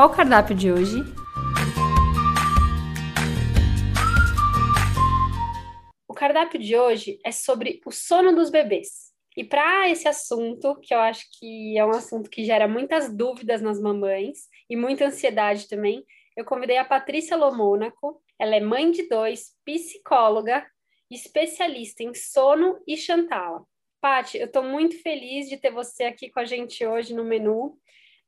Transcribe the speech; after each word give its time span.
Qual 0.00 0.08
o 0.08 0.16
cardápio 0.16 0.56
de 0.56 0.72
hoje? 0.72 1.04
O 6.08 6.14
cardápio 6.14 6.58
de 6.58 6.74
hoje 6.74 7.20
é 7.22 7.30
sobre 7.30 7.82
o 7.84 7.92
sono 7.92 8.34
dos 8.34 8.48
bebês. 8.48 9.12
E 9.36 9.44
para 9.44 9.90
esse 9.90 10.08
assunto, 10.08 10.74
que 10.76 10.94
eu 10.94 11.00
acho 11.00 11.26
que 11.38 11.76
é 11.76 11.84
um 11.84 11.90
assunto 11.90 12.30
que 12.30 12.46
gera 12.46 12.66
muitas 12.66 13.14
dúvidas 13.14 13.60
nas 13.60 13.78
mamães 13.78 14.48
e 14.70 14.74
muita 14.74 15.04
ansiedade 15.04 15.68
também, 15.68 16.02
eu 16.34 16.46
convidei 16.46 16.78
a 16.78 16.84
Patrícia 16.86 17.36
Lomônaco. 17.36 18.22
Ela 18.38 18.56
é 18.56 18.60
mãe 18.60 18.90
de 18.90 19.06
dois, 19.06 19.54
psicóloga, 19.66 20.66
especialista 21.10 22.02
em 22.02 22.14
sono 22.14 22.82
e 22.86 22.96
chantala. 22.96 23.66
Pati, 24.00 24.38
eu 24.38 24.46
estou 24.46 24.62
muito 24.62 24.98
feliz 25.02 25.46
de 25.46 25.58
ter 25.58 25.70
você 25.70 26.04
aqui 26.04 26.30
com 26.30 26.40
a 26.40 26.46
gente 26.46 26.86
hoje 26.86 27.12
no 27.12 27.22
menu 27.22 27.78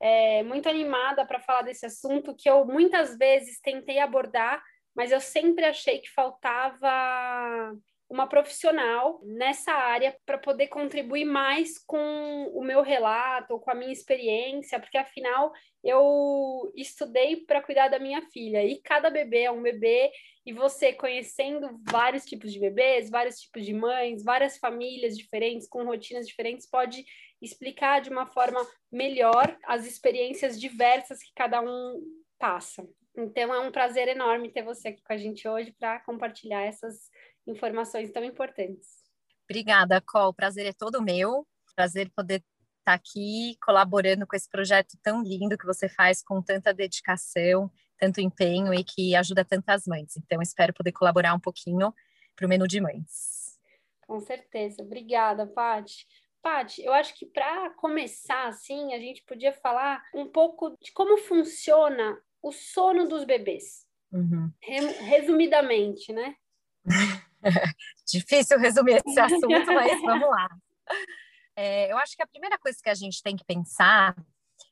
é, 0.02 0.42
muito 0.42 0.68
animada 0.68 1.24
para 1.24 1.38
falar 1.38 1.62
desse 1.62 1.86
assunto 1.86 2.34
que 2.34 2.50
eu 2.50 2.66
muitas 2.66 3.16
vezes 3.16 3.60
tentei 3.60 4.00
abordar, 4.00 4.60
mas 4.96 5.12
eu 5.12 5.20
sempre 5.20 5.64
achei 5.64 6.00
que 6.00 6.10
faltava 6.10 7.72
uma 8.12 8.26
profissional 8.26 9.22
nessa 9.24 9.72
área 9.72 10.14
para 10.26 10.36
poder 10.36 10.68
contribuir 10.68 11.24
mais 11.24 11.78
com 11.78 12.52
o 12.52 12.62
meu 12.62 12.82
relato, 12.82 13.58
com 13.58 13.70
a 13.70 13.74
minha 13.74 13.90
experiência, 13.90 14.78
porque 14.78 14.98
afinal 14.98 15.50
eu 15.82 16.70
estudei 16.76 17.36
para 17.36 17.62
cuidar 17.62 17.88
da 17.88 17.98
minha 17.98 18.20
filha 18.30 18.62
e 18.62 18.82
cada 18.82 19.08
bebê 19.08 19.44
é 19.44 19.50
um 19.50 19.62
bebê 19.62 20.12
e 20.44 20.52
você 20.52 20.92
conhecendo 20.92 21.80
vários 21.90 22.26
tipos 22.26 22.52
de 22.52 22.60
bebês, 22.60 23.08
vários 23.08 23.40
tipos 23.40 23.64
de 23.64 23.72
mães, 23.72 24.22
várias 24.22 24.58
famílias 24.58 25.16
diferentes 25.16 25.66
com 25.66 25.82
rotinas 25.82 26.28
diferentes 26.28 26.68
pode 26.68 27.06
explicar 27.40 28.02
de 28.02 28.10
uma 28.10 28.26
forma 28.26 28.60
melhor 28.92 29.56
as 29.64 29.86
experiências 29.86 30.60
diversas 30.60 31.22
que 31.22 31.32
cada 31.34 31.62
um 31.62 31.98
passa. 32.38 32.86
Então 33.16 33.54
é 33.54 33.60
um 33.60 33.72
prazer 33.72 34.08
enorme 34.08 34.50
ter 34.50 34.62
você 34.62 34.88
aqui 34.88 35.02
com 35.02 35.12
a 35.12 35.16
gente 35.16 35.48
hoje 35.48 35.74
para 35.78 36.00
compartilhar 36.00 36.62
essas 36.62 37.10
informações 37.46 38.10
tão 38.10 38.24
importantes. 38.24 39.02
Obrigada, 39.48 40.00
Col. 40.00 40.28
O 40.28 40.34
prazer 40.34 40.66
é 40.66 40.72
todo 40.72 41.02
meu. 41.02 41.46
Prazer 41.74 42.10
poder 42.14 42.42
estar 42.78 42.94
aqui 42.94 43.56
colaborando 43.64 44.26
com 44.26 44.36
esse 44.36 44.48
projeto 44.48 44.98
tão 45.02 45.22
lindo 45.22 45.56
que 45.56 45.66
você 45.66 45.88
faz 45.88 46.22
com 46.22 46.42
tanta 46.42 46.74
dedicação, 46.74 47.70
tanto 47.98 48.20
empenho 48.20 48.74
e 48.74 48.84
que 48.84 49.14
ajuda 49.14 49.44
tantas 49.44 49.86
mães. 49.86 50.16
Então, 50.16 50.42
espero 50.42 50.74
poder 50.74 50.92
colaborar 50.92 51.34
um 51.34 51.40
pouquinho 51.40 51.94
para 52.34 52.46
o 52.46 52.48
menu 52.48 52.66
de 52.66 52.80
mães. 52.80 53.58
Com 54.06 54.20
certeza. 54.20 54.82
Obrigada, 54.82 55.46
Paty. 55.46 56.06
Paty, 56.42 56.82
eu 56.82 56.92
acho 56.92 57.14
que 57.14 57.24
para 57.24 57.70
começar 57.70 58.48
assim, 58.48 58.92
a 58.92 58.98
gente 58.98 59.22
podia 59.22 59.52
falar 59.52 60.02
um 60.12 60.26
pouco 60.26 60.76
de 60.82 60.92
como 60.92 61.16
funciona 61.18 62.20
o 62.42 62.50
sono 62.50 63.08
dos 63.08 63.24
bebês. 63.24 63.86
Uhum. 64.10 64.50
Resumidamente, 64.60 66.12
né? 66.12 66.34
Difícil 68.06 68.58
resumir 68.58 69.02
esse 69.04 69.18
assunto, 69.20 69.66
mas 69.66 70.00
vamos 70.02 70.28
lá. 70.28 70.48
É, 71.56 71.92
eu 71.92 71.98
acho 71.98 72.16
que 72.16 72.22
a 72.22 72.26
primeira 72.26 72.58
coisa 72.58 72.78
que 72.82 72.90
a 72.90 72.94
gente 72.94 73.22
tem 73.22 73.36
que 73.36 73.44
pensar 73.44 74.16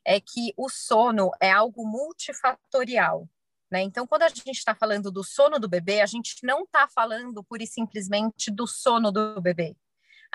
é 0.05 0.19
que 0.19 0.53
o 0.57 0.69
sono 0.69 1.31
é 1.39 1.51
algo 1.51 1.85
multifatorial. 1.85 3.29
Né? 3.69 3.81
Então, 3.81 4.05
quando 4.05 4.23
a 4.23 4.29
gente 4.29 4.51
está 4.51 4.75
falando 4.75 5.11
do 5.11 5.23
sono 5.23 5.59
do 5.59 5.69
bebê, 5.69 6.01
a 6.01 6.05
gente 6.05 6.35
não 6.43 6.63
está 6.63 6.87
falando 6.87 7.43
pura 7.43 7.63
e 7.63 7.67
simplesmente 7.67 8.51
do 8.51 8.67
sono 8.67 9.11
do 9.11 9.39
bebê. 9.41 9.75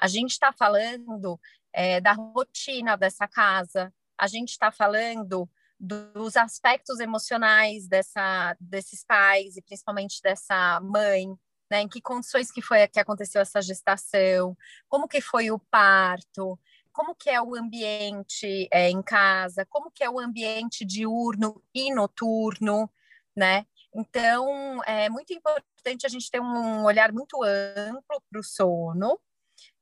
A 0.01 0.09
gente 0.09 0.31
está 0.31 0.53
falando 0.53 1.39
é, 1.73 2.01
da 2.01 2.13
rotina 2.13 2.97
dessa 2.97 3.29
casa, 3.29 3.93
a 4.19 4.27
gente 4.27 4.51
está 4.51 4.71
falando 4.71 5.49
dos 5.79 6.37
aspectos 6.37 7.01
emocionais 7.01 7.87
dessa, 7.87 8.57
desses 8.59 9.05
pais 9.05 9.57
e 9.57 9.63
principalmente 9.63 10.23
dessa 10.23 10.81
mãe, 10.81 11.29
né? 11.71 11.83
Em 11.83 11.89
que 11.89 12.01
condições 12.01 12.51
que 12.51 12.63
foi 12.63 12.87
que 12.89 13.01
aconteceu 13.01 13.41
essa 13.41 13.61
gestação, 13.61 14.57
como 14.89 15.09
que 15.09 15.21
foi 15.21 15.51
o 15.51 15.59
parto, 15.59 16.59
como 16.93 17.15
que 17.15 17.29
é 17.29 17.41
o 17.41 17.55
ambiente 17.55 18.69
é, 18.73 18.89
em 18.91 19.03
casa, 19.03 19.67
como 19.67 19.91
que 19.91 20.03
é 20.03 20.11
o 20.11 20.19
ambiente 20.19 20.85
diurno 20.85 21.63
e 21.75 21.93
noturno, 21.93 22.91
né? 23.37 23.67
Então, 23.95 24.83
é 24.85 25.09
muito 25.09 25.33
importante 25.33 26.07
a 26.07 26.09
gente 26.09 26.31
ter 26.31 26.41
um 26.41 26.85
olhar 26.85 27.13
muito 27.13 27.43
amplo 27.43 28.23
para 28.31 28.41
o 28.41 28.43
sono, 28.43 29.19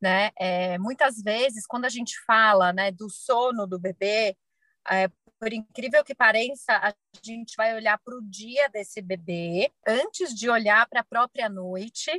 né? 0.01 0.31
É, 0.39 0.79
muitas 0.79 1.21
vezes, 1.23 1.67
quando 1.67 1.85
a 1.85 1.89
gente 1.89 2.19
fala 2.27 2.73
né, 2.73 2.91
do 2.91 3.09
sono 3.11 3.67
do 3.67 3.79
bebê, 3.79 4.37
é, 4.91 5.09
por 5.45 5.53
incrível 5.53 6.03
que 6.03 6.15
pareça, 6.15 6.73
a 6.73 6.95
gente 7.23 7.55
vai 7.55 7.75
olhar 7.75 7.99
para 7.99 8.17
o 8.17 8.23
dia 8.23 8.67
desse 8.71 9.03
bebê 9.03 9.71
antes 9.87 10.35
de 10.35 10.49
olhar 10.49 10.89
para 10.89 11.01
a 11.01 11.05
própria 11.05 11.51
noite, 11.51 12.11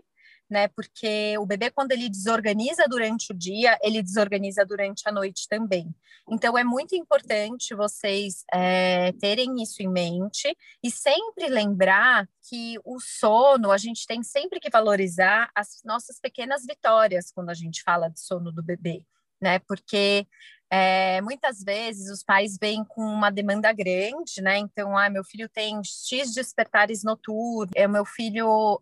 né? 0.47 0.67
Porque 0.67 1.35
o 1.39 1.45
bebê, 1.47 1.71
quando 1.71 1.91
ele 1.91 2.07
desorganiza 2.07 2.85
durante 2.87 3.33
o 3.33 3.35
dia, 3.35 3.79
ele 3.81 4.03
desorganiza 4.03 4.63
durante 4.63 5.09
a 5.09 5.11
noite 5.11 5.47
também. 5.49 5.91
Então, 6.29 6.55
é 6.55 6.63
muito 6.63 6.95
importante 6.95 7.73
vocês 7.73 8.43
é, 8.53 9.11
terem 9.13 9.55
isso 9.59 9.81
em 9.81 9.89
mente 9.89 10.55
e 10.83 10.91
sempre 10.91 11.47
lembrar 11.47 12.29
que 12.47 12.75
o 12.85 12.99
sono, 12.99 13.71
a 13.71 13.77
gente 13.79 14.05
tem 14.05 14.21
sempre 14.21 14.59
que 14.59 14.69
valorizar 14.69 15.49
as 15.55 15.81
nossas 15.83 16.19
pequenas 16.19 16.63
vitórias 16.63 17.31
quando 17.31 17.49
a 17.49 17.55
gente 17.55 17.81
fala 17.81 18.07
de 18.07 18.19
sono 18.19 18.51
do 18.51 18.61
bebê. 18.61 19.03
Né? 19.41 19.57
Porque 19.67 20.27
é, 20.71 21.21
muitas 21.21 21.63
vezes 21.63 22.09
os 22.09 22.23
pais 22.23 22.57
vêm 22.59 22.83
com 22.83 23.01
uma 23.01 23.29
demanda 23.29 23.71
grande, 23.71 24.41
né? 24.41 24.57
Então, 24.57 24.97
ah, 24.97 25.09
meu 25.09 25.23
filho 25.23 25.47
tem 25.47 25.79
X 25.83 26.33
despertares 26.33 27.03
noturnos, 27.03 27.71
é, 27.75 27.87
meu 27.87 28.03
filho 28.03 28.81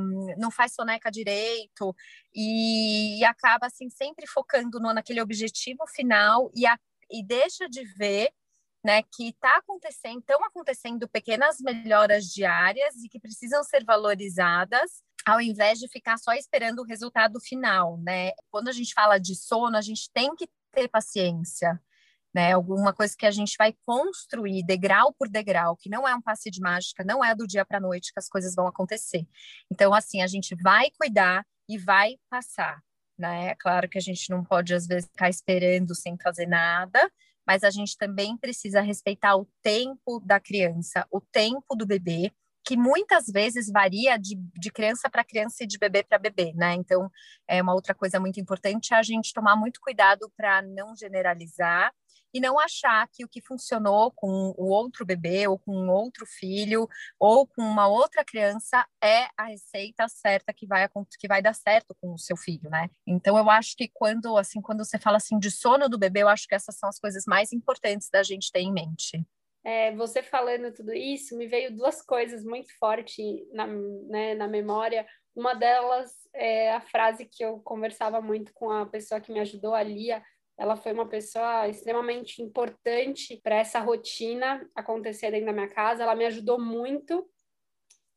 um, 0.00 0.34
não 0.38 0.50
faz 0.50 0.72
soneca 0.72 1.10
direito, 1.10 1.94
e, 2.34 3.20
e, 3.20 3.24
acaba 3.24 3.66
assim 3.66 3.90
sempre 3.90 4.26
focando 4.26 4.80
no, 4.80 4.92
naquele 4.92 5.20
objetivo 5.20 5.86
final 5.86 6.50
e, 6.54 6.66
a, 6.66 6.78
e 7.10 7.22
deixa 7.22 7.68
de 7.68 7.84
ver 7.84 8.30
né, 8.84 9.02
que 9.02 9.28
está 9.28 9.56
acontecendo, 9.56 10.20
estão 10.20 10.42
acontecendo 10.44 11.08
pequenas 11.08 11.58
melhoras 11.60 12.24
diárias 12.26 12.94
e 13.04 13.08
que 13.08 13.20
precisam 13.20 13.62
ser 13.64 13.84
valorizadas 13.84 15.02
ao 15.26 15.42
invés 15.42 15.78
de 15.78 15.88
ficar 15.88 16.16
só 16.16 16.32
esperando 16.32 16.78
o 16.78 16.84
resultado 16.84 17.38
final, 17.38 17.98
né? 17.98 18.30
Quando 18.50 18.68
a 18.68 18.72
gente 18.72 18.94
fala 18.94 19.18
de 19.18 19.34
sono, 19.34 19.76
a 19.76 19.82
gente 19.82 20.10
tem 20.10 20.34
que 20.34 20.48
ter 20.78 20.88
paciência, 20.88 21.80
né? 22.34 22.52
Alguma 22.52 22.92
coisa 22.92 23.14
que 23.18 23.26
a 23.26 23.30
gente 23.30 23.56
vai 23.58 23.74
construir 23.84 24.62
degrau 24.62 25.12
por 25.12 25.28
degrau, 25.28 25.76
que 25.76 25.88
não 25.88 26.06
é 26.06 26.14
um 26.14 26.22
passe 26.22 26.50
de 26.50 26.60
mágica, 26.60 27.02
não 27.04 27.24
é 27.24 27.34
do 27.34 27.46
dia 27.46 27.64
para 27.64 27.78
a 27.78 27.80
noite 27.80 28.12
que 28.12 28.18
as 28.18 28.28
coisas 28.28 28.54
vão 28.54 28.66
acontecer. 28.66 29.26
Então, 29.70 29.92
assim, 29.92 30.22
a 30.22 30.26
gente 30.26 30.54
vai 30.54 30.90
cuidar 30.98 31.44
e 31.68 31.76
vai 31.76 32.16
passar, 32.30 32.80
né? 33.18 33.48
É 33.48 33.54
claro 33.54 33.88
que 33.88 33.98
a 33.98 34.00
gente 34.00 34.30
não 34.30 34.44
pode, 34.44 34.72
às 34.72 34.86
vezes, 34.86 35.08
ficar 35.10 35.28
esperando 35.28 35.94
sem 35.94 36.16
fazer 36.22 36.46
nada, 36.46 37.10
mas 37.46 37.64
a 37.64 37.70
gente 37.70 37.96
também 37.96 38.36
precisa 38.36 38.80
respeitar 38.80 39.36
o 39.36 39.48
tempo 39.62 40.20
da 40.20 40.38
criança, 40.38 41.06
o 41.10 41.20
tempo 41.20 41.74
do 41.74 41.86
bebê, 41.86 42.30
que 42.64 42.76
muitas 42.76 43.26
vezes 43.26 43.70
varia 43.70 44.18
de, 44.18 44.36
de 44.54 44.70
criança 44.70 45.08
para 45.08 45.24
criança 45.24 45.64
e 45.64 45.66
de 45.66 45.78
bebê 45.78 46.02
para 46.02 46.18
bebê, 46.18 46.52
né? 46.54 46.74
Então, 46.74 47.10
é 47.46 47.62
uma 47.62 47.74
outra 47.74 47.94
coisa 47.94 48.20
muito 48.20 48.40
importante 48.40 48.94
a 48.94 49.02
gente 49.02 49.32
tomar 49.32 49.56
muito 49.56 49.80
cuidado 49.80 50.30
para 50.36 50.62
não 50.62 50.94
generalizar 50.94 51.92
e 52.32 52.40
não 52.40 52.58
achar 52.58 53.08
que 53.08 53.24
o 53.24 53.28
que 53.28 53.40
funcionou 53.40 54.12
com 54.12 54.54
o 54.56 54.68
outro 54.68 55.04
bebê 55.04 55.48
ou 55.48 55.58
com 55.58 55.72
um 55.72 55.90
outro 55.90 56.26
filho 56.26 56.86
ou 57.18 57.46
com 57.46 57.62
uma 57.62 57.86
outra 57.86 58.24
criança 58.24 58.86
é 59.02 59.28
a 59.36 59.44
receita 59.44 60.06
certa 60.08 60.52
que 60.52 60.66
vai 60.66 60.88
que 61.18 61.28
vai 61.28 61.40
dar 61.40 61.54
certo 61.54 61.96
com 62.00 62.12
o 62.12 62.18
seu 62.18 62.36
filho, 62.36 62.68
né? 62.70 62.90
Então 63.06 63.38
eu 63.38 63.48
acho 63.50 63.74
que 63.76 63.88
quando 63.92 64.36
assim 64.36 64.60
quando 64.60 64.84
você 64.84 64.98
fala 64.98 65.16
assim 65.16 65.38
de 65.38 65.50
sono 65.50 65.88
do 65.88 65.98
bebê, 65.98 66.22
eu 66.22 66.28
acho 66.28 66.46
que 66.46 66.54
essas 66.54 66.76
são 66.76 66.88
as 66.88 66.98
coisas 66.98 67.24
mais 67.26 67.52
importantes 67.52 68.08
da 68.10 68.22
gente 68.22 68.52
ter 68.52 68.60
em 68.60 68.72
mente 68.72 69.24
é, 69.68 69.94
você 69.94 70.22
falando 70.22 70.72
tudo 70.72 70.94
isso, 70.94 71.36
me 71.36 71.46
veio 71.46 71.76
duas 71.76 72.00
coisas 72.00 72.42
muito 72.42 72.74
fortes 72.78 73.18
na, 73.52 73.66
né, 73.66 74.34
na 74.34 74.48
memória. 74.48 75.06
Uma 75.36 75.52
delas 75.52 76.10
é 76.32 76.72
a 76.72 76.80
frase 76.80 77.26
que 77.26 77.44
eu 77.44 77.60
conversava 77.60 78.18
muito 78.18 78.50
com 78.54 78.70
a 78.70 78.86
pessoa 78.86 79.20
que 79.20 79.30
me 79.30 79.40
ajudou, 79.40 79.74
a 79.74 79.82
Lia, 79.82 80.22
ela 80.56 80.74
foi 80.74 80.94
uma 80.94 81.06
pessoa 81.06 81.68
extremamente 81.68 82.40
importante 82.40 83.38
para 83.44 83.56
essa 83.56 83.78
rotina 83.78 84.66
acontecer 84.74 85.30
dentro 85.30 85.46
da 85.48 85.52
minha 85.52 85.68
casa. 85.68 86.02
Ela 86.02 86.16
me 86.16 86.24
ajudou 86.24 86.58
muito. 86.58 87.28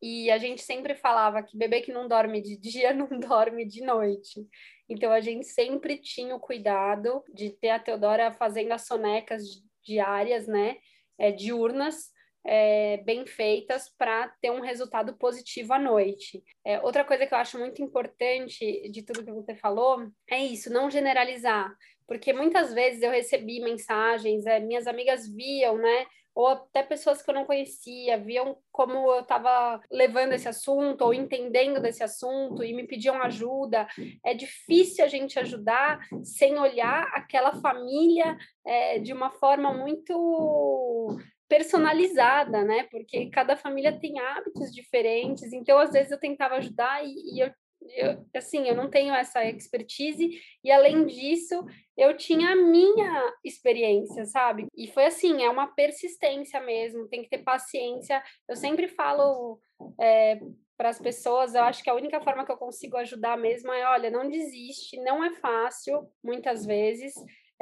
E 0.01 0.31
a 0.31 0.37
gente 0.37 0.61
sempre 0.61 0.95
falava 0.95 1.43
que 1.43 1.57
bebê 1.57 1.81
que 1.81 1.91
não 1.91 2.07
dorme 2.07 2.41
de 2.41 2.55
dia 2.55 2.93
não 2.95 3.19
dorme 3.19 3.65
de 3.65 3.83
noite. 3.83 4.39
Então 4.87 5.11
a 5.11 5.19
gente 5.19 5.45
sempre 5.47 5.97
tinha 5.97 6.33
o 6.33 6.39
cuidado 6.39 7.21
de 7.33 7.49
ter 7.49 7.71
a 7.71 7.79
Teodora 7.79 8.31
fazendo 8.31 8.71
as 8.71 8.87
sonecas 8.87 9.43
diárias, 9.83 10.47
né? 10.47 10.77
É, 11.17 11.31
diurnas, 11.31 12.11
é, 12.43 12.97
bem 12.97 13.25
feitas 13.25 13.89
para 13.97 14.29
ter 14.41 14.51
um 14.51 14.61
resultado 14.61 15.15
positivo 15.17 15.73
à 15.73 15.79
noite. 15.79 16.43
É, 16.65 16.79
outra 16.81 17.03
coisa 17.05 17.25
que 17.25 17.33
eu 17.33 17.37
acho 17.37 17.59
muito 17.59 17.81
importante 17.81 18.89
de 18.89 19.03
tudo 19.03 19.23
que 19.23 19.31
você 19.31 19.55
falou 19.55 20.07
é 20.29 20.39
isso, 20.39 20.71
não 20.71 20.89
generalizar, 20.89 21.71
porque 22.07 22.33
muitas 22.33 22.73
vezes 22.73 23.01
eu 23.01 23.11
recebi 23.11 23.61
mensagens, 23.61 24.45
é, 24.45 24.59
minhas 24.59 24.87
amigas 24.87 25.27
viam, 25.27 25.77
né? 25.77 26.05
Ou 26.33 26.47
até 26.47 26.81
pessoas 26.83 27.21
que 27.21 27.29
eu 27.29 27.35
não 27.35 27.45
conhecia, 27.45 28.17
viam 28.17 28.57
como 28.71 28.93
eu 29.11 29.21
estava 29.21 29.81
levando 29.91 30.33
esse 30.33 30.47
assunto 30.47 31.01
ou 31.01 31.13
entendendo 31.13 31.81
desse 31.81 32.03
assunto 32.03 32.63
e 32.63 32.73
me 32.73 32.87
pediam 32.87 33.21
ajuda. 33.21 33.87
É 34.25 34.33
difícil 34.33 35.03
a 35.03 35.07
gente 35.07 35.37
ajudar 35.39 35.99
sem 36.23 36.57
olhar 36.57 37.03
aquela 37.13 37.53
família 37.55 38.37
é, 38.65 38.99
de 38.99 39.11
uma 39.13 39.31
forma 39.31 39.73
muito 39.73 41.19
personalizada, 41.51 42.63
né? 42.63 42.83
Porque 42.89 43.29
cada 43.29 43.57
família 43.57 43.99
tem 43.99 44.17
hábitos 44.19 44.73
diferentes. 44.73 45.51
Então, 45.51 45.77
às 45.77 45.91
vezes 45.91 46.09
eu 46.09 46.17
tentava 46.17 46.55
ajudar 46.55 47.03
e, 47.03 47.09
e 47.09 47.39
eu, 47.41 47.51
eu, 47.89 48.25
assim, 48.35 48.67
eu 48.67 48.75
não 48.75 48.89
tenho 48.89 49.13
essa 49.13 49.43
expertise 49.45 50.29
e 50.63 50.71
além 50.71 51.05
disso, 51.05 51.65
eu 51.97 52.15
tinha 52.15 52.51
a 52.51 52.55
minha 52.55 53.33
experiência, 53.43 54.25
sabe? 54.25 54.67
E 54.75 54.87
foi 54.87 55.05
assim, 55.05 55.43
é 55.43 55.49
uma 55.49 55.67
persistência 55.67 56.59
mesmo, 56.61 57.07
tem 57.07 57.23
que 57.23 57.29
ter 57.29 57.39
paciência. 57.39 58.23
Eu 58.47 58.55
sempre 58.55 58.87
falo 58.87 59.59
é, 59.99 60.39
para 60.77 60.89
as 60.89 60.99
pessoas, 60.99 61.53
eu 61.53 61.63
acho 61.63 61.83
que 61.83 61.89
a 61.89 61.95
única 61.95 62.21
forma 62.21 62.45
que 62.45 62.51
eu 62.51 62.57
consigo 62.57 62.97
ajudar 62.97 63.37
mesmo 63.37 63.71
é, 63.71 63.85
olha, 63.87 64.09
não 64.09 64.29
desiste, 64.29 64.97
não 64.97 65.23
é 65.23 65.31
fácil, 65.35 66.07
muitas 66.23 66.65
vezes. 66.65 67.13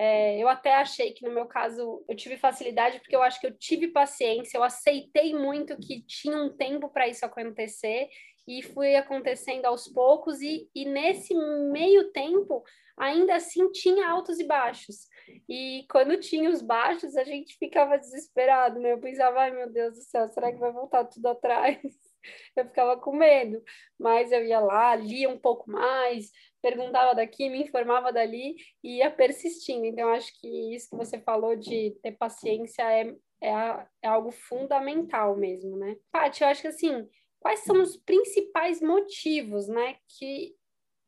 É, 0.01 0.41
eu 0.41 0.47
até 0.47 0.75
achei 0.75 1.11
que 1.11 1.27
no 1.27 1.33
meu 1.33 1.45
caso 1.45 2.05
eu 2.07 2.15
tive 2.15 2.37
facilidade 2.37 2.99
porque 2.99 3.13
eu 3.13 3.21
acho 3.21 3.37
que 3.37 3.47
eu 3.47 3.57
tive 3.57 3.89
paciência, 3.89 4.57
eu 4.57 4.63
aceitei 4.63 5.33
muito 5.33 5.77
que 5.77 6.01
tinha 6.03 6.37
um 6.37 6.55
tempo 6.55 6.87
para 6.87 7.09
isso 7.09 7.25
acontecer 7.25 8.07
e 8.49 8.63
fui 8.63 8.95
acontecendo 8.95 9.65
aos 9.65 9.87
poucos 9.87 10.41
e, 10.41 10.67
e 10.73 10.83
nesse 10.83 11.35
meio 11.71 12.11
tempo 12.11 12.63
ainda 12.97 13.35
assim 13.35 13.71
tinha 13.71 14.09
altos 14.09 14.39
e 14.39 14.43
baixos. 14.43 15.07
E 15.47 15.85
quando 15.89 16.19
tinha 16.19 16.49
os 16.49 16.59
baixos, 16.59 17.15
a 17.15 17.23
gente 17.23 17.55
ficava 17.59 17.95
desesperado, 17.95 18.79
né? 18.79 18.93
Eu 18.93 18.99
pensava, 18.99 19.41
ai 19.41 19.51
meu 19.51 19.71
Deus 19.71 19.93
do 19.93 20.01
céu, 20.01 20.27
será 20.27 20.51
que 20.51 20.57
vai 20.57 20.71
voltar 20.71 21.05
tudo 21.05 21.27
atrás? 21.27 21.79
Eu 22.53 22.65
ficava 22.65 22.97
com 22.97 23.15
medo, 23.15 23.63
mas 23.97 24.29
eu 24.33 24.43
ia 24.43 24.59
lá, 24.59 24.93
lia 24.93 25.29
um 25.29 25.39
pouco 25.39 25.71
mais, 25.71 26.29
perguntava 26.61 27.15
daqui, 27.15 27.49
me 27.49 27.63
informava 27.63 28.11
dali 28.11 28.57
e 28.83 28.97
ia 28.97 29.09
persistindo. 29.09 29.85
Então, 29.85 30.09
acho 30.09 30.37
que 30.37 30.75
isso 30.75 30.89
que 30.89 30.97
você 30.97 31.17
falou 31.21 31.55
de 31.55 31.97
ter 32.03 32.11
paciência 32.11 32.83
é, 32.83 33.15
é, 33.41 33.87
é 34.03 34.07
algo 34.09 34.31
fundamental 34.31 35.37
mesmo, 35.37 35.77
né? 35.77 35.95
Paty, 36.11 36.43
eu 36.43 36.49
acho 36.49 36.61
que 36.61 36.67
assim, 36.67 37.07
quais 37.39 37.61
são 37.61 37.81
os 37.81 37.97
principais 37.97 38.81
motivos, 38.81 39.67
né, 39.67 39.95
que 40.07 40.55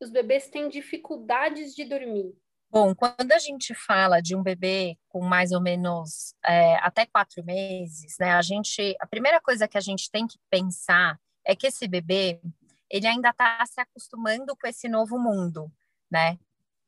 os 0.00 0.10
bebês 0.10 0.48
têm 0.48 0.68
dificuldades 0.68 1.74
de 1.74 1.84
dormir? 1.84 2.34
Bom, 2.70 2.94
quando 2.94 3.30
a 3.32 3.38
gente 3.38 3.74
fala 3.74 4.20
de 4.20 4.34
um 4.34 4.42
bebê 4.42 4.96
com 5.08 5.20
mais 5.20 5.52
ou 5.52 5.60
menos 5.60 6.34
é, 6.44 6.76
até 6.76 7.04
quatro 7.04 7.44
meses, 7.44 8.16
né, 8.18 8.32
a 8.32 8.40
gente, 8.40 8.96
a 8.98 9.06
primeira 9.06 9.40
coisa 9.40 9.68
que 9.68 9.76
a 9.76 9.80
gente 9.80 10.10
tem 10.10 10.26
que 10.26 10.38
pensar 10.50 11.20
é 11.44 11.54
que 11.54 11.66
esse 11.66 11.86
bebê 11.86 12.40
ele 12.88 13.06
ainda 13.06 13.30
está 13.30 13.64
se 13.66 13.80
acostumando 13.80 14.56
com 14.56 14.66
esse 14.66 14.88
novo 14.88 15.18
mundo, 15.18 15.70
né? 16.10 16.38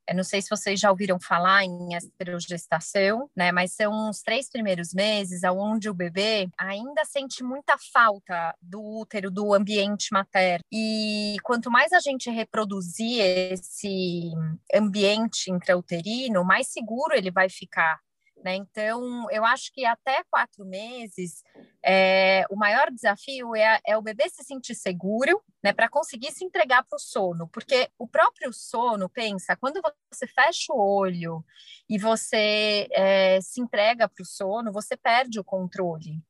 Eu 0.08 0.14
não 0.14 0.24
sei 0.24 0.42
se 0.42 0.50
vocês 0.50 0.78
já 0.78 0.90
ouviram 0.90 1.18
falar 1.18 1.64
em 1.64 1.94
esterogestação, 1.94 3.28
né? 3.34 3.50
Mas 3.52 3.72
são 3.72 4.10
os 4.10 4.22
três 4.22 4.50
primeiros 4.50 4.92
meses 4.92 5.42
onde 5.44 5.88
o 5.88 5.94
bebê 5.94 6.48
ainda 6.58 7.04
sente 7.04 7.42
muita 7.42 7.76
falta 7.92 8.54
do 8.60 8.82
útero, 8.82 9.30
do 9.30 9.54
ambiente 9.54 10.08
materno. 10.12 10.64
E 10.72 11.36
quanto 11.42 11.70
mais 11.70 11.92
a 11.92 12.00
gente 12.00 12.30
reproduzir 12.30 13.20
esse 13.20 14.30
ambiente 14.74 15.50
intrauterino, 15.50 16.44
mais 16.44 16.68
seguro 16.68 17.14
ele 17.14 17.30
vai 17.30 17.48
ficar 17.48 17.98
né? 18.44 18.54
Então, 18.56 19.26
eu 19.30 19.42
acho 19.42 19.72
que 19.72 19.86
até 19.86 20.22
quatro 20.30 20.66
meses, 20.66 21.42
é, 21.82 22.44
o 22.50 22.56
maior 22.56 22.90
desafio 22.90 23.56
é, 23.56 23.80
é, 23.86 23.96
o 23.96 24.02
bebê 24.02 24.28
se 24.28 24.44
sentir 24.44 24.74
seguro, 24.74 25.42
né, 25.62 25.72
para 25.72 25.88
conseguir 25.88 26.30
se 26.30 26.44
entregar 26.44 26.84
para 26.84 26.96
o 26.96 26.98
sono, 26.98 27.48
porque 27.48 27.88
o 27.98 28.06
próprio 28.06 28.52
sono, 28.52 29.08
pensa, 29.08 29.56
quando 29.56 29.80
você 30.12 30.26
fecha 30.26 30.74
o 30.74 30.78
olho 30.78 31.42
e 31.88 31.98
você 31.98 32.86
é, 32.92 33.40
se 33.40 33.62
entrega 33.62 34.06
para 34.06 34.22
o 34.22 34.26
sono, 34.26 34.70
você 34.70 34.94
perde 34.94 35.40
o 35.40 35.44
controle. 35.44 36.22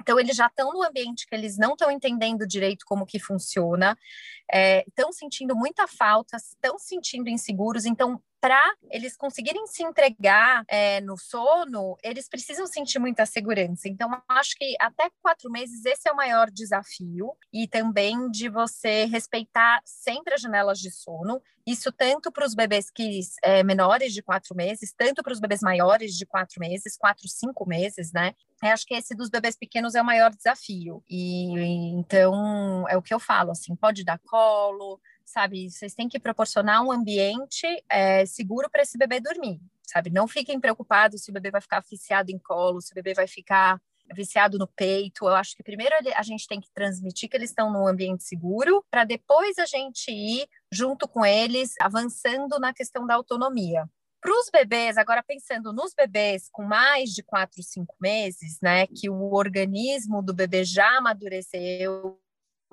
Então, 0.00 0.18
eles 0.18 0.36
já 0.36 0.46
estão 0.46 0.72
no 0.72 0.82
ambiente 0.82 1.26
que 1.26 1.34
eles 1.34 1.58
não 1.58 1.72
estão 1.72 1.90
entendendo 1.90 2.46
direito 2.46 2.84
como 2.86 3.04
que 3.04 3.18
funciona, 3.18 3.98
estão 4.86 5.10
é, 5.10 5.12
sentindo 5.12 5.54
muita 5.54 5.86
falta, 5.86 6.36
estão 6.36 6.78
sentindo 6.78 7.28
inseguros. 7.28 7.84
Então, 7.84 8.22
para 8.40 8.60
eles 8.90 9.16
conseguirem 9.16 9.66
se 9.66 9.82
entregar 9.82 10.64
é, 10.66 11.00
no 11.02 11.16
sono, 11.16 11.96
eles 12.02 12.28
precisam 12.28 12.66
sentir 12.66 12.98
muita 12.98 13.26
segurança. 13.26 13.86
Então, 13.86 14.10
acho 14.28 14.56
que 14.56 14.74
até 14.80 15.10
quatro 15.22 15.50
meses 15.50 15.84
esse 15.84 16.08
é 16.08 16.12
o 16.12 16.16
maior 16.16 16.50
desafio 16.50 17.32
e 17.52 17.68
também 17.68 18.30
de 18.30 18.48
você 18.48 19.04
respeitar 19.04 19.80
sempre 19.84 20.34
as 20.34 20.40
janelas 20.40 20.78
de 20.78 20.90
sono. 20.90 21.42
Isso 21.66 21.92
tanto 21.92 22.32
para 22.32 22.46
os 22.46 22.54
bebês 22.54 22.90
que 22.90 23.20
é, 23.42 23.62
menores 23.62 24.14
de 24.14 24.22
quatro 24.22 24.56
meses, 24.56 24.94
tanto 24.96 25.22
para 25.22 25.32
os 25.32 25.40
bebês 25.40 25.60
maiores 25.60 26.14
de 26.14 26.24
quatro 26.24 26.58
meses, 26.58 26.96
quatro, 26.96 27.28
cinco 27.28 27.68
meses, 27.68 28.12
né? 28.12 28.34
Eu 28.62 28.70
acho 28.70 28.86
que 28.86 28.94
esse 28.94 29.14
dos 29.14 29.30
bebês 29.30 29.56
pequenos 29.56 29.94
é 29.94 30.02
o 30.02 30.04
maior 30.04 30.30
desafio. 30.34 31.02
E 31.08 31.52
então 31.92 32.86
é 32.88 32.96
o 32.96 33.02
que 33.02 33.12
eu 33.12 33.20
falo, 33.20 33.50
assim, 33.50 33.76
pode 33.76 34.04
dar 34.04 34.18
colo, 34.18 34.98
sabe? 35.30 35.70
Vocês 35.70 35.94
têm 35.94 36.08
que 36.08 36.18
proporcionar 36.18 36.82
um 36.82 36.90
ambiente 36.90 37.66
é, 37.88 38.26
seguro 38.26 38.68
para 38.70 38.82
esse 38.82 38.98
bebê 38.98 39.20
dormir, 39.20 39.60
sabe? 39.86 40.10
Não 40.10 40.26
fiquem 40.26 40.60
preocupados 40.60 41.22
se 41.22 41.30
o 41.30 41.34
bebê 41.34 41.50
vai 41.50 41.60
ficar 41.60 41.82
viciado 41.88 42.30
em 42.30 42.38
colo, 42.38 42.80
se 42.80 42.92
o 42.92 42.94
bebê 42.94 43.14
vai 43.14 43.26
ficar 43.26 43.80
viciado 44.14 44.58
no 44.58 44.66
peito. 44.66 45.24
Eu 45.24 45.34
acho 45.34 45.56
que 45.56 45.62
primeiro 45.62 45.94
a 46.14 46.22
gente 46.22 46.46
tem 46.46 46.60
que 46.60 46.70
transmitir 46.74 47.28
que 47.28 47.36
eles 47.36 47.50
estão 47.50 47.72
num 47.72 47.86
ambiente 47.86 48.24
seguro, 48.24 48.84
para 48.90 49.04
depois 49.04 49.58
a 49.58 49.66
gente 49.66 50.10
ir 50.10 50.46
junto 50.72 51.08
com 51.08 51.24
eles, 51.24 51.74
avançando 51.80 52.58
na 52.58 52.74
questão 52.74 53.06
da 53.06 53.14
autonomia. 53.14 53.88
Para 54.20 54.38
os 54.38 54.50
bebês, 54.52 54.98
agora 54.98 55.22
pensando 55.22 55.72
nos 55.72 55.94
bebês 55.94 56.50
com 56.52 56.62
mais 56.62 57.10
de 57.10 57.22
4, 57.22 57.62
5 57.62 57.96
meses, 57.98 58.58
né, 58.60 58.86
que 58.86 59.08
o 59.08 59.32
organismo 59.32 60.22
do 60.22 60.34
bebê 60.34 60.62
já 60.62 60.98
amadureceu, 60.98 62.19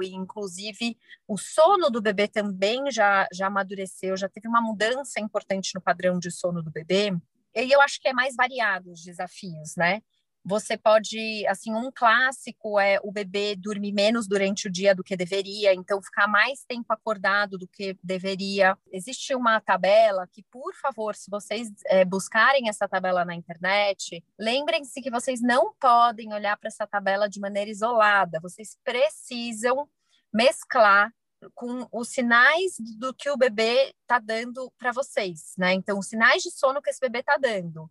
e 0.03 0.13
inclusive 0.13 0.97
o 1.27 1.37
sono 1.37 1.89
do 1.89 2.01
bebê 2.01 2.27
também 2.27 2.91
já, 2.91 3.27
já 3.33 3.47
amadureceu, 3.47 4.17
já 4.17 4.29
teve 4.29 4.47
uma 4.47 4.61
mudança 4.61 5.19
importante 5.19 5.71
no 5.75 5.81
padrão 5.81 6.19
de 6.19 6.31
sono 6.31 6.61
do 6.61 6.71
bebê. 6.71 7.11
E 7.55 7.71
eu 7.71 7.81
acho 7.81 7.99
que 7.99 8.07
é 8.07 8.13
mais 8.13 8.35
variado 8.35 8.91
os 8.91 9.03
desafios, 9.03 9.75
né? 9.75 10.01
Você 10.49 10.77
pode, 10.77 11.45
assim, 11.45 11.73
um 11.73 11.91
clássico 11.93 12.79
é 12.79 13.01
o 13.03 13.11
bebê 13.11 13.53
dormir 13.53 13.91
menos 13.91 14.29
durante 14.29 14.65
o 14.65 14.71
dia 14.71 14.95
do 14.95 15.03
que 15.03 15.17
deveria, 15.17 15.73
então 15.73 16.01
ficar 16.01 16.25
mais 16.25 16.63
tempo 16.63 16.85
acordado 16.93 17.57
do 17.57 17.67
que 17.67 17.97
deveria. 18.01 18.77
Existe 18.89 19.35
uma 19.35 19.59
tabela 19.59 20.25
que, 20.25 20.41
por 20.43 20.73
favor, 20.73 21.17
se 21.17 21.29
vocês 21.29 21.69
é, 21.87 22.05
buscarem 22.05 22.69
essa 22.69 22.87
tabela 22.87 23.25
na 23.25 23.35
internet, 23.35 24.23
lembrem-se 24.39 25.01
que 25.01 25.11
vocês 25.11 25.41
não 25.41 25.73
podem 25.77 26.33
olhar 26.33 26.55
para 26.55 26.69
essa 26.69 26.87
tabela 26.87 27.27
de 27.27 27.41
maneira 27.41 27.69
isolada, 27.69 28.39
vocês 28.39 28.77
precisam 28.85 29.85
mesclar 30.33 31.11
com 31.53 31.85
os 31.91 32.07
sinais 32.07 32.77
do 32.97 33.13
que 33.13 33.29
o 33.29 33.35
bebê 33.35 33.93
está 34.01 34.17
dando 34.17 34.71
para 34.77 34.93
vocês, 34.93 35.53
né? 35.57 35.73
Então, 35.73 35.99
os 35.99 36.07
sinais 36.07 36.41
de 36.41 36.51
sono 36.51 36.81
que 36.81 36.89
esse 36.89 37.01
bebê 37.01 37.19
está 37.19 37.35
dando. 37.35 37.89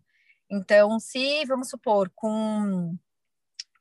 Então, 0.49 0.99
se, 0.99 1.45
vamos 1.45 1.69
supor, 1.69 2.11
com 2.15 2.95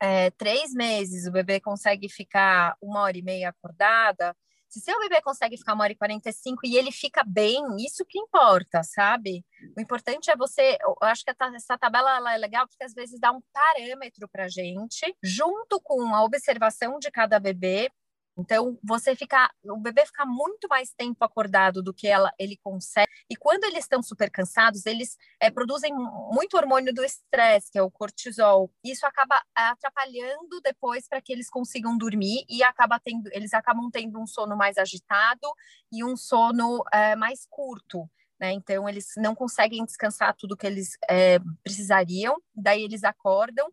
é, 0.00 0.30
três 0.32 0.72
meses 0.72 1.26
o 1.26 1.32
bebê 1.32 1.60
consegue 1.60 2.08
ficar 2.08 2.76
uma 2.82 3.00
hora 3.00 3.16
e 3.16 3.22
meia 3.22 3.50
acordada, 3.50 4.36
se 4.68 4.80
seu 4.80 4.98
bebê 5.00 5.22
consegue 5.22 5.56
ficar 5.56 5.74
uma 5.74 5.84
hora 5.84 5.92
e 5.92 5.96
quarenta 5.96 6.28
e 6.28 6.32
cinco 6.32 6.60
e 6.64 6.76
ele 6.76 6.90
fica 6.90 7.22
bem, 7.24 7.64
isso 7.78 8.04
que 8.04 8.18
importa, 8.18 8.82
sabe? 8.82 9.44
O 9.76 9.80
importante 9.80 10.30
é 10.30 10.36
você. 10.36 10.76
Eu 10.82 10.96
acho 11.02 11.24
que 11.24 11.30
essa 11.30 11.78
tabela 11.78 12.16
ela 12.16 12.34
é 12.34 12.36
legal 12.36 12.66
porque 12.66 12.84
às 12.84 12.92
vezes 12.92 13.18
dá 13.20 13.32
um 13.32 13.40
parâmetro 13.52 14.28
para 14.28 14.48
gente, 14.48 15.16
junto 15.22 15.80
com 15.80 16.14
a 16.14 16.22
observação 16.24 16.98
de 16.98 17.10
cada 17.10 17.38
bebê, 17.38 17.90
Então, 18.38 18.78
você 18.82 19.16
fica, 19.16 19.50
o 19.64 19.78
bebê 19.78 20.04
fica 20.04 20.26
muito 20.26 20.68
mais 20.68 20.92
tempo 20.92 21.24
acordado 21.24 21.82
do 21.82 21.94
que 21.94 22.06
ela, 22.06 22.30
ele 22.38 22.58
consegue. 22.62 23.10
E 23.30 23.34
quando 23.34 23.64
eles 23.64 23.84
estão 23.84 24.02
super 24.02 24.30
cansados, 24.30 24.84
eles 24.84 25.16
é, 25.40 25.50
produzem 25.50 25.92
muito 26.32 26.56
hormônio 26.56 26.92
do 26.92 27.02
estresse, 27.02 27.70
que 27.70 27.78
é 27.78 27.82
o 27.82 27.90
cortisol. 27.90 28.70
Isso 28.84 29.06
acaba 29.06 29.42
atrapalhando 29.54 30.60
depois 30.62 31.08
para 31.08 31.20
que 31.22 31.32
eles 31.32 31.48
consigam 31.48 31.96
dormir 31.96 32.44
e 32.48 32.62
acaba 32.62 33.00
tendo, 33.00 33.30
eles 33.32 33.54
acabam 33.54 33.90
tendo 33.90 34.20
um 34.20 34.26
sono 34.26 34.54
mais 34.54 34.76
agitado 34.76 35.48
e 35.90 36.04
um 36.04 36.16
sono 36.16 36.82
é, 36.92 37.16
mais 37.16 37.46
curto. 37.48 38.08
Né? 38.38 38.52
Então, 38.52 38.86
eles 38.86 39.12
não 39.16 39.34
conseguem 39.34 39.84
descansar 39.84 40.34
tudo 40.36 40.56
que 40.56 40.66
eles 40.66 40.98
é, 41.08 41.38
precisariam, 41.64 42.36
daí 42.54 42.82
eles 42.82 43.02
acordam 43.02 43.66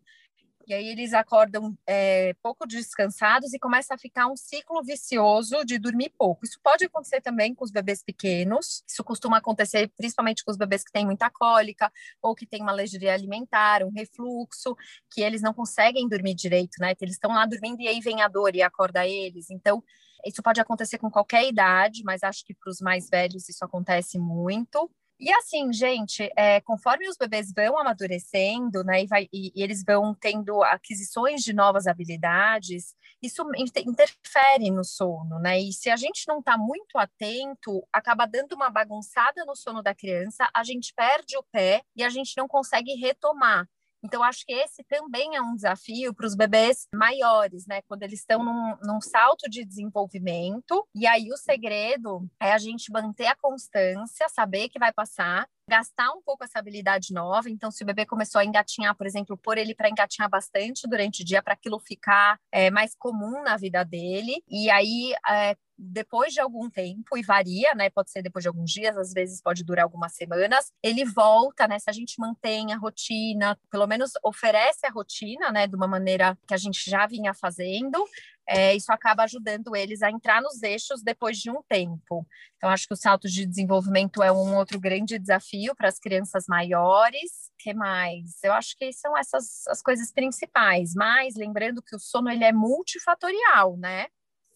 e 0.66 0.74
aí 0.74 0.88
eles 0.88 1.12
acordam 1.12 1.76
é, 1.86 2.34
pouco 2.42 2.66
descansados 2.66 3.52
e 3.52 3.58
começa 3.58 3.94
a 3.94 3.98
ficar 3.98 4.26
um 4.26 4.36
ciclo 4.36 4.82
vicioso 4.82 5.64
de 5.64 5.78
dormir 5.78 6.12
pouco. 6.18 6.44
Isso 6.44 6.58
pode 6.62 6.84
acontecer 6.84 7.20
também 7.20 7.54
com 7.54 7.64
os 7.64 7.70
bebês 7.70 8.02
pequenos. 8.02 8.82
Isso 8.88 9.04
costuma 9.04 9.38
acontecer 9.38 9.90
principalmente 9.96 10.44
com 10.44 10.50
os 10.50 10.56
bebês 10.56 10.82
que 10.82 10.92
têm 10.92 11.04
muita 11.04 11.30
cólica 11.30 11.92
ou 12.22 12.34
que 12.34 12.46
têm 12.46 12.62
uma 12.62 12.72
alergia 12.72 13.12
alimentar, 13.12 13.82
um 13.82 13.90
refluxo, 13.90 14.76
que 15.10 15.20
eles 15.20 15.42
não 15.42 15.52
conseguem 15.52 16.08
dormir 16.08 16.34
direito, 16.34 16.76
né? 16.80 16.94
Eles 17.00 17.14
estão 17.14 17.32
lá 17.32 17.46
dormindo 17.46 17.80
e 17.80 17.88
aí 17.88 18.00
vem 18.00 18.22
a 18.22 18.28
dor 18.28 18.54
e 18.54 18.62
acorda 18.62 19.06
eles. 19.06 19.50
Então, 19.50 19.82
isso 20.24 20.42
pode 20.42 20.60
acontecer 20.60 20.98
com 20.98 21.10
qualquer 21.10 21.46
idade, 21.46 22.02
mas 22.04 22.22
acho 22.22 22.44
que 22.44 22.54
para 22.54 22.70
os 22.70 22.80
mais 22.80 23.08
velhos 23.10 23.48
isso 23.48 23.64
acontece 23.64 24.18
muito. 24.18 24.90
E 25.24 25.32
assim, 25.32 25.72
gente, 25.72 26.30
é, 26.36 26.60
conforme 26.60 27.08
os 27.08 27.16
bebês 27.16 27.50
vão 27.50 27.78
amadurecendo, 27.78 28.84
né, 28.84 29.04
e, 29.04 29.06
vai, 29.06 29.26
e, 29.32 29.50
e, 29.56 29.62
eles 29.62 29.82
vão 29.82 30.14
tendo 30.14 30.62
aquisições 30.62 31.42
de 31.42 31.54
novas 31.54 31.86
habilidades, 31.86 32.94
isso 33.22 33.42
interfere 33.86 34.70
no 34.70 34.84
sono, 34.84 35.38
né? 35.38 35.58
E 35.58 35.72
se 35.72 35.88
a 35.88 35.96
gente 35.96 36.28
não 36.28 36.40
está 36.40 36.58
muito 36.58 36.98
atento, 36.98 37.82
acaba 37.90 38.26
dando 38.26 38.52
uma 38.52 38.68
bagunçada 38.68 39.46
no 39.46 39.56
sono 39.56 39.82
da 39.82 39.94
criança, 39.94 40.46
a 40.54 40.62
gente 40.62 40.92
perde 40.94 41.38
o 41.38 41.42
pé 41.44 41.80
e 41.96 42.04
a 42.04 42.10
gente 42.10 42.36
não 42.36 42.46
consegue 42.46 42.92
retomar. 42.94 43.66
Então, 44.04 44.22
acho 44.22 44.44
que 44.44 44.52
esse 44.52 44.84
também 44.84 45.34
é 45.34 45.40
um 45.40 45.54
desafio 45.54 46.12
para 46.12 46.26
os 46.26 46.34
bebês 46.34 46.86
maiores, 46.94 47.66
né? 47.66 47.80
Quando 47.88 48.02
eles 48.02 48.20
estão 48.20 48.44
num, 48.44 48.76
num, 48.82 49.00
salto 49.00 49.48
de 49.48 49.64
desenvolvimento. 49.64 50.86
E 50.94 51.06
aí, 51.06 51.30
o 51.32 51.36
segredo 51.38 52.28
é 52.38 52.52
a 52.52 52.58
gente 52.58 52.92
manter 52.92 53.26
a 53.26 53.36
constância, 53.36 54.28
saber 54.28 54.68
que 54.68 54.78
vai 54.78 54.92
passar, 54.92 55.48
gastar 55.68 56.10
um 56.12 56.22
pouco 56.22 56.44
essa 56.44 56.58
habilidade 56.58 57.12
nova. 57.12 57.48
Então, 57.48 57.70
se 57.70 57.82
o 57.82 57.86
bebê 57.86 58.06
começou 58.06 58.40
a 58.40 58.44
engatinhar, 58.44 58.94
por 58.96 59.06
exemplo, 59.06 59.36
pôr 59.36 59.58
ele 59.58 59.74
para 59.74 59.88
engatinhar 59.88 60.28
bastante 60.28 60.88
durante 60.88 61.22
o 61.22 61.24
dia, 61.24 61.42
para 61.42 61.54
aquilo 61.54 61.78
ficar 61.78 62.38
é, 62.52 62.70
mais 62.70 62.94
comum 62.94 63.42
na 63.42 63.56
vida 63.56 63.84
dele. 63.84 64.42
E 64.48 64.70
aí, 64.70 65.14
é, 65.28 65.56
depois 65.76 66.32
de 66.32 66.40
algum 66.40 66.70
tempo, 66.70 67.16
e 67.16 67.22
varia, 67.22 67.74
né? 67.74 67.90
Pode 67.90 68.10
ser 68.10 68.22
depois 68.22 68.42
de 68.42 68.48
alguns 68.48 68.70
dias, 68.70 68.96
às 68.96 69.12
vezes 69.12 69.40
pode 69.42 69.64
durar 69.64 69.84
algumas 69.84 70.14
semanas, 70.14 70.72
ele 70.82 71.04
volta, 71.04 71.66
né? 71.66 71.78
Se 71.78 71.90
a 71.90 71.92
gente 71.92 72.14
mantém 72.18 72.72
a 72.72 72.76
rotina, 72.76 73.58
pelo 73.70 73.86
menos 73.86 74.12
oferece 74.22 74.86
a 74.86 74.90
rotina, 74.90 75.50
né? 75.50 75.66
De 75.66 75.74
uma 75.74 75.88
maneira 75.88 76.38
que 76.46 76.54
a 76.54 76.58
gente 76.58 76.88
já 76.88 77.06
vinha 77.06 77.34
fazendo, 77.34 78.04
é, 78.46 78.74
isso 78.74 78.92
acaba 78.92 79.24
ajudando 79.24 79.74
eles 79.74 80.02
a 80.02 80.10
entrar 80.10 80.42
nos 80.42 80.62
eixos 80.62 81.02
depois 81.02 81.38
de 81.38 81.50
um 81.50 81.62
tempo. 81.68 82.26
Então, 82.56 82.70
acho 82.70 82.86
que 82.86 82.94
o 82.94 82.96
salto 82.96 83.28
de 83.28 83.46
desenvolvimento 83.46 84.22
é 84.22 84.30
um 84.30 84.56
outro 84.56 84.78
grande 84.78 85.18
desafio 85.18 85.74
para 85.74 85.88
as 85.88 85.98
crianças 85.98 86.44
maiores. 86.48 87.50
O 87.52 87.56
que 87.58 87.74
mais? 87.74 88.42
Eu 88.42 88.52
acho 88.52 88.76
que 88.76 88.92
são 88.92 89.16
essas 89.16 89.66
as 89.68 89.80
coisas 89.80 90.12
principais. 90.12 90.92
Mas 90.94 91.34
lembrando 91.34 91.82
que 91.82 91.96
o 91.96 91.98
sono 91.98 92.30
ele 92.30 92.44
é 92.44 92.52
multifatorial, 92.52 93.76
né? 93.76 94.04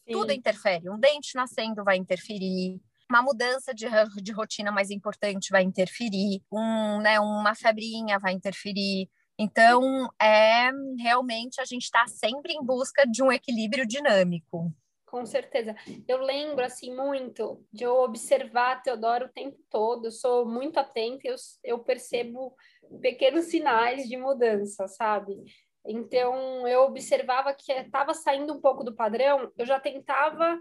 Sim. 0.07 0.13
Tudo 0.13 0.33
interfere. 0.33 0.89
Um 0.91 0.99
dente 0.99 1.35
nascendo 1.35 1.85
vai 1.85 1.97
interferir, 1.97 2.81
uma 3.11 3.23
mudança 3.23 3.75
de, 3.75 3.87
de 4.23 4.33
rotina 4.33 4.71
mais 4.71 4.91
importante 4.91 5.51
vai 5.51 5.63
interferir, 5.63 6.43
um, 6.53 7.01
né, 7.01 7.19
uma 7.19 7.55
febrinha 7.55 8.19
vai 8.19 8.33
interferir. 8.33 9.09
Então, 9.39 10.09
é 10.21 10.71
realmente 10.99 11.61
a 11.61 11.65
gente 11.65 11.85
está 11.85 12.07
sempre 12.07 12.53
em 12.53 12.65
busca 12.65 13.07
de 13.07 13.23
um 13.23 13.31
equilíbrio 13.31 13.87
dinâmico. 13.87 14.73
Com 15.07 15.25
certeza. 15.25 15.75
Eu 16.07 16.19
lembro, 16.19 16.65
assim, 16.65 16.95
muito 16.95 17.65
de 17.73 17.85
eu 17.85 17.95
observar 18.01 18.83
Teodoro 18.83 19.27
o 19.27 19.33
tempo 19.33 19.57
todo. 19.71 20.07
Eu 20.07 20.11
sou 20.11 20.47
muito 20.47 20.79
atenta 20.79 21.27
eu, 21.27 21.37
eu 21.65 21.79
percebo 21.79 22.55
pequenos 23.01 23.47
sinais 23.47 24.07
de 24.09 24.17
mudança, 24.17 24.87
sabe? 24.87 25.35
Então, 25.87 26.69
eu 26.69 26.83
observava 26.83 27.55
que 27.55 27.73
estava 27.73 28.13
saindo 28.13 28.53
um 28.53 28.61
pouco 28.61 28.85
do 28.85 28.95
padrão, 28.95 29.51
eu 29.57 29.65
já 29.65 29.81
tentava 29.81 30.61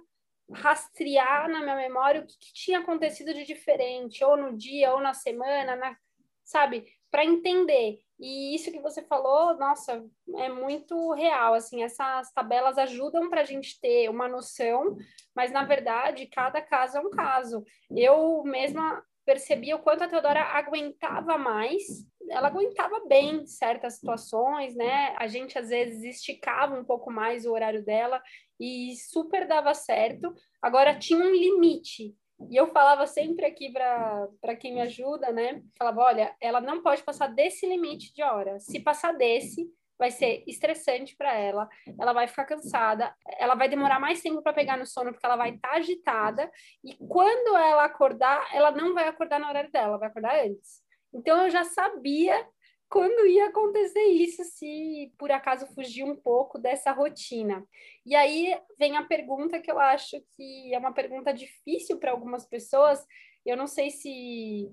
rastrear 0.49 1.49
na 1.49 1.59
minha 1.59 1.75
memória 1.75 2.21
o 2.21 2.25
que, 2.25 2.37
que 2.39 2.53
tinha 2.53 2.79
acontecido 2.79 3.33
de 3.33 3.43
diferente, 3.43 4.23
ou 4.23 4.37
no 4.37 4.55
dia, 4.55 4.93
ou 4.93 5.01
na 5.01 5.13
semana, 5.13 5.75
na, 5.75 5.97
sabe? 6.45 6.85
Para 7.11 7.25
entender. 7.25 7.99
E 8.19 8.55
isso 8.55 8.71
que 8.71 8.79
você 8.79 9.03
falou, 9.03 9.55
nossa, 9.57 10.03
é 10.37 10.49
muito 10.49 11.13
real. 11.13 11.53
Assim, 11.53 11.83
essas 11.83 12.31
tabelas 12.31 12.77
ajudam 12.77 13.29
para 13.29 13.41
a 13.41 13.45
gente 13.45 13.79
ter 13.79 14.09
uma 14.09 14.27
noção, 14.27 14.97
mas 15.35 15.51
na 15.51 15.63
verdade, 15.63 16.25
cada 16.27 16.61
caso 16.61 16.97
é 16.97 16.99
um 16.99 17.11
caso. 17.11 17.63
Eu 17.91 18.43
mesma 18.43 19.03
percebia 19.25 19.75
o 19.75 19.79
quanto 19.79 20.03
a 20.03 20.07
Teodora 20.07 20.41
aguentava 20.41 21.37
mais, 21.37 21.83
ela 22.29 22.47
aguentava 22.47 23.05
bem 23.07 23.45
certas 23.45 23.95
situações, 23.95 24.73
né? 24.73 25.13
A 25.17 25.27
gente 25.27 25.59
às 25.59 25.67
vezes 25.69 26.01
esticava 26.03 26.79
um 26.79 26.85
pouco 26.85 27.11
mais 27.11 27.45
o 27.45 27.51
horário 27.51 27.83
dela 27.83 28.21
e 28.59 28.95
super 28.95 29.45
dava 29.45 29.73
certo. 29.73 30.33
Agora 30.61 30.97
tinha 30.97 31.19
um 31.19 31.29
limite. 31.29 32.15
E 32.49 32.55
eu 32.55 32.67
falava 32.67 33.07
sempre 33.07 33.45
aqui 33.45 33.71
para 33.71 34.55
quem 34.59 34.73
me 34.73 34.81
ajuda, 34.81 35.31
né? 35.31 35.61
Falava: 35.77 36.01
olha, 36.01 36.35
ela 36.39 36.61
não 36.61 36.81
pode 36.81 37.03
passar 37.03 37.27
desse 37.27 37.67
limite 37.67 38.13
de 38.13 38.21
hora. 38.21 38.59
Se 38.59 38.79
passar 38.79 39.13
desse, 39.13 39.67
vai 39.97 40.11
ser 40.11 40.43
estressante 40.47 41.15
para 41.15 41.33
ela, 41.33 41.67
ela 41.99 42.13
vai 42.13 42.27
ficar 42.27 42.45
cansada, 42.45 43.13
ela 43.39 43.55
vai 43.55 43.67
demorar 43.67 43.99
mais 43.99 44.21
tempo 44.21 44.41
para 44.41 44.53
pegar 44.53 44.77
no 44.77 44.85
sono 44.85 45.11
porque 45.11 45.25
ela 45.25 45.35
vai 45.35 45.55
estar 45.55 45.69
tá 45.69 45.75
agitada 45.75 46.51
e 46.83 46.95
quando 47.07 47.57
ela 47.57 47.85
acordar, 47.85 48.47
ela 48.53 48.71
não 48.71 48.93
vai 48.93 49.07
acordar 49.07 49.39
no 49.39 49.47
horário 49.47 49.71
dela, 49.71 49.97
vai 49.97 50.09
acordar 50.09 50.45
antes. 50.45 50.83
Então 51.13 51.43
eu 51.43 51.49
já 51.49 51.63
sabia 51.63 52.47
quando 52.89 53.27
ia 53.27 53.47
acontecer 53.47 54.05
isso, 54.05 54.43
se 54.43 55.13
por 55.17 55.31
acaso 55.31 55.67
fugir 55.73 56.03
um 56.03 56.15
pouco 56.15 56.57
dessa 56.57 56.91
rotina. 56.91 57.67
E 58.05 58.15
aí 58.15 58.57
vem 58.79 58.95
a 58.95 59.03
pergunta 59.03 59.59
que 59.59 59.71
eu 59.71 59.79
acho 59.79 60.21
que 60.35 60.73
é 60.73 60.77
uma 60.77 60.93
pergunta 60.93 61.33
difícil 61.33 61.97
para 61.99 62.11
algumas 62.11 62.45
pessoas. 62.45 63.05
Eu 63.45 63.57
não 63.57 63.67
sei 63.67 63.89
se 63.89 64.71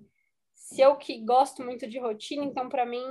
se 0.55 0.81
eu 0.81 0.97
que 0.97 1.19
gosto 1.19 1.63
muito 1.63 1.87
de 1.87 1.99
rotina, 1.99 2.43
então 2.43 2.69
para 2.69 2.87
mim 2.87 3.03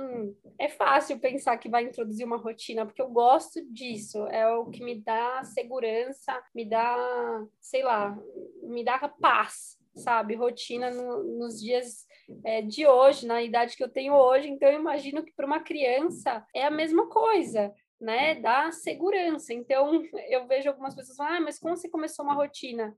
é 0.58 0.68
fácil 0.68 1.20
pensar 1.20 1.56
que 1.56 1.68
vai 1.68 1.84
introduzir 1.84 2.26
uma 2.26 2.36
rotina, 2.36 2.84
porque 2.84 3.00
eu 3.00 3.08
gosto 3.08 3.64
disso, 3.72 4.26
é 4.26 4.48
o 4.48 4.66
que 4.66 4.82
me 4.82 5.00
dá 5.00 5.44
segurança, 5.44 6.42
me 6.52 6.64
dá, 6.68 7.46
sei 7.60 7.84
lá, 7.84 8.18
me 8.62 8.84
dá 8.84 8.98
paz, 9.08 9.78
sabe? 9.94 10.34
Rotina 10.34 10.90
no, 10.90 11.22
nos 11.38 11.60
dias 11.60 12.06
é, 12.44 12.62
de 12.62 12.86
hoje, 12.86 13.26
na 13.26 13.42
idade 13.42 13.76
que 13.76 13.84
eu 13.84 13.88
tenho 13.88 14.14
hoje, 14.14 14.48
então 14.48 14.68
eu 14.68 14.78
imagino 14.78 15.24
que 15.24 15.32
para 15.32 15.46
uma 15.46 15.60
criança 15.60 16.44
é 16.54 16.64
a 16.64 16.70
mesma 16.70 17.08
coisa. 17.08 17.72
Né, 18.00 18.34
dá 18.34 18.70
segurança. 18.70 19.54
Então, 19.54 20.02
eu 20.28 20.46
vejo 20.46 20.68
algumas 20.68 20.94
pessoas 20.94 21.16
falando, 21.16 21.36
ah, 21.36 21.40
mas 21.40 21.58
como 21.58 21.74
você 21.74 21.88
começou 21.88 22.22
uma 22.22 22.34
rotina? 22.34 22.94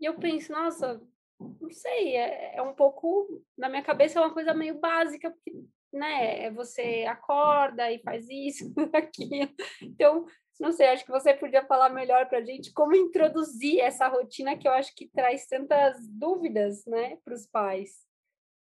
E 0.00 0.04
eu 0.04 0.18
penso, 0.18 0.50
nossa, 0.50 1.00
não 1.38 1.70
sei, 1.70 2.16
é, 2.16 2.56
é 2.56 2.62
um 2.62 2.74
pouco, 2.74 3.40
na 3.56 3.68
minha 3.68 3.82
cabeça 3.82 4.18
é 4.18 4.22
uma 4.22 4.32
coisa 4.32 4.52
meio 4.54 4.78
básica, 4.80 5.30
porque, 5.30 5.52
né, 5.92 6.46
é 6.46 6.50
você 6.50 7.04
acorda 7.08 7.90
e 7.92 8.00
faz 8.00 8.26
isso, 8.28 8.72
aquilo. 8.92 9.50
Então, 9.82 10.26
não 10.60 10.72
sei, 10.72 10.88
acho 10.88 11.04
que 11.04 11.12
você 11.12 11.32
podia 11.32 11.64
falar 11.64 11.90
melhor 11.90 12.28
para 12.28 12.38
a 12.38 12.44
gente 12.44 12.72
como 12.72 12.94
introduzir 12.94 13.80
essa 13.80 14.08
rotina 14.08 14.56
que 14.56 14.66
eu 14.66 14.72
acho 14.72 14.94
que 14.94 15.08
traz 15.08 15.46
tantas 15.46 15.96
dúvidas, 16.08 16.84
né, 16.86 17.16
para 17.24 17.34
os 17.34 17.46
pais. 17.46 18.06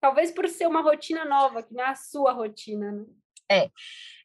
Talvez 0.00 0.30
por 0.30 0.48
ser 0.48 0.66
uma 0.66 0.80
rotina 0.80 1.24
nova, 1.24 1.62
que 1.62 1.74
não 1.74 1.84
é 1.84 1.88
a 1.88 1.94
sua 1.94 2.32
rotina, 2.32 2.90
né? 2.90 3.04
É, 3.50 3.68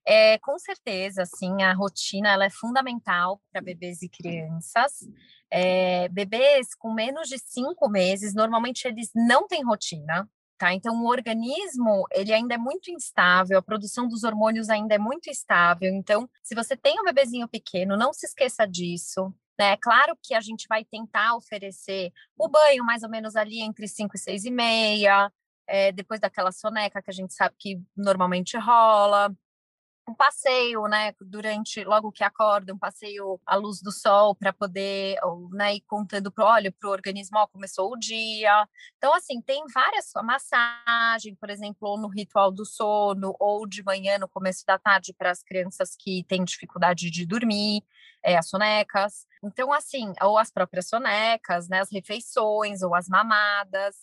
é, 0.06 0.38
com 0.38 0.58
certeza, 0.60 1.26
sim, 1.26 1.64
a 1.64 1.74
rotina 1.74 2.30
ela 2.30 2.46
é 2.46 2.50
fundamental 2.50 3.42
para 3.52 3.60
bebês 3.60 4.04
e 4.04 4.10
crianças. 4.10 5.00
É, 5.50 6.08
bebês 6.10 6.76
com 6.76 6.94
menos 6.94 7.28
de 7.28 7.40
cinco 7.40 7.90
meses, 7.90 8.36
normalmente 8.36 8.88
eles 8.88 9.10
não 9.16 9.48
têm 9.48 9.64
rotina, 9.64 10.30
tá? 10.60 10.74
Então, 10.74 11.02
o 11.02 11.08
organismo, 11.08 12.06
ele 12.12 12.34
ainda 12.34 12.54
é 12.54 12.58
muito 12.58 12.92
instável, 12.92 13.58
a 13.58 13.64
produção 13.64 14.08
dos 14.08 14.24
hormônios 14.24 14.70
ainda 14.70 14.94
é 14.94 15.00
muito 15.00 15.28
instável. 15.28 15.92
Então, 15.92 16.30
se 16.44 16.54
você 16.54 16.78
tem 16.78 17.00
um 17.00 17.04
bebezinho 17.04 17.48
pequeno, 17.48 17.98
não 17.98 18.14
se 18.14 18.28
esqueça 18.28 18.68
disso. 18.68 19.34
Né? 19.58 19.72
É 19.72 19.78
claro 19.78 20.16
que 20.22 20.36
a 20.36 20.42
gente 20.42 20.68
vai 20.68 20.86
tentar 20.86 21.36
oferecer 21.36 22.12
o 22.38 22.48
banho 22.48 22.84
mais 22.84 23.02
ou 23.02 23.10
menos 23.10 23.36
ali 23.36 23.62
entre 23.62 23.88
5 23.88 24.16
e 24.16 24.20
6 24.20 24.46
e 24.46 24.52
meia, 24.52 25.32
é, 25.68 25.92
depois 25.92 26.20
daquela 26.20 26.52
soneca 26.52 27.02
que 27.02 27.10
a 27.10 27.14
gente 27.14 27.34
sabe 27.34 27.56
que 27.58 27.82
normalmente 27.96 28.58
rola. 28.58 29.36
um 30.08 30.14
passeio, 30.16 30.84
né, 30.88 31.14
durante 31.20 31.84
logo 31.84 32.12
que 32.12 32.24
acorda, 32.24 32.74
um 32.74 32.78
passeio 32.78 33.40
à 33.46 33.56
luz 33.56 33.82
do 33.82 33.92
sol 33.92 34.36
para 34.36 34.54
poder, 34.54 35.18
né, 35.52 35.76
ir 35.76 35.82
contando 35.88 36.32
pro 36.32 36.46
para 36.46 36.90
o 36.90 36.92
organismo, 36.92 37.40
ó, 37.40 37.48
começou 37.48 37.92
o 37.92 37.98
dia. 37.98 38.68
Então 38.98 39.14
assim, 39.16 39.42
tem 39.42 39.64
várias 39.74 40.12
massagem, 40.24 41.36
por 41.36 41.50
exemplo, 41.50 41.90
ou 41.90 41.98
no 41.98 42.08
ritual 42.08 42.52
do 42.52 42.66
sono 42.66 43.36
ou 43.40 43.68
de 43.68 43.84
manhã 43.84 44.20
no 44.20 44.30
começo 44.30 44.64
da 44.66 44.78
tarde 44.78 45.14
para 45.14 45.32
as 45.32 45.42
crianças 45.44 45.96
que 45.98 46.24
têm 46.28 46.44
dificuldade 46.44 47.10
de 47.10 47.26
dormir, 47.26 47.84
é, 48.24 48.38
as 48.38 48.48
sonecas. 48.50 49.26
Então 49.44 49.74
assim, 49.74 50.14
ou 50.22 50.38
as 50.38 50.52
próprias 50.52 50.88
sonecas, 50.88 51.68
né, 51.68 51.80
as 51.80 51.92
refeições 51.92 52.84
ou 52.84 52.94
as 52.94 53.08
mamadas. 53.08 53.96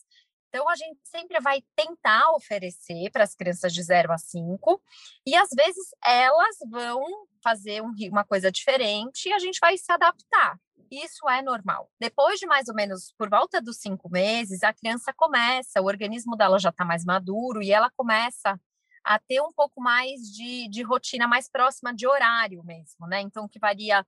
Então, 0.55 0.69
a 0.69 0.77
gente 0.77 1.01
sempre 1.05 1.41
vai 1.41 1.63
tentar 1.75 2.31
oferecer 2.33 3.11
para 3.11 3.25
as 3.25 3.35
crianças 3.35 3.73
de 3.73 3.83
0 3.83 4.13
a 4.13 4.19
5, 4.19 4.83
e 5.27 5.35
às 5.35 5.49
vezes 5.49 5.95
elas 6.05 6.57
vão 6.71 7.03
fazer 7.43 7.81
um, 7.81 7.91
uma 8.11 8.23
coisa 8.23 8.53
diferente 8.53 9.31
e 9.31 9.33
a 9.33 9.39
gente 9.39 9.59
vai 9.59 9.79
se 9.79 9.91
adaptar. 9.91 10.61
Isso 10.91 11.27
é 11.27 11.41
normal. 11.41 11.91
Depois 11.99 12.39
de 12.39 12.47
mais 12.47 12.69
ou 12.69 12.75
menos 12.75 13.15
por 13.17 13.31
volta 13.31 13.63
dos 13.63 13.79
cinco 13.79 14.11
meses, 14.11 14.63
a 14.63 14.75
criança 14.75 15.11
começa, 15.17 15.81
o 15.81 15.87
organismo 15.87 16.37
dela 16.37 16.59
já 16.59 16.69
está 16.69 16.85
mais 16.85 17.03
maduro 17.03 17.63
e 17.63 17.73
ela 17.73 17.91
começa 17.97 18.61
a 19.03 19.19
ter 19.19 19.41
um 19.41 19.53
pouco 19.55 19.81
mais 19.81 20.21
de, 20.21 20.69
de 20.69 20.83
rotina 20.83 21.27
mais 21.27 21.49
próxima 21.49 21.95
de 21.95 22.07
horário 22.07 22.63
mesmo, 22.63 23.07
né? 23.07 23.23
Então, 23.23 23.49
que 23.49 23.59
varia 23.59 24.07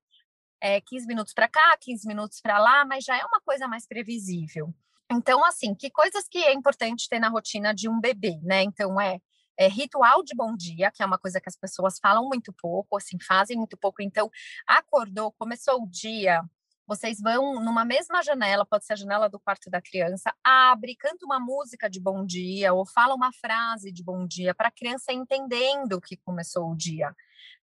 é, 0.61 0.79
15 0.83 1.07
minutos 1.07 1.33
para 1.33 1.49
cá, 1.49 1.75
15 1.81 2.07
minutos 2.07 2.39
para 2.43 2.59
lá, 2.59 2.85
mas 2.85 3.03
já 3.03 3.17
é 3.17 3.25
uma 3.25 3.41
coisa 3.41 3.67
mais 3.67 3.87
previsível. 3.87 4.75
Então, 5.11 5.45
assim, 5.45 5.75
que 5.75 5.91
coisas 5.91 6.27
que 6.29 6.39
é 6.39 6.53
importante 6.53 7.09
ter 7.09 7.19
na 7.19 7.29
rotina 7.29 7.75
de 7.75 7.89
um 7.89 8.01
bebê, 8.01 8.39
né? 8.43 8.63
Então, 8.63 9.01
é, 9.01 9.21
é, 9.59 9.69
ritual 9.69 10.23
de 10.23 10.35
bom 10.35 10.57
dia, 10.57 10.91
que 10.91 11.03
é 11.03 11.07
uma 11.07 11.19
coisa 11.19 11.41
que 11.41 11.49
as 11.49 11.57
pessoas 11.57 11.99
falam 12.01 12.29
muito 12.29 12.53
pouco, 12.53 12.97
assim, 12.97 13.19
fazem 13.21 13.57
muito 13.57 13.77
pouco. 13.77 14.03
Então, 14.03 14.31
acordou, 14.67 15.33
começou 15.33 15.83
o 15.83 15.89
dia, 15.89 16.43
vocês 16.87 17.21
vão 17.21 17.63
numa 17.63 17.85
mesma 17.85 18.23
janela, 18.23 18.67
pode 18.67 18.85
ser 18.85 18.95
a 18.95 18.97
janela 18.97 19.29
do 19.29 19.41
quarto 19.41 19.71
da 19.71 19.81
criança, 19.81 20.35
abre, 20.43 20.97
canta 20.97 21.25
uma 21.25 21.41
música 21.41 21.89
de 21.89 22.01
bom 22.01 22.25
dia 22.25 22.73
ou 22.75 22.87
fala 22.87 23.15
uma 23.15 23.33
frase 23.33 23.91
de 23.91 24.03
bom 24.03 24.27
dia 24.27 24.55
para 24.55 24.69
a 24.69 24.73
criança 24.73 25.13
entendendo 25.13 26.01
que 26.01 26.17
começou 26.17 26.71
o 26.71 26.77
dia, 26.77 27.15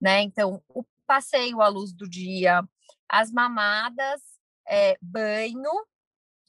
né? 0.02 0.22
Então, 0.22 0.62
o 0.70 0.84
passeio 1.08 1.62
à 1.62 1.68
luz 1.68 1.94
do 1.94 2.10
dia, 2.10 2.64
as 3.08 3.32
mamadas, 3.32 4.22
é, 4.68 4.98
banho, 5.02 5.72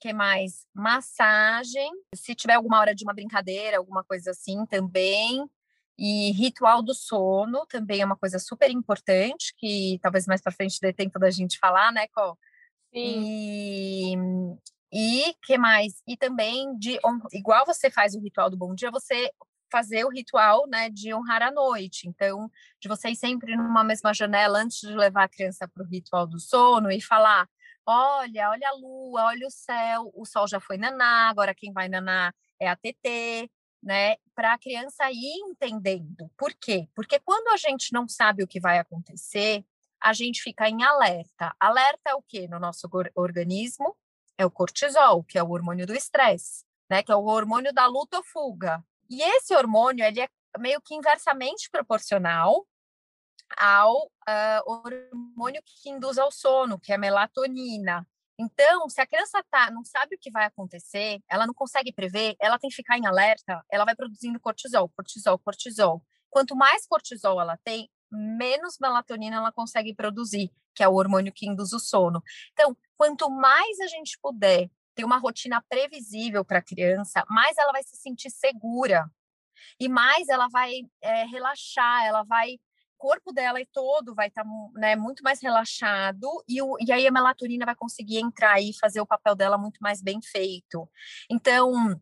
que 0.06 0.12
mais? 0.12 0.66
Massagem. 0.72 1.90
Se 2.14 2.32
tiver 2.32 2.54
alguma 2.54 2.78
hora 2.78 2.94
de 2.94 3.02
uma 3.02 3.12
brincadeira, 3.12 3.78
alguma 3.78 4.04
coisa 4.04 4.30
assim 4.30 4.64
também. 4.66 5.44
E 5.98 6.30
ritual 6.32 6.80
do 6.82 6.94
sono 6.94 7.66
também 7.66 8.02
é 8.02 8.04
uma 8.04 8.16
coisa 8.16 8.38
super 8.38 8.70
importante, 8.70 9.52
que 9.56 9.98
talvez 10.00 10.26
mais 10.26 10.40
para 10.40 10.52
frente 10.52 10.78
dê 10.80 10.92
tempo 10.92 11.18
da 11.18 11.30
gente 11.30 11.58
falar, 11.58 11.90
né, 11.90 12.06
Có? 12.08 12.36
Sim. 12.94 14.14
E, 14.92 15.28
e 15.30 15.34
que 15.42 15.58
mais? 15.58 15.94
E 16.06 16.16
também 16.16 16.78
de 16.78 17.00
igual 17.32 17.66
você 17.66 17.90
faz 17.90 18.14
o 18.14 18.20
ritual 18.20 18.48
do 18.48 18.56
bom 18.56 18.74
dia, 18.74 18.90
você 18.90 19.30
fazer 19.72 20.04
o 20.04 20.10
ritual, 20.10 20.68
né, 20.68 20.88
de 20.88 21.12
honrar 21.12 21.42
a 21.42 21.50
noite. 21.50 22.08
Então, 22.08 22.48
de 22.80 22.88
vocês 22.88 23.18
sempre 23.18 23.56
numa 23.56 23.82
mesma 23.82 24.14
janela 24.14 24.60
antes 24.60 24.78
de 24.80 24.94
levar 24.94 25.24
a 25.24 25.28
criança 25.28 25.66
para 25.66 25.82
o 25.82 25.86
ritual 25.86 26.26
do 26.26 26.38
sono 26.38 26.92
e 26.92 27.00
falar 27.00 27.48
Olha, 27.88 28.50
olha 28.50 28.68
a 28.68 28.72
lua, 28.74 29.24
olha 29.26 29.46
o 29.46 29.50
céu, 29.50 30.10
o 30.14 30.24
sol 30.26 30.48
já 30.48 30.58
foi 30.58 30.76
naná, 30.76 31.28
agora 31.28 31.54
quem 31.54 31.72
vai 31.72 31.88
naná 31.88 32.34
é 32.60 32.68
a 32.68 32.74
TT, 32.74 33.48
né? 33.80 34.16
Para 34.34 34.54
a 34.54 34.58
criança 34.58 35.08
ir 35.12 35.38
entendendo. 35.48 36.28
Por 36.36 36.52
quê? 36.54 36.88
Porque 36.94 37.20
quando 37.20 37.48
a 37.48 37.56
gente 37.56 37.92
não 37.92 38.08
sabe 38.08 38.42
o 38.42 38.48
que 38.48 38.58
vai 38.58 38.78
acontecer, 38.78 39.64
a 40.00 40.12
gente 40.12 40.42
fica 40.42 40.68
em 40.68 40.82
alerta. 40.82 41.54
Alerta 41.60 42.10
é 42.10 42.14
o 42.14 42.22
que 42.22 42.48
no 42.48 42.58
nosso 42.58 42.88
organismo? 43.14 43.96
É 44.36 44.44
o 44.44 44.50
cortisol, 44.50 45.22
que 45.22 45.38
é 45.38 45.42
o 45.42 45.50
hormônio 45.50 45.86
do 45.86 45.94
estresse, 45.94 46.64
né? 46.90 47.04
Que 47.04 47.12
é 47.12 47.16
o 47.16 47.24
hormônio 47.24 47.72
da 47.72 47.86
luta 47.86 48.18
ou 48.18 48.24
fuga. 48.24 48.84
E 49.08 49.22
esse 49.22 49.54
hormônio, 49.54 50.04
ele 50.04 50.20
é 50.20 50.28
meio 50.58 50.80
que 50.80 50.94
inversamente 50.94 51.70
proporcional 51.70 52.66
ao 53.56 54.06
uh, 54.06 54.62
hormônio 54.64 55.62
que 55.64 55.90
induz 55.90 56.18
ao 56.18 56.30
sono, 56.30 56.78
que 56.78 56.92
é 56.92 56.94
a 56.94 56.98
melatonina. 56.98 58.06
Então, 58.38 58.88
se 58.88 59.00
a 59.00 59.06
criança 59.06 59.42
tá, 59.50 59.70
não 59.70 59.82
sabe 59.82 60.16
o 60.16 60.18
que 60.18 60.30
vai 60.30 60.44
acontecer, 60.44 61.20
ela 61.28 61.46
não 61.46 61.54
consegue 61.54 61.92
prever, 61.92 62.36
ela 62.38 62.58
tem 62.58 62.68
que 62.68 62.76
ficar 62.76 62.98
em 62.98 63.06
alerta, 63.06 63.64
ela 63.70 63.84
vai 63.84 63.96
produzindo 63.96 64.38
cortisol, 64.38 64.90
cortisol, 64.90 65.38
cortisol. 65.38 66.02
Quanto 66.28 66.54
mais 66.54 66.86
cortisol 66.86 67.40
ela 67.40 67.56
tem, 67.64 67.88
menos 68.10 68.76
melatonina 68.78 69.36
ela 69.36 69.52
consegue 69.52 69.94
produzir, 69.94 70.52
que 70.74 70.82
é 70.82 70.88
o 70.88 70.94
hormônio 70.94 71.32
que 71.32 71.48
induz 71.48 71.72
o 71.72 71.78
sono. 71.78 72.22
Então, 72.52 72.76
quanto 72.96 73.30
mais 73.30 73.80
a 73.80 73.86
gente 73.86 74.18
puder 74.20 74.70
ter 74.94 75.04
uma 75.04 75.18
rotina 75.18 75.62
previsível 75.68 76.44
para 76.44 76.58
a 76.58 76.62
criança, 76.62 77.24
mais 77.28 77.56
ela 77.56 77.72
vai 77.72 77.82
se 77.82 77.96
sentir 77.96 78.30
segura 78.30 79.10
e 79.80 79.88
mais 79.88 80.28
ela 80.28 80.48
vai 80.48 80.72
é, 81.00 81.24
relaxar, 81.24 82.04
ela 82.04 82.22
vai 82.22 82.58
corpo 82.96 83.32
dela 83.32 83.60
e 83.60 83.66
todo 83.66 84.14
vai 84.14 84.28
estar 84.28 84.44
tá, 84.44 84.50
né, 84.74 84.96
muito 84.96 85.22
mais 85.22 85.40
relaxado 85.40 86.28
e, 86.48 86.60
o, 86.62 86.76
e 86.80 86.92
aí 86.92 87.06
a 87.06 87.12
melatonina 87.12 87.64
vai 87.64 87.74
conseguir 87.74 88.18
entrar 88.18 88.60
e 88.60 88.76
fazer 88.78 89.00
o 89.00 89.06
papel 89.06 89.34
dela 89.34 89.58
muito 89.58 89.78
mais 89.80 90.02
bem 90.02 90.20
feito. 90.22 90.88
Então, 91.30 92.00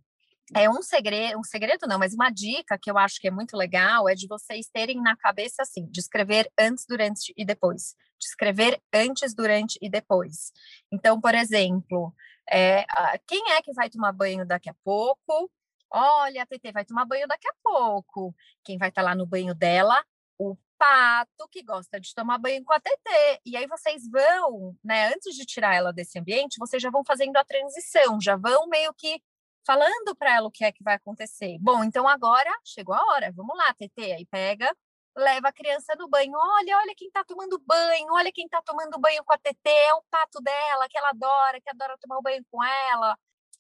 é 0.55 0.69
um 0.69 0.83
segredo, 0.83 1.39
um 1.39 1.45
segredo 1.45 1.87
não, 1.87 1.99
mas 1.99 2.13
uma 2.13 2.31
dica 2.31 2.79
que 2.81 2.91
eu 2.91 2.99
acho 2.99 3.21
que 3.21 3.29
é 3.29 3.31
muito 3.31 3.57
legal 3.57 4.09
é 4.09 4.15
de 4.15 4.27
vocês 4.27 4.69
terem 4.69 5.01
na 5.01 5.17
cabeça 5.17 5.63
assim, 5.63 5.87
de 5.87 6.01
escrever 6.01 6.51
antes, 6.59 6.85
durante 6.87 7.33
e 7.37 7.45
depois. 7.45 7.95
De 8.21 8.27
escrever 8.27 8.81
antes, 8.93 9.35
durante 9.35 9.79
e 9.81 9.89
depois. 9.89 10.53
Então, 10.93 11.21
por 11.21 11.35
exemplo, 11.35 12.15
é, 12.51 12.85
quem 13.27 13.53
é 13.53 13.63
que 13.63 13.73
vai 13.73 13.89
tomar 13.89 14.13
banho 14.13 14.47
daqui 14.47 14.69
a 14.69 14.75
pouco? 14.85 15.51
Olha, 15.91 16.43
a 16.43 16.47
TT 16.47 16.73
vai 16.73 16.85
tomar 16.85 17.05
banho 17.05 17.27
daqui 17.27 17.49
a 17.49 17.55
pouco. 17.63 18.35
Quem 18.65 18.77
vai 18.77 18.89
estar 18.89 19.03
tá 19.03 19.09
lá 19.09 19.15
no 19.15 19.27
banho 19.27 19.55
dela? 19.55 20.05
O 20.39 20.57
pato 20.79 21.49
que 21.51 21.63
gosta 21.63 22.01
de 22.01 22.15
tomar 22.15 22.39
banho 22.39 22.65
com 22.65 22.73
a 22.73 22.81
TT. 22.81 23.41
E 23.45 23.57
aí 23.57 23.67
vocês 23.67 24.09
vão, 24.11 24.77
né, 24.85 25.13
antes 25.15 25.35
de 25.37 25.45
tirar 25.45 25.75
ela 25.75 25.93
desse 25.93 26.19
ambiente, 26.19 26.59
vocês 26.59 26.83
já 26.83 26.91
vão 26.91 27.05
fazendo 27.05 27.37
a 27.37 27.45
transição, 27.45 28.21
já 28.21 28.37
vão 28.37 28.67
meio 28.69 28.93
que 28.95 29.21
falando 29.67 30.15
para 30.17 30.37
ela 30.37 30.49
o 30.49 30.51
que 30.51 30.65
é 30.65 30.73
que 30.73 30.83
vai 30.85 30.95
acontecer. 30.95 31.57
Bom, 31.61 31.83
então 31.85 32.09
agora 32.09 32.51
chegou 32.65 32.95
a 32.95 33.03
hora, 33.13 33.33
vamos 33.33 33.57
lá, 33.57 33.73
TT. 33.75 34.13
Aí 34.13 34.27
pega, 34.27 34.75
leva 35.17 35.49
a 35.49 35.53
criança 35.53 35.95
no 35.99 36.09
banho. 36.09 36.33
Olha, 36.37 36.79
olha 36.79 36.95
quem 36.97 37.09
está 37.09 37.25
tomando 37.25 37.59
banho, 37.67 38.13
olha 38.13 38.33
quem 38.33 38.45
está 38.45 38.61
tomando 38.63 38.99
banho 38.99 39.25
com 39.25 39.33
a 39.33 39.39
TT, 39.39 39.69
é 39.69 39.95
o 39.95 40.03
pato 40.11 40.41
dela, 40.41 40.89
que 40.89 40.99
ela 40.99 41.11
adora, 41.11 41.61
que 41.61 41.71
adora 41.71 41.97
tomar 41.99 42.21
banho 42.21 42.45
com 42.51 42.63
ela. 42.63 43.19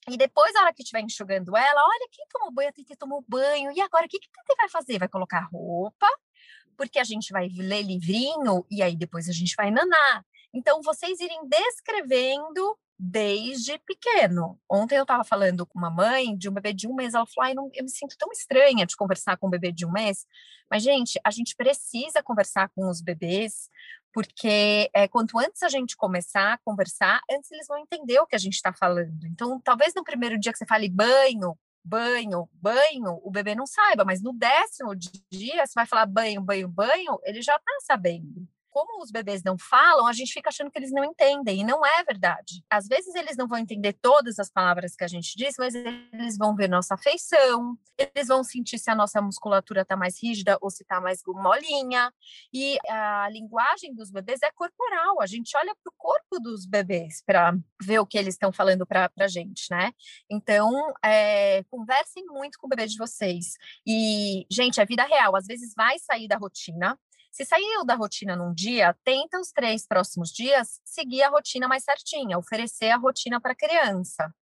E 0.08 0.18
depois, 0.18 0.52
na 0.52 0.62
hora 0.62 0.74
que 0.74 0.82
estiver 0.82 1.00
enxugando 1.00 1.56
ela, 1.56 1.82
olha 1.82 2.08
quem 2.12 2.26
tomou 2.28 2.52
banho, 2.52 2.68
a 2.68 2.72
TT 2.72 2.96
tomou 2.96 3.24
banho. 3.26 3.72
E 3.72 3.80
agora, 3.80 4.04
o 4.04 4.08
que, 4.08 4.18
que 4.18 4.28
a 4.28 4.42
TT 4.42 4.56
vai 4.56 4.68
fazer? 4.68 4.98
Vai 4.98 5.08
colocar 5.08 5.48
roupa, 5.50 6.06
porque 6.76 6.98
a 6.98 7.04
gente 7.04 7.32
vai 7.32 7.48
ler 7.48 7.82
livrinho 7.82 8.64
e 8.70 8.82
aí 8.82 8.96
depois 8.96 9.28
a 9.28 9.32
gente 9.32 9.54
vai 9.56 9.70
nanar. 9.70 10.24
Então, 10.52 10.80
vocês 10.82 11.18
irem 11.20 11.48
descrevendo 11.48 12.78
desde 12.98 13.78
pequeno. 13.80 14.58
Ontem 14.70 14.96
eu 14.96 15.02
estava 15.02 15.24
falando 15.24 15.66
com 15.66 15.78
uma 15.78 15.90
mãe 15.90 16.36
de 16.36 16.48
um 16.48 16.52
bebê 16.52 16.72
de 16.72 16.86
um 16.86 16.94
mês, 16.94 17.14
ela 17.14 17.26
falou, 17.26 17.48
Ai, 17.48 17.54
não, 17.54 17.70
eu 17.74 17.82
me 17.82 17.90
sinto 17.90 18.16
tão 18.16 18.30
estranha 18.30 18.86
de 18.86 18.96
conversar 18.96 19.36
com 19.36 19.48
um 19.48 19.50
bebê 19.50 19.72
de 19.72 19.84
um 19.84 19.90
mês. 19.90 20.26
Mas, 20.70 20.82
gente, 20.82 21.20
a 21.24 21.30
gente 21.30 21.56
precisa 21.56 22.22
conversar 22.22 22.70
com 22.74 22.88
os 22.88 23.00
bebês, 23.02 23.68
porque 24.12 24.88
é, 24.94 25.08
quanto 25.08 25.38
antes 25.38 25.62
a 25.62 25.68
gente 25.68 25.96
começar 25.96 26.54
a 26.54 26.58
conversar, 26.58 27.20
antes 27.30 27.50
eles 27.50 27.66
vão 27.66 27.78
entender 27.78 28.20
o 28.20 28.26
que 28.26 28.36
a 28.36 28.38
gente 28.38 28.54
está 28.54 28.72
falando. 28.72 29.26
Então, 29.26 29.60
talvez 29.60 29.92
no 29.94 30.04
primeiro 30.04 30.38
dia 30.38 30.52
que 30.52 30.58
você 30.58 30.66
fale 30.66 30.88
banho, 30.88 31.58
banho, 31.84 32.48
banho, 32.54 33.20
o 33.22 33.30
bebê 33.30 33.54
não 33.54 33.66
saiba, 33.66 34.04
mas 34.04 34.22
no 34.22 34.32
décimo 34.32 34.94
dia, 34.96 35.66
você 35.66 35.72
vai 35.74 35.86
falar 35.86 36.06
banho, 36.06 36.40
banho, 36.40 36.68
banho, 36.68 37.18
ele 37.24 37.42
já 37.42 37.56
está 37.56 37.72
sabendo 37.82 38.48
como 38.74 39.00
os 39.00 39.12
bebês 39.12 39.44
não 39.44 39.56
falam, 39.56 40.04
a 40.04 40.12
gente 40.12 40.32
fica 40.32 40.48
achando 40.48 40.68
que 40.68 40.76
eles 40.76 40.90
não 40.90 41.04
entendem, 41.04 41.60
e 41.60 41.64
não 41.64 41.86
é 41.86 42.02
verdade. 42.02 42.64
Às 42.68 42.88
vezes 42.88 43.14
eles 43.14 43.36
não 43.36 43.46
vão 43.46 43.56
entender 43.56 43.92
todas 43.92 44.40
as 44.40 44.50
palavras 44.50 44.96
que 44.96 45.04
a 45.04 45.06
gente 45.06 45.36
diz, 45.36 45.54
mas 45.56 45.76
eles 45.76 46.36
vão 46.36 46.56
ver 46.56 46.68
nossa 46.68 46.94
afeição, 46.94 47.78
eles 47.96 48.26
vão 48.26 48.42
sentir 48.42 48.80
se 48.80 48.90
a 48.90 48.94
nossa 48.96 49.22
musculatura 49.22 49.82
está 49.82 49.96
mais 49.96 50.20
rígida 50.20 50.58
ou 50.60 50.70
se 50.70 50.82
está 50.82 51.00
mais 51.00 51.22
molinha. 51.24 52.12
E 52.52 52.76
a 52.88 53.28
linguagem 53.30 53.94
dos 53.94 54.10
bebês 54.10 54.40
é 54.42 54.50
corporal, 54.50 55.22
a 55.22 55.26
gente 55.26 55.56
olha 55.56 55.72
para 55.80 55.90
o 55.90 55.94
corpo 55.96 56.40
dos 56.40 56.66
bebês 56.66 57.22
para 57.24 57.56
ver 57.80 58.00
o 58.00 58.06
que 58.06 58.18
eles 58.18 58.34
estão 58.34 58.52
falando 58.52 58.84
para 58.84 59.08
a 59.20 59.28
gente, 59.28 59.70
né? 59.70 59.92
Então, 60.28 60.92
é, 61.00 61.62
conversem 61.70 62.24
muito 62.26 62.58
com 62.58 62.66
o 62.66 62.70
bebê 62.70 62.88
de 62.88 62.98
vocês. 62.98 63.54
E, 63.86 64.44
gente, 64.50 64.80
é 64.80 64.84
vida 64.84 65.04
real, 65.04 65.36
às 65.36 65.46
vezes 65.46 65.72
vai 65.76 65.96
sair 66.00 66.26
da 66.26 66.36
rotina, 66.36 66.98
se 67.34 67.44
saiu 67.44 67.84
da 67.84 67.96
rotina 67.96 68.36
num 68.36 68.54
dia, 68.54 68.96
tenta 69.02 69.40
os 69.40 69.50
três 69.50 69.84
próximos 69.84 70.30
dias 70.30 70.80
seguir 70.84 71.24
a 71.24 71.30
rotina 71.30 71.66
mais 71.66 71.82
certinha, 71.82 72.38
oferecer 72.38 72.90
a 72.90 72.96
rotina 72.96 73.40
para 73.40 73.50
a 73.50 73.56
criança, 73.56 74.32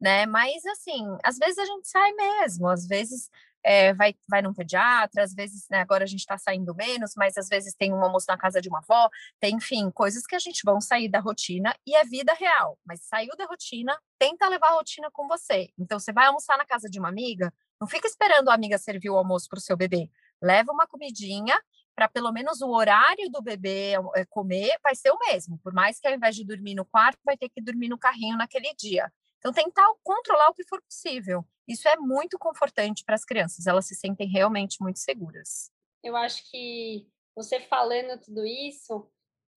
né? 0.00 0.26
Mas 0.26 0.64
assim, 0.64 1.04
às 1.24 1.38
vezes 1.38 1.58
a 1.58 1.64
gente 1.64 1.88
sai 1.88 2.12
mesmo, 2.12 2.68
às 2.68 2.86
vezes 2.86 3.28
é, 3.64 3.92
vai, 3.94 4.14
vai 4.28 4.42
num 4.42 4.54
pediatra, 4.54 5.24
às 5.24 5.34
vezes, 5.34 5.66
né, 5.68 5.80
agora 5.80 6.04
a 6.04 6.06
gente 6.06 6.20
está 6.20 6.38
saindo 6.38 6.72
menos, 6.72 7.14
mas 7.16 7.36
às 7.36 7.48
vezes 7.48 7.74
tem 7.74 7.92
um 7.92 8.00
almoço 8.00 8.26
na 8.28 8.38
casa 8.38 8.60
de 8.60 8.68
uma 8.68 8.78
avó, 8.78 9.10
tem, 9.40 9.56
enfim, 9.56 9.90
coisas 9.90 10.24
que 10.24 10.36
a 10.36 10.38
gente 10.38 10.62
vão 10.64 10.80
sair 10.80 11.08
da 11.08 11.18
rotina 11.18 11.74
e 11.84 11.96
é 11.96 12.04
vida 12.04 12.32
real. 12.32 12.78
Mas 12.86 13.00
saiu 13.00 13.36
da 13.36 13.44
rotina, 13.44 13.98
tenta 14.20 14.48
levar 14.48 14.68
a 14.68 14.74
rotina 14.74 15.10
com 15.10 15.26
você. 15.26 15.68
Então, 15.76 15.98
você 15.98 16.12
vai 16.12 16.26
almoçar 16.26 16.56
na 16.56 16.64
casa 16.64 16.88
de 16.88 17.00
uma 17.00 17.08
amiga, 17.08 17.52
não 17.80 17.88
fica 17.88 18.06
esperando 18.06 18.50
a 18.50 18.54
amiga 18.54 18.78
servir 18.78 19.10
o 19.10 19.16
almoço 19.16 19.48
para 19.48 19.58
o 19.58 19.60
seu 19.60 19.76
bebê. 19.76 20.08
Leva 20.40 20.70
uma 20.70 20.86
comidinha 20.86 21.60
para 21.96 22.08
pelo 22.08 22.30
menos 22.30 22.60
o 22.60 22.68
horário 22.68 23.30
do 23.30 23.40
bebê 23.40 23.94
eh, 24.14 24.26
comer 24.26 24.78
vai 24.82 24.94
ser 24.94 25.10
o 25.10 25.18
mesmo, 25.18 25.58
por 25.58 25.72
mais 25.72 25.98
que 25.98 26.06
ao 26.06 26.14
invés 26.14 26.36
de 26.36 26.44
dormir 26.44 26.74
no 26.74 26.84
quarto, 26.84 27.18
vai 27.24 27.36
ter 27.36 27.48
que 27.48 27.60
dormir 27.60 27.88
no 27.88 27.98
carrinho 27.98 28.36
naquele 28.36 28.74
dia. 28.74 29.10
Então, 29.38 29.52
tentar 29.52 29.86
controlar 30.02 30.48
o 30.50 30.54
que 30.54 30.64
for 30.64 30.82
possível. 30.82 31.44
Isso 31.66 31.88
é 31.88 31.96
muito 31.96 32.38
confortante 32.38 33.02
para 33.04 33.14
as 33.14 33.24
crianças, 33.24 33.66
elas 33.66 33.86
se 33.86 33.94
sentem 33.94 34.28
realmente 34.28 34.76
muito 34.80 34.98
seguras. 34.98 35.70
Eu 36.04 36.14
acho 36.16 36.48
que 36.50 37.08
você 37.34 37.58
falando 37.60 38.20
tudo 38.20 38.44
isso, 38.44 39.10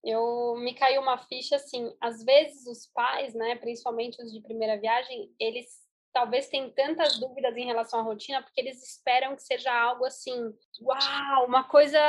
eu 0.03 0.55
me 0.57 0.73
caiu 0.73 1.01
uma 1.01 1.17
ficha 1.17 1.57
assim, 1.57 1.93
às 1.99 2.23
vezes 2.23 2.65
os 2.65 2.87
pais, 2.87 3.33
né, 3.33 3.55
principalmente 3.57 4.21
os 4.23 4.31
de 4.31 4.41
primeira 4.41 4.79
viagem, 4.79 5.33
eles 5.39 5.67
talvez 6.13 6.47
tenham 6.49 6.69
tantas 6.71 7.19
dúvidas 7.19 7.55
em 7.55 7.65
relação 7.65 7.99
à 7.99 8.03
rotina 8.03 8.41
porque 8.41 8.59
eles 8.59 8.83
esperam 8.83 9.35
que 9.35 9.43
seja 9.43 9.71
algo 9.71 10.05
assim, 10.05 10.53
uau, 10.81 11.45
uma 11.45 11.63
coisa 11.63 11.99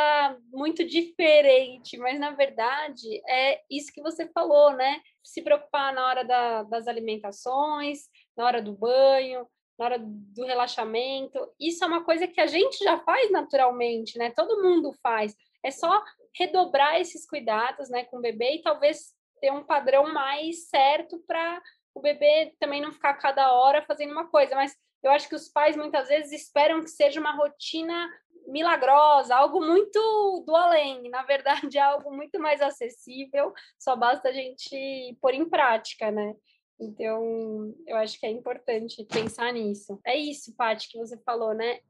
muito 0.53 0.85
diferente, 0.85 1.97
mas 1.99 2.19
na 2.19 2.31
verdade 2.31 3.07
é 3.29 3.61
isso 3.71 3.93
que 3.93 4.03
você 4.03 4.29
falou, 4.33 4.73
né? 4.73 5.01
Se 5.23 5.43
preocupar 5.43 5.93
na 5.93 6.07
hora 6.07 6.25
da, 6.25 6.63
das 6.65 6.89
alimentações, 6.89 8.09
na 8.37 8.47
hora 8.47 8.63
do 8.63 8.73
banho, 8.73 9.47
na 9.79 9.85
hora 9.85 9.99
do 9.99 10.45
relaxamento. 10.45 11.39
Isso 11.59 11.83
é 11.85 11.87
uma 11.87 12.05
coisa 12.05 12.27
que 12.27 12.41
a 12.41 12.47
gente 12.47 12.83
já 12.85 12.99
faz 13.01 13.31
naturalmente, 13.31 14.19
né? 14.19 14.31
Todo 14.31 14.63
mundo 14.63 14.93
faz. 15.03 15.35
É 15.65 15.71
só 15.71 16.03
redobrar 16.35 17.01
esses 17.01 17.27
cuidados, 17.29 17.89
né, 17.91 18.05
com 18.05 18.19
o 18.19 18.21
bebê 18.21 18.57
e 18.57 18.63
talvez 18.63 19.15
ter 19.41 19.51
um 19.51 19.65
padrão 19.65 20.13
mais 20.13 20.69
certo 20.69 21.19
para 21.27 21.61
o 21.95 22.01
bebê 22.01 22.55
também 22.59 22.81
não 22.81 22.93
ficar 22.93 23.15
cada 23.15 23.53
hora 23.53 23.83
fazendo 23.83 24.13
uma 24.13 24.29
coisa. 24.29 24.55
Mas 24.55 24.77
eu 25.03 25.11
acho 25.11 25.29
que 25.29 25.35
os 25.35 25.49
pais 25.49 25.77
muitas 25.77 26.09
vezes 26.09 26.33
esperam 26.33 26.81
que 26.81 26.91
seja 26.91 27.21
uma 27.21 27.35
rotina 27.35 28.09
milagrosa, 28.47 29.35
algo 29.35 29.61
muito 29.61 30.45
do 30.47 30.55
além. 30.55 31.09
Na 31.11 31.23
verdade, 31.23 31.77
é 31.79 31.83
algo 31.83 32.15
muito 32.15 32.39
mais 32.39 32.61
acessível, 32.61 33.53
só 33.79 33.97
basta 33.97 34.29
a 34.29 34.33
gente 34.33 35.17
pôr 35.21 35.35
em 35.35 35.49
prática, 35.49 36.11
né? 36.11 36.35
Então, 36.81 37.75
eu 37.87 37.97
acho 37.97 38.19
que 38.19 38.25
é 38.25 38.31
importante 38.31 39.05
pensar 39.05 39.53
nisso. 39.53 40.01
É 40.05 40.17
isso, 40.17 40.55
Paty, 40.57 40.89
que 40.89 40.99
você 40.99 41.17
falou, 41.19 41.55
né? 41.55 41.81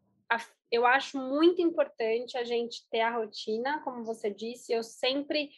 Eu 0.70 0.84
acho 0.84 1.16
muito 1.16 1.62
importante 1.62 2.36
a 2.36 2.44
gente 2.44 2.88
ter 2.90 3.00
a 3.00 3.16
rotina, 3.16 3.80
como 3.82 4.04
você 4.04 4.30
disse. 4.30 4.72
Eu 4.72 4.82
sempre 4.82 5.50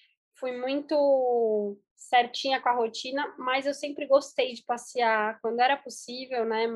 fui 0.43 0.51
muito 0.51 1.79
certinha 1.95 2.61
com 2.61 2.69
a 2.69 2.73
rotina, 2.73 3.33
mas 3.39 3.65
eu 3.65 3.73
sempre 3.73 4.07
gostei 4.07 4.55
de 4.55 4.65
passear 4.65 5.39
quando 5.41 5.61
era 5.61 5.77
possível, 5.77 6.45
né? 6.45 6.67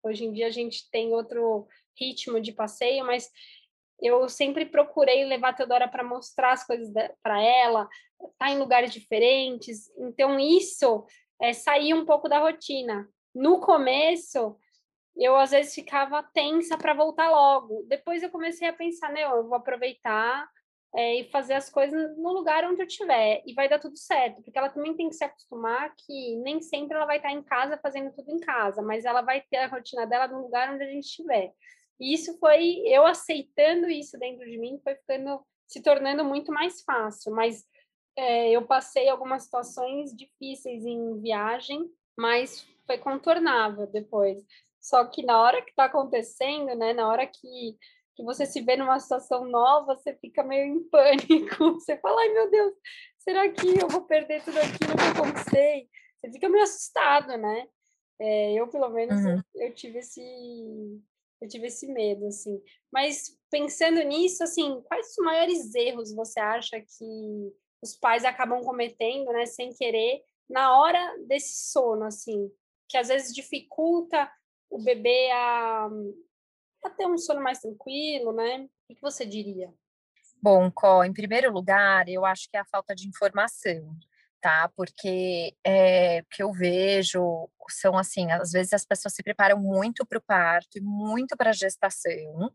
Hoje 0.00 0.24
em 0.24 0.32
dia 0.32 0.46
a 0.46 0.50
gente 0.50 0.88
tem 0.92 1.12
outro 1.12 1.66
ritmo 1.98 2.40
de 2.40 2.52
passeio, 2.52 3.04
mas 3.04 3.28
eu 4.00 4.28
sempre 4.28 4.64
procurei 4.64 5.24
levar 5.24 5.48
a 5.48 5.52
Teodora 5.54 5.88
para 5.88 6.04
mostrar 6.04 6.52
as 6.52 6.64
coisas 6.64 6.88
para 7.20 7.42
ela, 7.42 7.88
estar 8.14 8.32
tá 8.38 8.50
em 8.52 8.58
lugares 8.58 8.92
diferentes. 8.92 9.90
Então, 9.98 10.38
isso 10.38 11.04
é 11.42 11.52
sair 11.52 11.94
um 11.94 12.04
pouco 12.04 12.28
da 12.28 12.38
rotina. 12.38 13.08
No 13.34 13.60
começo, 13.60 14.56
eu 15.16 15.34
às 15.34 15.50
vezes 15.50 15.74
ficava 15.74 16.22
tensa 16.22 16.78
para 16.78 16.94
voltar 16.94 17.28
logo. 17.28 17.84
Depois 17.88 18.22
eu 18.22 18.30
comecei 18.30 18.68
a 18.68 18.72
pensar, 18.72 19.10
né, 19.10 19.24
eu 19.24 19.48
vou 19.48 19.56
aproveitar 19.56 20.48
é, 20.94 21.20
e 21.20 21.30
fazer 21.30 21.54
as 21.54 21.68
coisas 21.68 22.16
no 22.16 22.32
lugar 22.32 22.64
onde 22.64 22.80
eu 22.80 22.86
estiver 22.86 23.42
e 23.46 23.54
vai 23.54 23.68
dar 23.68 23.78
tudo 23.78 23.96
certo, 23.98 24.42
porque 24.42 24.58
ela 24.58 24.68
também 24.68 24.94
tem 24.94 25.08
que 25.08 25.16
se 25.16 25.24
acostumar 25.24 25.94
que 25.96 26.36
nem 26.36 26.60
sempre 26.60 26.96
ela 26.96 27.06
vai 27.06 27.16
estar 27.16 27.32
em 27.32 27.42
casa 27.42 27.78
fazendo 27.78 28.12
tudo 28.12 28.30
em 28.30 28.40
casa, 28.40 28.82
mas 28.82 29.04
ela 29.04 29.22
vai 29.22 29.42
ter 29.42 29.58
a 29.58 29.68
rotina 29.68 30.06
dela 30.06 30.28
no 30.28 30.42
lugar 30.42 30.72
onde 30.72 30.84
a 30.84 30.90
gente 30.90 31.04
estiver. 31.04 31.52
E 31.98 32.14
isso 32.14 32.38
foi 32.38 32.82
eu 32.86 33.06
aceitando 33.06 33.88
isso 33.88 34.18
dentro 34.18 34.44
de 34.44 34.58
mim, 34.58 34.80
foi 34.82 34.94
ficando 34.96 35.40
se 35.66 35.82
tornando 35.82 36.24
muito 36.24 36.52
mais 36.52 36.82
fácil, 36.82 37.32
mas 37.32 37.64
é, 38.16 38.50
eu 38.50 38.66
passei 38.66 39.08
algumas 39.08 39.44
situações 39.44 40.14
difíceis 40.14 40.84
em 40.86 41.20
viagem, 41.20 41.90
mas 42.16 42.66
foi 42.86 42.98
contornável 42.98 43.86
depois. 43.86 44.42
Só 44.80 45.04
que 45.04 45.24
na 45.24 45.40
hora 45.40 45.62
que 45.62 45.70
está 45.70 45.86
acontecendo, 45.86 46.74
né, 46.76 46.92
na 46.92 47.08
hora 47.08 47.26
que, 47.26 47.76
que 48.16 48.24
você 48.24 48.46
se 48.46 48.62
vê 48.62 48.76
numa 48.76 48.98
situação 48.98 49.44
nova, 49.44 49.94
você 49.94 50.14
fica 50.14 50.42
meio 50.42 50.64
em 50.64 50.82
pânico. 50.88 51.74
Você 51.78 51.98
fala, 51.98 52.22
ai 52.22 52.32
meu 52.32 52.50
Deus, 52.50 52.72
será 53.18 53.48
que 53.50 53.78
eu 53.78 53.88
vou 53.88 54.06
perder 54.06 54.42
tudo 54.42 54.58
aquilo 54.58 54.96
que 54.96 55.18
eu 55.18 55.24
conquistei? 55.24 55.88
Você 56.18 56.32
fica 56.32 56.48
meio 56.48 56.64
assustado, 56.64 57.36
né? 57.36 57.68
É, 58.18 58.54
eu, 58.54 58.68
pelo 58.68 58.88
menos, 58.88 59.22
uhum. 59.22 59.42
eu, 59.54 59.68
eu 59.68 59.74
tive 59.74 59.98
esse, 59.98 60.22
eu 61.42 61.48
tive 61.48 61.66
esse 61.66 61.86
medo, 61.86 62.26
assim. 62.26 62.58
Mas 62.90 63.38
pensando 63.50 64.02
nisso, 64.02 64.42
assim, 64.42 64.80
quais 64.86 65.10
os 65.10 65.24
maiores 65.24 65.74
erros 65.74 66.14
você 66.14 66.40
acha 66.40 66.80
que 66.80 67.52
os 67.82 67.94
pais 67.94 68.24
acabam 68.24 68.62
cometendo, 68.62 69.30
né, 69.32 69.44
sem 69.44 69.74
querer, 69.74 70.22
na 70.48 70.80
hora 70.80 71.18
desse 71.26 71.70
sono, 71.70 72.04
assim, 72.04 72.50
que 72.88 72.96
às 72.96 73.08
vezes 73.08 73.34
dificulta 73.34 74.30
o 74.70 74.78
bebê 74.78 75.30
a, 75.30 75.90
a 76.84 76.90
ter 76.90 77.06
um 77.06 77.18
sono 77.18 77.42
mais 77.42 77.58
tranquilo, 77.60 78.32
né? 78.32 78.68
O 78.88 78.94
que 78.94 79.00
você 79.00 79.26
diria? 79.26 79.72
Bom, 80.42 80.70
Có, 80.70 81.04
em 81.04 81.12
primeiro 81.12 81.52
lugar, 81.52 82.08
eu 82.08 82.24
acho 82.24 82.48
que 82.48 82.56
é 82.56 82.60
a 82.60 82.64
falta 82.64 82.94
de 82.94 83.08
informação, 83.08 83.96
tá? 84.40 84.70
Porque 84.76 85.54
é, 85.64 86.22
que 86.30 86.42
eu 86.42 86.52
vejo 86.52 87.48
são 87.68 87.98
assim, 87.98 88.30
às 88.30 88.52
vezes 88.52 88.72
as 88.72 88.84
pessoas 88.84 89.14
se 89.14 89.22
preparam 89.22 89.58
muito 89.58 90.06
para 90.06 90.18
o 90.18 90.22
parto 90.22 90.78
e 90.78 90.80
muito 90.80 91.36
para 91.36 91.50
a 91.50 91.52
gestação, 91.52 92.52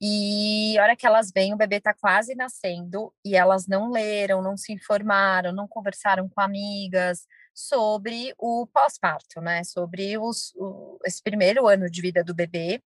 e 0.00 0.76
a 0.78 0.82
hora 0.82 0.96
que 0.96 1.06
elas 1.06 1.30
vêm, 1.34 1.54
o 1.54 1.56
bebê 1.56 1.76
está 1.76 1.94
quase 1.94 2.34
nascendo 2.34 3.12
e 3.24 3.36
elas 3.36 3.66
não 3.66 3.90
leram, 3.90 4.42
não 4.42 4.56
se 4.56 4.72
informaram, 4.72 5.52
não 5.52 5.68
conversaram 5.68 6.28
com 6.28 6.40
amigas 6.40 7.26
sobre 7.54 8.34
o 8.36 8.66
pós-parto, 8.66 9.40
né? 9.40 9.62
Sobre 9.64 10.18
os, 10.18 10.52
o, 10.56 10.98
esse 11.06 11.22
primeiro 11.22 11.66
ano 11.66 11.88
de 11.88 12.02
vida 12.02 12.22
do 12.24 12.34
bebê. 12.34 12.82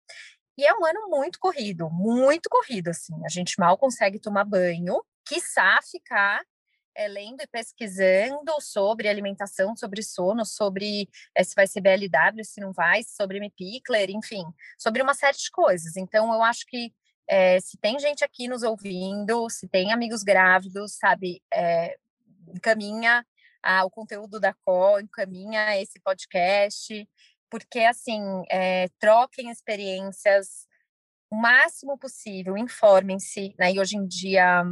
E 0.57 0.65
é 0.65 0.75
um 0.75 0.85
ano 0.85 1.09
muito 1.09 1.39
corrido, 1.39 1.91
muito 1.91 2.49
corrido, 2.49 2.89
assim. 2.89 3.15
A 3.25 3.29
gente 3.29 3.59
mal 3.59 3.77
consegue 3.77 4.19
tomar 4.19 4.45
banho, 4.45 5.03
quiçá 5.25 5.79
ficar 5.83 6.41
é, 6.95 7.07
lendo 7.07 7.43
e 7.43 7.47
pesquisando 7.47 8.53
sobre 8.61 9.09
alimentação, 9.09 9.77
sobre 9.77 10.03
sono, 10.03 10.47
sobre 10.47 11.09
é, 11.35 11.45
se 11.45 11.55
vai 11.55 11.67
ser 11.67 11.83
BLW, 11.83 12.43
se 12.43 12.61
não 12.61 12.73
vai, 12.73 13.03
sobre 13.03 13.37
MPICLER, 13.37 14.11
enfim, 14.11 14.45
sobre 14.79 15.03
uma 15.03 15.13
série 15.13 15.37
de 15.37 15.51
coisas. 15.51 15.97
Então, 15.97 16.33
eu 16.33 16.43
acho 16.43 16.65
que 16.67 16.93
é, 17.29 17.61
se 17.61 17.77
tem 17.77 17.99
gente 17.99 18.25
aqui 18.25 18.49
nos 18.49 18.63
ouvindo, 18.63 19.51
se 19.51 19.69
tem 19.69 19.93
amigos 19.93 20.23
grávidos, 20.23 20.97
sabe, 20.97 21.43
encaminha 22.55 23.27
ah, 23.63 23.85
o 23.85 23.91
conteúdo 23.91 24.39
da 24.39 24.55
CO, 24.55 25.01
encaminha 25.01 25.77
esse 25.81 25.99
podcast, 26.01 27.07
porque, 27.57 27.79
assim, 27.81 28.21
troquem 28.99 29.51
experiências, 29.51 30.67
o 31.31 31.37
máximo 31.37 31.97
possível, 31.97 32.55
informem-se, 32.55 33.55
né? 33.59 33.73
E 33.73 33.81
hoje 33.81 33.97
em 33.97 34.07
dia, 34.07 34.63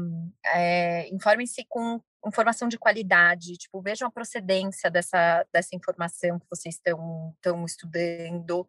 é, 0.45 1.09
informem-se 1.09 1.65
com 1.67 1.99
informação 2.27 2.69
de 2.69 2.79
qualidade, 2.79 3.57
tipo, 3.57 3.81
vejam 3.81 4.07
a 4.07 4.11
procedência 4.11 4.91
dessa, 4.91 5.47
dessa 5.51 5.75
informação 5.75 6.39
que 6.39 6.47
vocês 6.51 6.75
estão 6.75 7.65
estudando. 7.65 8.67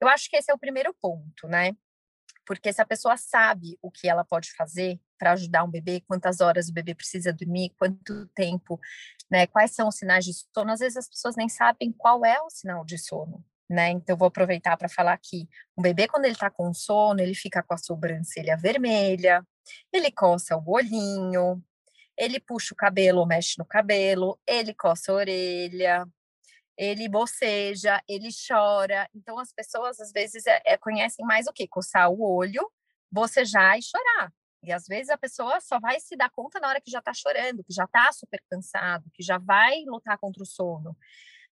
Eu 0.00 0.08
acho 0.08 0.30
que 0.30 0.36
esse 0.38 0.50
é 0.50 0.54
o 0.54 0.58
primeiro 0.58 0.94
ponto, 0.94 1.46
né? 1.46 1.76
Porque 2.46 2.72
se 2.72 2.80
a 2.80 2.86
pessoa 2.86 3.18
sabe 3.18 3.78
o 3.82 3.90
que 3.90 4.08
ela 4.08 4.24
pode 4.24 4.50
fazer 4.54 4.98
para 5.18 5.32
ajudar 5.32 5.62
um 5.62 5.70
bebê, 5.70 6.00
quantas 6.00 6.40
horas 6.40 6.70
o 6.70 6.72
bebê 6.72 6.94
precisa 6.94 7.34
dormir, 7.34 7.74
quanto 7.78 8.26
tempo, 8.28 8.80
né? 9.30 9.46
Quais 9.46 9.72
são 9.72 9.88
os 9.88 9.96
sinais 9.96 10.24
de 10.24 10.32
sono? 10.32 10.72
Às 10.72 10.80
vezes 10.80 10.96
as 10.96 11.08
pessoas 11.08 11.36
nem 11.36 11.50
sabem 11.50 11.92
qual 11.92 12.24
é 12.24 12.40
o 12.40 12.48
sinal 12.48 12.82
de 12.86 12.96
sono. 12.96 13.44
Né? 13.68 13.90
Então, 13.90 14.16
vou 14.16 14.28
aproveitar 14.28 14.76
para 14.76 14.88
falar 14.88 15.12
aqui. 15.12 15.46
Um 15.76 15.82
bebê, 15.82 16.08
quando 16.08 16.24
ele 16.24 16.34
está 16.34 16.50
com 16.50 16.72
sono, 16.72 17.20
ele 17.20 17.34
fica 17.34 17.62
com 17.62 17.74
a 17.74 17.78
sobrancelha 17.78 18.56
vermelha, 18.56 19.46
ele 19.92 20.10
coça 20.10 20.56
o 20.56 20.70
olhinho, 20.70 21.62
ele 22.16 22.40
puxa 22.40 22.72
o 22.72 22.76
cabelo 22.76 23.26
mexe 23.26 23.56
no 23.58 23.66
cabelo, 23.66 24.40
ele 24.46 24.74
coça 24.74 25.12
a 25.12 25.14
orelha, 25.16 26.06
ele 26.78 27.08
boceja, 27.08 28.00
ele 28.08 28.28
chora. 28.46 29.08
Então, 29.14 29.38
as 29.38 29.52
pessoas, 29.52 30.00
às 30.00 30.12
vezes, 30.12 30.46
é, 30.46 30.62
é, 30.64 30.76
conhecem 30.76 31.26
mais 31.26 31.46
o 31.46 31.52
que? 31.52 31.66
Coçar 31.68 32.10
o 32.10 32.22
olho, 32.22 32.70
bocejar 33.10 33.76
e 33.78 33.82
chorar. 33.82 34.32
E 34.62 34.72
às 34.72 34.86
vezes 34.86 35.08
a 35.08 35.18
pessoa 35.18 35.60
só 35.60 35.78
vai 35.78 36.00
se 36.00 36.16
dar 36.16 36.30
conta 36.30 36.58
na 36.58 36.68
hora 36.68 36.80
que 36.80 36.90
já 36.90 36.98
está 36.98 37.14
chorando, 37.14 37.62
que 37.62 37.72
já 37.72 37.84
está 37.84 38.10
super 38.12 38.42
cansado, 38.50 39.04
que 39.14 39.22
já 39.22 39.38
vai 39.38 39.84
lutar 39.86 40.18
contra 40.18 40.42
o 40.42 40.46
sono. 40.46 40.96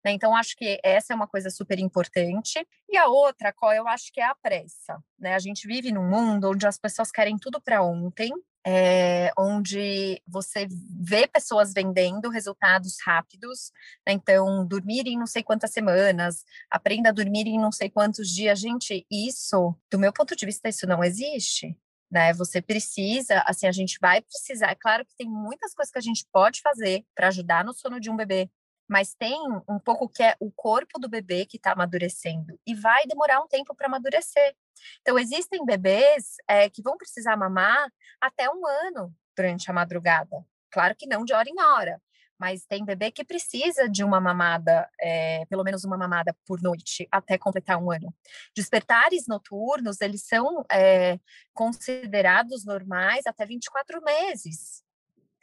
Né? 0.06 0.12
Então, 0.12 0.36
acho 0.36 0.56
que 0.56 0.78
essa 0.84 1.12
é 1.12 1.16
uma 1.16 1.26
coisa 1.26 1.50
super 1.50 1.80
importante. 1.80 2.64
E 2.88 2.96
a 2.96 3.08
outra, 3.08 3.52
qual 3.52 3.72
eu 3.72 3.88
acho 3.88 4.12
que 4.12 4.20
é 4.20 4.24
a 4.24 4.36
pressa. 4.36 5.02
Né? 5.18 5.34
A 5.34 5.38
gente 5.40 5.66
vive 5.66 5.90
num 5.90 6.08
mundo 6.08 6.52
onde 6.52 6.64
as 6.64 6.78
pessoas 6.78 7.10
querem 7.10 7.36
tudo 7.36 7.60
para 7.60 7.82
ontem, 7.82 8.32
é, 8.64 9.32
onde 9.36 10.22
você 10.24 10.68
vê 10.70 11.26
pessoas 11.26 11.72
vendendo 11.74 12.30
resultados 12.30 12.98
rápidos, 13.04 13.72
né? 14.06 14.12
então 14.12 14.64
dormir 14.64 15.08
em 15.08 15.18
não 15.18 15.26
sei 15.26 15.42
quantas 15.42 15.72
semanas, 15.72 16.44
aprenda 16.70 17.08
a 17.08 17.12
dormir 17.12 17.48
em 17.48 17.58
não 17.58 17.72
sei 17.72 17.90
quantos 17.90 18.28
dias, 18.28 18.60
gente, 18.60 19.04
isso, 19.10 19.74
do 19.90 19.98
meu 19.98 20.12
ponto 20.12 20.36
de 20.36 20.46
vista, 20.46 20.68
isso 20.68 20.86
não 20.86 21.02
existe. 21.02 21.76
Né? 22.08 22.32
Você 22.34 22.62
precisa, 22.62 23.40
assim, 23.40 23.66
a 23.66 23.72
gente 23.72 23.98
vai 24.00 24.22
precisar. 24.22 24.70
É 24.70 24.76
claro 24.76 25.04
que 25.04 25.16
tem 25.16 25.28
muitas 25.28 25.74
coisas 25.74 25.90
que 25.90 25.98
a 25.98 26.02
gente 26.02 26.24
pode 26.32 26.60
fazer 26.60 27.04
para 27.12 27.26
ajudar 27.26 27.64
no 27.64 27.74
sono 27.74 27.98
de 27.98 28.08
um 28.08 28.16
bebê, 28.16 28.48
mas 28.88 29.14
tem 29.14 29.36
um 29.68 29.78
pouco 29.78 30.08
que 30.08 30.22
é 30.22 30.36
o 30.38 30.50
corpo 30.50 30.98
do 30.98 31.08
bebê 31.08 31.44
que 31.44 31.56
está 31.56 31.72
amadurecendo 31.72 32.58
e 32.66 32.74
vai 32.74 33.06
demorar 33.06 33.40
um 33.40 33.48
tempo 33.48 33.74
para 33.74 33.86
amadurecer. 33.86 34.54
Então, 35.00 35.18
existem 35.18 35.64
bebês 35.64 36.36
é, 36.46 36.68
que 36.68 36.82
vão 36.82 36.96
precisar 36.96 37.36
mamar 37.36 37.90
até 38.20 38.48
um 38.50 38.66
ano 38.66 39.14
durante 39.36 39.70
a 39.70 39.74
madrugada. 39.74 40.44
Claro 40.70 40.94
que 40.96 41.06
não 41.06 41.24
de 41.24 41.32
hora 41.32 41.48
em 41.48 41.60
hora, 41.60 42.00
mas 42.38 42.66
tem 42.66 42.84
bebê 42.84 43.10
que 43.10 43.24
precisa 43.24 43.88
de 43.88 44.04
uma 44.04 44.20
mamada, 44.20 44.88
é, 45.00 45.44
pelo 45.46 45.64
menos 45.64 45.84
uma 45.84 45.96
mamada 45.96 46.36
por 46.46 46.60
noite, 46.60 47.08
até 47.10 47.38
completar 47.38 47.78
um 47.82 47.90
ano. 47.90 48.14
Despertares 48.54 49.26
noturnos, 49.26 50.00
eles 50.00 50.26
são 50.26 50.64
é, 50.70 51.18
considerados 51.54 52.64
normais 52.64 53.26
até 53.26 53.46
24 53.46 54.02
meses, 54.02 54.82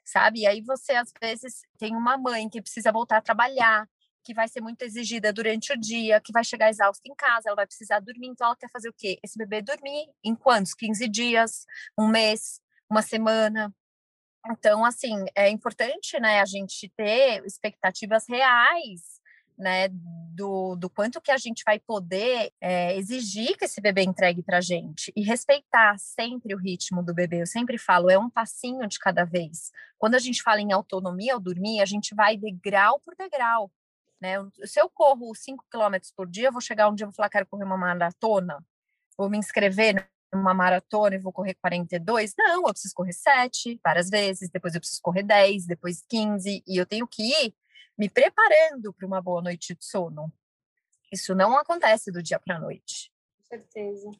sabe? 0.05 0.41
E 0.41 0.47
aí 0.47 0.61
você, 0.61 0.93
às 0.93 1.11
vezes, 1.21 1.61
tem 1.77 1.95
uma 1.95 2.17
mãe 2.17 2.49
que 2.49 2.61
precisa 2.61 2.91
voltar 2.91 3.17
a 3.17 3.21
trabalhar, 3.21 3.87
que 4.23 4.33
vai 4.33 4.47
ser 4.47 4.61
muito 4.61 4.81
exigida 4.83 5.33
durante 5.33 5.73
o 5.73 5.77
dia, 5.77 6.21
que 6.21 6.31
vai 6.31 6.43
chegar 6.43 6.69
exausta 6.69 7.01
em 7.07 7.15
casa, 7.15 7.49
ela 7.49 7.55
vai 7.55 7.67
precisar 7.67 7.99
dormir, 7.99 8.27
então 8.27 8.47
ela 8.47 8.55
quer 8.55 8.69
fazer 8.69 8.89
o 8.89 8.93
quê? 8.93 9.19
Esse 9.23 9.37
bebê 9.37 9.61
dormir 9.61 10.07
em 10.23 10.33
quantos? 10.33 10.73
15 10.73 11.07
dias, 11.07 11.65
um 11.97 12.07
mês, 12.07 12.61
uma 12.89 13.01
semana. 13.01 13.73
Então, 14.49 14.83
assim, 14.83 15.25
é 15.35 15.49
importante, 15.49 16.19
né, 16.19 16.41
a 16.41 16.45
gente 16.45 16.91
ter 16.97 17.45
expectativas 17.45 18.25
reais, 18.27 19.21
né, 19.63 19.87
do, 19.87 20.75
do 20.75 20.89
quanto 20.89 21.21
que 21.21 21.31
a 21.31 21.37
gente 21.37 21.63
vai 21.65 21.79
poder 21.79 22.51
é, 22.59 22.97
exigir 22.97 23.57
que 23.57 23.65
esse 23.65 23.79
bebê 23.79 24.03
entregue 24.03 24.43
para 24.43 24.57
a 24.57 24.61
gente 24.61 25.11
e 25.15 25.23
respeitar 25.23 25.97
sempre 25.97 26.53
o 26.53 26.57
ritmo 26.57 27.01
do 27.01 27.13
bebê. 27.13 27.41
Eu 27.41 27.47
sempre 27.47 27.77
falo, 27.77 28.09
é 28.09 28.17
um 28.17 28.29
passinho 28.29 28.87
de 28.87 28.99
cada 28.99 29.23
vez. 29.23 29.71
Quando 29.97 30.15
a 30.15 30.19
gente 30.19 30.43
fala 30.43 30.59
em 30.59 30.73
autonomia 30.73 31.33
ao 31.33 31.39
dormir, 31.39 31.79
a 31.79 31.85
gente 31.85 32.13
vai 32.13 32.35
degrau 32.35 32.99
por 32.99 33.15
degrau. 33.15 33.71
Né? 34.21 34.35
Se 34.65 34.81
eu 34.81 34.89
corro 34.89 35.33
5 35.33 35.65
quilômetros 35.71 36.11
por 36.11 36.27
dia, 36.27 36.51
vou 36.51 36.61
chegar 36.61 36.89
um 36.89 36.95
dia 36.95 37.05
e 37.05 37.07
vou 37.07 37.13
falar, 37.13 37.29
quero 37.29 37.47
correr 37.47 37.63
uma 37.63 37.77
maratona, 37.77 38.63
vou 39.17 39.29
me 39.29 39.37
inscrever 39.37 40.09
numa 40.33 40.53
maratona 40.53 41.15
e 41.15 41.19
vou 41.19 41.31
correr 41.31 41.53
42. 41.55 42.33
Não, 42.37 42.67
eu 42.67 42.73
preciso 42.73 42.95
correr 42.95 43.13
7 43.13 43.79
várias 43.83 44.09
vezes, 44.09 44.49
depois 44.49 44.73
eu 44.73 44.81
preciso 44.81 45.01
correr 45.01 45.23
10, 45.23 45.67
depois 45.67 46.03
15, 46.09 46.63
e 46.65 46.77
eu 46.77 46.85
tenho 46.85 47.07
que 47.07 47.21
ir 47.21 47.53
me 47.97 48.09
preparando 48.09 48.93
para 48.93 49.05
uma 49.07 49.21
boa 49.21 49.41
noite 49.41 49.75
de 49.75 49.85
sono. 49.85 50.31
Isso 51.11 51.35
não 51.35 51.57
acontece 51.57 52.11
do 52.11 52.23
dia 52.23 52.39
para 52.39 52.55
a 52.55 52.59
noite. 52.59 53.11
Com 53.37 53.43
certeza. 53.45 54.11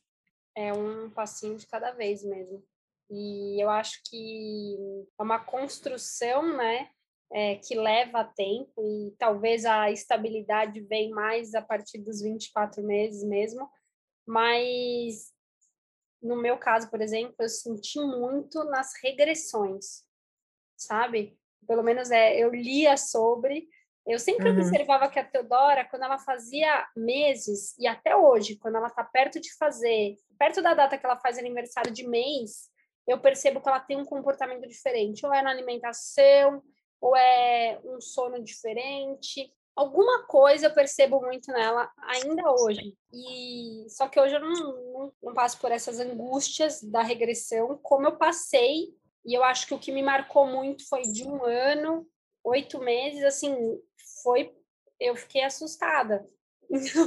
É 0.56 0.72
um 0.72 1.10
passinho 1.10 1.58
de 1.58 1.66
cada 1.66 1.92
vez 1.92 2.24
mesmo. 2.24 2.64
E 3.10 3.62
eu 3.62 3.70
acho 3.70 4.02
que 4.06 4.78
é 5.20 5.24
uma 5.24 5.40
construção, 5.40 6.56
né? 6.56 6.90
é, 7.34 7.56
que 7.56 7.76
leva 7.76 8.24
tempo 8.24 8.72
e 8.78 9.12
talvez 9.18 9.66
a 9.66 9.90
estabilidade 9.90 10.80
vem 10.82 11.10
mais 11.10 11.56
a 11.56 11.62
partir 11.62 11.98
dos 11.98 12.22
24 12.22 12.84
meses 12.84 13.24
mesmo, 13.24 13.68
mas 14.26 15.34
no 16.22 16.38
meu 16.38 16.58
caso, 16.58 16.90
por 16.90 17.02
exemplo, 17.02 17.36
eu 17.40 17.50
senti 17.50 18.00
muito 18.00 18.64
nas 18.66 18.94
regressões, 19.02 20.06
sabe? 20.78 21.38
Pelo 21.68 21.84
menos 21.84 22.12
é, 22.12 22.38
eu 22.38 22.54
lia 22.54 22.98
sobre, 22.98 23.68
eu 24.06 24.20
sempre 24.20 24.50
uhum. 24.50 24.58
observava 24.58 25.10
que 25.10 25.18
a 25.18 25.24
Teodora, 25.24 25.86
quando 25.86 26.04
ela 26.04 26.20
fazia 26.20 26.86
meses, 26.96 27.78
e 27.80 27.88
até 27.88 28.16
hoje, 28.16 28.58
quando 28.58 28.76
ela 28.76 28.88
está 28.88 29.04
perto 29.04 29.40
de 29.40 29.56
fazer, 29.56 30.16
perto 30.38 30.62
da 30.62 30.74
data 30.74 30.98
que 30.98 31.06
ela 31.06 31.20
faz 31.20 31.38
aniversário 31.38 31.92
de 31.92 32.06
mês, 32.06 32.70
eu 33.08 33.20
percebo 33.20 33.62
que 33.62 33.70
ela 33.70 33.80
tem 33.80 33.98
um 33.98 34.06
comportamento 34.06 34.68
diferente, 34.68 35.26
ou 35.26 35.34
é 35.34 35.42
na 35.42 35.52
alimentação, 35.52 36.62
ou 37.00 37.16
é 37.16 37.80
um 37.84 38.00
sono 38.02 38.42
diferente. 38.44 39.54
Alguma 39.76 40.26
coisa 40.26 40.68
eu 40.68 40.74
percebo 40.74 41.22
muito 41.22 41.52
nela 41.52 41.90
ainda 42.02 42.44
hoje. 42.52 42.96
E 43.12 43.86
só 43.90 44.08
que 44.08 44.20
hoje 44.20 44.36
eu 44.36 44.40
não, 44.40 44.52
não, 44.52 45.14
não 45.24 45.34
passo 45.34 45.60
por 45.60 45.72
essas 45.72 46.00
angústias 46.00 46.82
da 46.82 47.02
regressão 47.02 47.78
como 47.82 48.08
eu 48.08 48.18
passei. 48.18 48.94
E 49.26 49.34
eu 49.34 49.44
acho 49.44 49.68
que 49.68 49.74
o 49.74 49.80
que 49.80 49.92
me 49.92 50.02
marcou 50.02 50.46
muito 50.46 50.88
foi 50.88 51.04
de 51.04 51.26
um 51.28 51.44
ano, 51.46 52.06
oito 52.44 52.80
meses, 52.80 53.24
assim, 53.24 53.56
foi 54.22 54.54
eu 55.00 55.16
fiquei 55.16 55.44
assustada. 55.44 56.28
Então, 56.74 57.06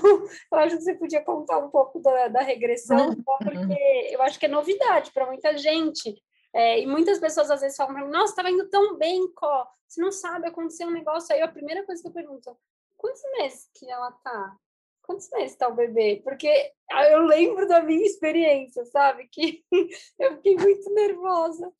eu 0.52 0.58
acho 0.58 0.76
que 0.76 0.82
você 0.82 0.94
podia 0.94 1.24
contar 1.24 1.58
um 1.58 1.68
pouco 1.70 1.98
da, 1.98 2.28
da 2.28 2.40
regressão, 2.40 3.08
uhum. 3.08 3.22
porque 3.24 4.10
eu 4.12 4.22
acho 4.22 4.38
que 4.38 4.46
é 4.46 4.48
novidade 4.48 5.10
para 5.10 5.26
muita 5.26 5.56
gente. 5.56 6.22
É, 6.54 6.78
e 6.78 6.86
muitas 6.86 7.18
pessoas 7.18 7.50
às 7.50 7.62
vezes 7.62 7.76
falam 7.76 7.92
para 7.92 8.04
mim, 8.04 8.12
nossa, 8.12 8.32
estava 8.32 8.50
indo 8.50 8.68
tão 8.68 8.96
bem, 8.96 9.26
Có. 9.34 9.66
Você 9.88 10.00
não 10.00 10.12
sabe, 10.12 10.46
aconteceu 10.46 10.86
um 10.86 10.92
negócio 10.92 11.34
aí. 11.34 11.42
A 11.42 11.48
primeira 11.48 11.84
coisa 11.84 12.00
que 12.00 12.06
eu 12.06 12.12
pergunto, 12.12 12.56
quantos 12.96 13.22
meses 13.38 13.68
que 13.74 13.90
ela 13.90 14.12
tá? 14.12 14.56
Quantos 15.02 15.28
meses 15.30 15.52
está 15.52 15.68
o 15.68 15.74
bebê? 15.74 16.20
Porque 16.22 16.72
eu 17.10 17.20
lembro 17.22 17.66
da 17.66 17.82
minha 17.82 18.06
experiência, 18.06 18.84
sabe? 18.84 19.28
Que 19.32 19.64
eu 20.18 20.36
fiquei 20.36 20.56
muito 20.56 20.92
nervosa 20.94 21.72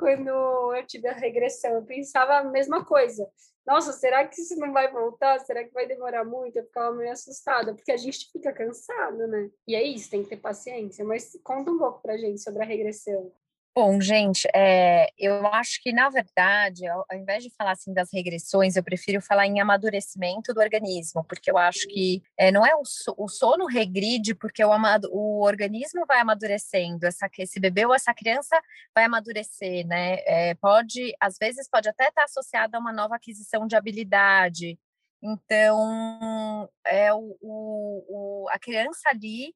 quando 0.00 0.28
eu 0.74 0.86
tive 0.86 1.06
a 1.06 1.12
regressão. 1.12 1.74
Eu 1.74 1.84
pensava 1.84 2.38
a 2.38 2.44
mesma 2.44 2.84
coisa. 2.84 3.28
Nossa, 3.66 3.92
será 3.92 4.26
que 4.26 4.40
isso 4.40 4.56
não 4.56 4.72
vai 4.72 4.90
voltar? 4.90 5.38
Será 5.40 5.62
que 5.62 5.72
vai 5.72 5.86
demorar 5.86 6.24
muito? 6.24 6.56
Eu 6.56 6.64
ficava 6.64 6.96
meio 6.96 7.12
assustada, 7.12 7.74
porque 7.74 7.92
a 7.92 7.96
gente 7.96 8.30
fica 8.32 8.52
cansado, 8.52 9.28
né? 9.28 9.50
E 9.68 9.76
é 9.76 9.82
isso, 9.82 10.10
tem 10.10 10.24
que 10.24 10.30
ter 10.30 10.38
paciência. 10.38 11.04
Mas 11.04 11.38
conta 11.44 11.70
um 11.70 11.78
pouco 11.78 12.00
pra 12.00 12.16
gente 12.16 12.40
sobre 12.40 12.62
a 12.62 12.66
regressão. 12.66 13.30
Bom, 13.72 14.00
gente, 14.00 14.48
é, 14.52 15.12
eu 15.16 15.46
acho 15.46 15.80
que, 15.80 15.92
na 15.92 16.08
verdade, 16.10 16.86
ao, 16.88 17.06
ao, 17.08 17.16
invés 17.16 17.44
de 17.44 17.50
falar 17.50 17.70
assim 17.70 17.94
das 17.94 18.12
regressões, 18.12 18.74
eu 18.74 18.82
prefiro 18.82 19.22
falar 19.22 19.46
em 19.46 19.60
amadurecimento 19.60 20.52
do 20.52 20.60
organismo, 20.60 21.24
porque 21.24 21.50
eu 21.50 21.56
acho 21.56 21.86
que 21.86 22.20
é, 22.36 22.50
não 22.50 22.66
é 22.66 22.74
o, 22.74 22.82
o, 23.16 23.28
sono 23.28 23.66
regride 23.66 24.34
porque 24.34 24.64
o, 24.64 24.72
amado, 24.72 25.08
o 25.12 25.44
organismo 25.44 26.04
vai 26.04 26.18
amadurecendo, 26.18 27.06
essa, 27.06 27.30
esse 27.38 27.60
bebê 27.60 27.86
ou 27.86 27.94
essa 27.94 28.12
criança 28.12 28.60
vai 28.92 29.04
amadurecer, 29.04 29.86
né? 29.86 30.16
É, 30.26 30.54
pode, 30.56 31.14
às 31.20 31.38
vezes, 31.38 31.68
pode 31.70 31.88
até 31.88 32.08
estar 32.08 32.24
associado 32.24 32.76
a 32.76 32.80
uma 32.80 32.92
nova 32.92 33.14
aquisição 33.14 33.68
de 33.68 33.76
habilidade. 33.76 34.80
Então, 35.22 36.68
é 36.84 37.12
o, 37.14 37.36
o, 37.40 38.46
a 38.50 38.58
criança 38.58 39.10
ali 39.10 39.54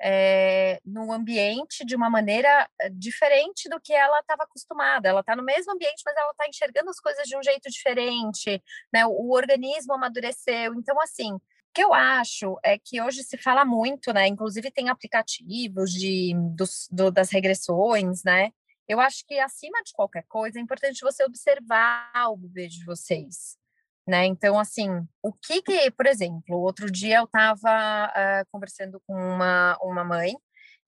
é, 0.00 0.80
no 0.84 1.12
ambiente 1.12 1.84
de 1.84 1.94
uma 1.96 2.10
maneira 2.10 2.68
eh, 2.80 2.90
diferente 2.90 3.68
do 3.68 3.80
que 3.80 3.92
ela 3.92 4.20
estava 4.20 4.44
acostumada. 4.44 5.08
Ela 5.08 5.20
está 5.20 5.36
no 5.36 5.44
mesmo 5.44 5.72
ambiente, 5.72 6.02
mas 6.04 6.16
ela 6.16 6.30
está 6.30 6.48
enxergando 6.48 6.90
as 6.90 7.00
coisas 7.00 7.26
de 7.26 7.36
um 7.36 7.42
jeito 7.42 7.70
diferente, 7.70 8.62
né? 8.92 9.06
O, 9.06 9.10
o 9.10 9.32
organismo 9.34 9.94
amadureceu. 9.94 10.74
Então, 10.74 11.00
assim, 11.00 11.32
o 11.34 11.40
que 11.74 11.82
eu 11.82 11.94
acho 11.94 12.58
é 12.62 12.78
que 12.78 13.00
hoje 13.00 13.22
se 13.22 13.36
fala 13.38 13.64
muito, 13.64 14.12
né? 14.12 14.26
Inclusive 14.26 14.70
tem 14.70 14.88
aplicativos 14.88 15.92
de, 15.92 16.34
dos, 16.54 16.88
do, 16.90 17.10
das 17.10 17.30
regressões, 17.30 18.22
né? 18.24 18.50
Eu 18.86 19.00
acho 19.00 19.24
que 19.26 19.38
acima 19.38 19.82
de 19.82 19.92
qualquer 19.92 20.24
coisa 20.28 20.58
é 20.58 20.62
importante 20.62 21.00
você 21.00 21.24
observar 21.24 22.12
o 22.30 22.36
bebê 22.36 22.68
de 22.68 22.84
vocês 22.84 23.56
né? 24.06 24.26
Então, 24.26 24.58
assim, 24.58 24.88
o 25.22 25.32
que 25.32 25.62
que, 25.62 25.90
por 25.90 26.06
exemplo, 26.06 26.58
outro 26.58 26.90
dia 26.90 27.18
eu 27.18 27.24
estava 27.24 28.08
uh, 28.08 28.46
conversando 28.52 29.00
com 29.06 29.14
uma, 29.14 29.78
uma 29.82 30.04
mãe 30.04 30.34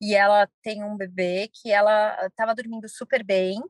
e 0.00 0.14
ela 0.14 0.48
tem 0.62 0.85
um 0.85 0.96
bebê 0.96 1.50
que 1.52 1.72
ela 1.72 2.26
estava 2.26 2.55
dormindo 2.55 2.88
super 2.88 3.24
bem 3.24 3.61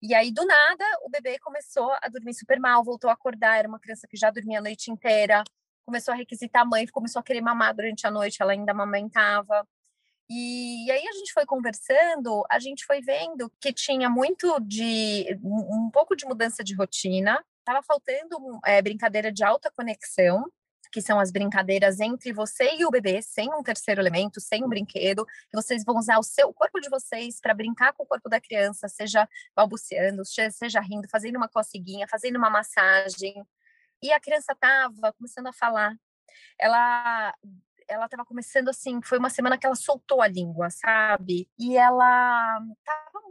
e 0.00 0.14
aí, 0.14 0.30
do 0.30 0.44
nada, 0.46 0.84
o 1.02 1.10
bebê 1.10 1.38
começou 1.40 1.90
a 2.00 2.08
dormir 2.08 2.34
super 2.34 2.60
mal, 2.60 2.84
voltou 2.84 3.10
a 3.10 3.14
acordar, 3.14 3.58
era 3.58 3.68
uma 3.68 3.80
criança 3.80 4.06
que 4.08 4.16
já 4.16 4.30
dormia 4.30 4.58
a 4.58 4.62
noite 4.62 4.90
inteira, 4.90 5.42
começou 5.84 6.14
a 6.14 6.16
requisitar 6.16 6.62
a 6.62 6.64
mãe, 6.64 6.86
começou 6.86 7.20
a 7.20 7.22
querer 7.22 7.40
mamar 7.40 7.74
durante 7.74 8.06
a 8.06 8.10
noite, 8.10 8.40
ela 8.40 8.52
ainda 8.52 8.72
amamentava. 8.72 9.66
E, 10.30 10.90
aí 10.90 11.06
a 11.08 11.12
gente 11.12 11.32
foi 11.32 11.46
conversando, 11.46 12.44
a 12.50 12.58
gente 12.58 12.84
foi 12.84 13.00
vendo 13.00 13.50
que 13.60 13.72
tinha 13.72 14.08
muito 14.10 14.60
de 14.60 15.26
um 15.42 15.90
pouco 15.90 16.14
de 16.14 16.26
mudança 16.26 16.62
de 16.62 16.74
rotina, 16.74 17.42
estava 17.68 17.82
faltando 17.82 18.58
é, 18.64 18.80
brincadeira 18.80 19.30
de 19.30 19.44
alta 19.44 19.70
conexão, 19.70 20.50
que 20.90 21.02
são 21.02 21.20
as 21.20 21.30
brincadeiras 21.30 22.00
entre 22.00 22.32
você 22.32 22.76
e 22.76 22.86
o 22.86 22.90
bebê, 22.90 23.20
sem 23.20 23.52
um 23.52 23.62
terceiro 23.62 24.00
elemento, 24.00 24.40
sem 24.40 24.64
um 24.64 24.68
brinquedo, 24.68 25.26
que 25.26 25.54
vocês 25.54 25.84
vão 25.84 25.98
usar 25.98 26.18
o 26.18 26.22
seu 26.22 26.48
o 26.48 26.54
corpo 26.54 26.80
de 26.80 26.88
vocês 26.88 27.38
para 27.40 27.52
brincar 27.52 27.92
com 27.92 28.04
o 28.04 28.06
corpo 28.06 28.28
da 28.28 28.40
criança, 28.40 28.88
seja 28.88 29.28
balbuciando, 29.54 30.22
seja 30.24 30.80
rindo, 30.80 31.06
fazendo 31.10 31.36
uma 31.36 31.48
coceguinha, 31.48 32.08
fazendo 32.08 32.36
uma 32.36 32.48
massagem. 32.48 33.44
E 34.02 34.10
a 34.12 34.20
criança 34.20 34.52
estava 34.52 35.12
começando 35.12 35.48
a 35.48 35.52
falar. 35.52 35.94
Ela 36.58 37.34
ela 37.88 38.04
estava 38.04 38.24
começando 38.24 38.68
assim, 38.68 39.00
foi 39.02 39.18
uma 39.18 39.30
semana 39.30 39.56
que 39.56 39.64
ela 39.64 39.74
soltou 39.74 40.20
a 40.20 40.28
língua, 40.28 40.68
sabe? 40.68 41.48
E 41.58 41.76
ela 41.76 42.60
estava 42.78 43.27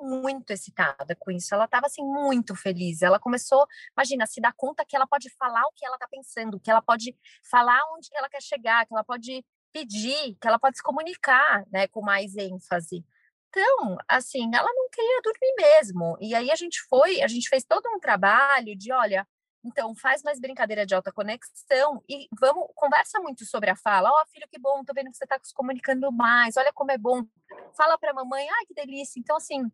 muito 0.00 0.50
excitada 0.50 1.14
com 1.16 1.30
isso. 1.30 1.54
Ela 1.54 1.64
estava 1.64 1.86
assim 1.86 2.02
muito 2.02 2.54
feliz. 2.54 3.02
Ela 3.02 3.18
começou, 3.18 3.66
imagina, 3.96 4.26
se 4.26 4.40
dar 4.40 4.52
conta 4.54 4.84
que 4.84 4.96
ela 4.96 5.06
pode 5.06 5.30
falar 5.30 5.62
o 5.66 5.72
que 5.74 5.84
ela 5.84 5.96
está 5.96 6.08
pensando, 6.08 6.60
que 6.60 6.70
ela 6.70 6.82
pode 6.82 7.16
falar 7.50 7.80
onde 7.94 8.08
que 8.08 8.16
ela 8.16 8.28
quer 8.28 8.42
chegar, 8.42 8.86
que 8.86 8.94
ela 8.94 9.04
pode 9.04 9.44
pedir, 9.72 10.36
que 10.40 10.48
ela 10.48 10.58
pode 10.58 10.76
se 10.76 10.82
comunicar, 10.82 11.64
né, 11.72 11.86
com 11.88 12.02
mais 12.02 12.36
ênfase. 12.36 13.04
Então, 13.48 13.96
assim, 14.08 14.48
ela 14.54 14.72
não 14.72 14.88
queria 14.90 15.20
dormir 15.22 15.54
mesmo. 15.56 16.16
E 16.20 16.34
aí 16.34 16.50
a 16.50 16.56
gente 16.56 16.80
foi, 16.88 17.20
a 17.20 17.28
gente 17.28 17.48
fez 17.48 17.64
todo 17.64 17.88
um 17.88 17.98
trabalho 17.98 18.76
de, 18.76 18.92
olha, 18.92 19.26
então 19.64 19.94
faz 19.94 20.22
mais 20.22 20.40
brincadeira 20.40 20.86
de 20.86 20.94
alta 20.94 21.12
conexão 21.12 22.02
e 22.08 22.28
vamos 22.38 22.68
conversa 22.74 23.20
muito 23.20 23.44
sobre 23.44 23.70
a 23.70 23.76
fala. 23.76 24.10
Ó, 24.10 24.22
oh, 24.22 24.26
filho, 24.30 24.48
que 24.48 24.58
bom, 24.58 24.84
tô 24.84 24.92
vendo 24.94 25.10
que 25.10 25.16
você 25.16 25.26
tá 25.26 25.38
se 25.42 25.52
comunicando 25.52 26.10
mais. 26.12 26.56
Olha 26.56 26.72
como 26.72 26.90
é 26.92 26.98
bom. 26.98 27.22
Fala 27.76 27.98
para 27.98 28.14
mamãe, 28.14 28.48
ai 28.48 28.66
que 28.66 28.74
delícia. 28.74 29.20
Então 29.20 29.36
assim, 29.36 29.70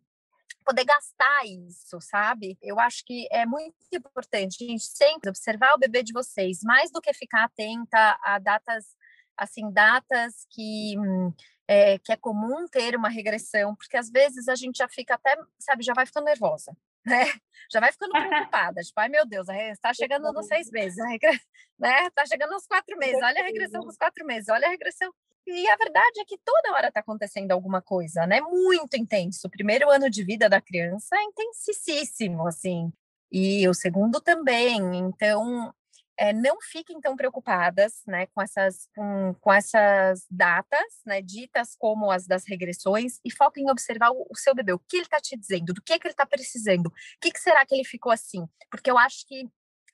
poder 0.65 0.83
gastar 0.85 1.45
isso, 1.45 1.99
sabe? 2.01 2.57
Eu 2.61 2.79
acho 2.79 3.03
que 3.05 3.27
é 3.31 3.45
muito 3.45 3.75
importante 3.93 4.63
a 4.63 4.67
gente 4.67 4.83
sempre 4.83 5.29
observar 5.29 5.73
o 5.73 5.79
bebê 5.79 6.03
de 6.03 6.13
vocês, 6.13 6.59
mais 6.63 6.91
do 6.91 7.01
que 7.01 7.13
ficar 7.13 7.45
atenta 7.45 8.19
a 8.23 8.37
datas, 8.39 8.85
assim, 9.37 9.71
datas 9.71 10.45
que 10.49 10.95
é, 11.67 11.99
que 11.99 12.13
é 12.13 12.15
comum 12.15 12.65
ter 12.67 12.95
uma 12.95 13.09
regressão, 13.09 13.75
porque 13.75 13.97
às 13.97 14.09
vezes 14.09 14.47
a 14.47 14.55
gente 14.55 14.77
já 14.77 14.87
fica 14.87 15.15
até, 15.15 15.37
sabe, 15.59 15.83
já 15.83 15.93
vai 15.93 16.05
ficando 16.05 16.25
nervosa, 16.25 16.75
né? 17.05 17.25
Já 17.71 17.79
vai 17.79 17.91
ficando 17.91 18.11
preocupada, 18.29 18.81
tipo, 18.81 18.99
ai 18.99 19.09
meu 19.09 19.25
Deus, 19.25 19.47
está 19.49 19.93
chegando 19.93 20.31
nos 20.31 20.47
seis 20.47 20.71
meses, 20.71 20.97
né? 21.77 22.07
Está 22.07 22.25
chegando 22.25 22.51
nos 22.51 22.65
quatro 22.65 22.97
meses, 22.97 23.21
olha 23.21 23.41
a 23.41 23.45
regressão 23.45 23.81
dos 23.81 23.97
quatro 23.97 24.25
meses, 24.25 24.49
olha 24.49 24.67
a 24.67 24.71
regressão. 24.71 25.13
E 25.47 25.67
a 25.69 25.77
verdade 25.77 26.19
é 26.19 26.25
que 26.25 26.37
toda 26.37 26.73
hora 26.73 26.89
está 26.89 26.99
acontecendo 26.99 27.51
alguma 27.53 27.81
coisa, 27.81 28.27
né? 28.27 28.41
Muito 28.41 28.97
intenso. 28.97 29.47
O 29.47 29.49
primeiro 29.49 29.89
ano 29.89 30.09
de 30.09 30.21
vida 30.23 30.49
da 30.49 30.59
criança 30.59 31.15
é 31.15 31.23
intensíssimo, 31.23 32.45
assim. 32.45 32.91
E 33.31 33.67
o 33.67 33.73
segundo 33.73 34.19
também. 34.19 34.77
Então, 34.97 35.73
é, 36.17 36.33
não 36.33 36.59
fiquem 36.59 36.99
tão 36.99 37.15
preocupadas 37.15 38.01
né, 38.07 38.25
com, 38.27 38.41
essas, 38.41 38.89
com, 38.95 39.35
com 39.39 39.53
essas 39.53 40.25
datas, 40.29 41.01
né, 41.05 41.21
ditas 41.21 41.75
como 41.77 42.11
as 42.11 42.25
das 42.25 42.43
regressões, 42.45 43.19
e 43.23 43.31
foquem 43.31 43.65
em 43.65 43.71
observar 43.71 44.09
o, 44.11 44.25
o 44.29 44.35
seu 44.35 44.55
bebê, 44.55 44.73
o 44.73 44.79
que 44.79 44.97
ele 44.97 45.03
está 45.03 45.19
te 45.19 45.37
dizendo, 45.37 45.73
do 45.73 45.81
que, 45.81 45.97
que 45.99 46.07
ele 46.07 46.13
está 46.13 46.25
precisando, 46.25 46.87
o 46.87 46.93
que, 47.21 47.31
que 47.31 47.39
será 47.39 47.65
que 47.65 47.75
ele 47.75 47.85
ficou 47.85 48.11
assim? 48.11 48.45
Porque 48.71 48.89
eu 48.89 48.97
acho 48.97 49.27
que 49.27 49.47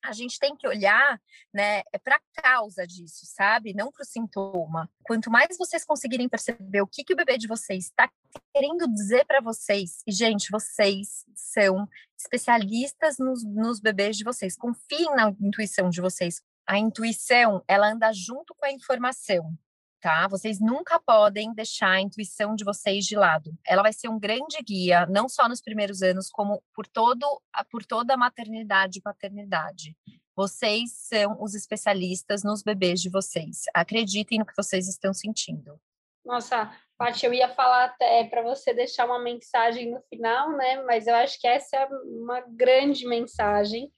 a 0.04 0.12
gente 0.12 0.38
tem 0.38 0.56
que 0.56 0.68
olhar 0.68 1.20
né, 1.54 1.82
é 1.94 1.98
para 1.98 2.18
a 2.18 2.42
causa 2.42 2.86
disso, 2.86 3.26
sabe? 3.26 3.74
Não 3.74 3.92
para 3.92 4.04
o 4.04 4.06
sintoma. 4.06 4.90
Quanto 5.04 5.32
mais 5.32 5.58
vocês 5.58 5.86
conseguirem 5.86 6.28
perceber 6.28 6.82
o 6.82 6.88
que, 6.88 7.04
que 7.04 7.14
o 7.14 7.16
bebê 7.16 7.38
de 7.38 7.48
vocês 7.48 7.86
está 7.86 8.12
querendo 8.54 8.88
dizer 8.94 9.26
para 9.26 9.40
vocês, 9.40 10.02
e, 10.06 10.12
gente, 10.12 10.52
vocês 10.52 11.26
são 11.34 11.88
especialistas 12.18 13.18
nos, 13.18 13.44
nos 13.44 13.80
bebês 13.80 14.18
de 14.18 14.24
vocês, 14.24 14.58
confiem 14.58 15.16
na 15.16 15.30
intuição 15.40 15.90
de 15.90 16.02
vocês. 16.02 16.42
A 16.68 16.78
intuição, 16.78 17.64
ela 17.68 17.92
anda 17.92 18.12
junto 18.12 18.54
com 18.56 18.66
a 18.66 18.72
informação 18.72 19.58
tá? 20.04 20.28
Vocês 20.28 20.60
nunca 20.60 21.00
podem 21.00 21.54
deixar 21.54 21.92
a 21.92 22.02
intuição 22.02 22.56
de 22.56 22.66
vocês 22.66 23.06
de 23.06 23.16
lado. 23.16 23.58
Ela 23.66 23.82
vai 23.82 23.94
ser 23.94 24.10
um 24.10 24.20
grande 24.20 24.62
guia, 24.62 25.06
não 25.06 25.30
só 25.30 25.48
nos 25.48 25.62
primeiros 25.62 26.02
anos, 26.02 26.30
como 26.30 26.62
por 26.76 26.86
todo 26.86 27.42
por 27.72 27.86
toda 27.86 28.14
a 28.14 28.18
maternidade 28.18 29.00
e 29.00 29.02
paternidade. 29.02 29.96
Vocês 30.36 30.92
são 30.92 31.42
os 31.42 31.56
especialistas 31.56 32.44
nos 32.44 32.62
bebês 32.62 33.00
de 33.00 33.10
vocês. 33.10 33.62
Acreditem 33.74 34.40
no 34.40 34.46
que 34.46 34.58
vocês 34.58 34.90
estão 34.90 35.14
sentindo. 35.14 35.80
Nossa, 36.26 36.70
Paty, 36.98 37.26
eu 37.26 37.34
ia 37.34 37.48
falar 37.48 37.86
até 37.86 38.26
para 38.26 38.42
você 38.42 38.74
deixar 38.74 39.06
uma 39.06 39.20
mensagem 39.20 39.90
no 39.90 40.02
final, 40.10 40.52
né? 40.58 40.84
Mas 40.84 41.08
eu 41.08 41.16
acho 41.16 41.40
que 41.40 41.48
essa 41.48 41.78
é 41.78 41.86
uma 41.86 42.42
grande 42.42 43.08
mensagem, 43.08 43.90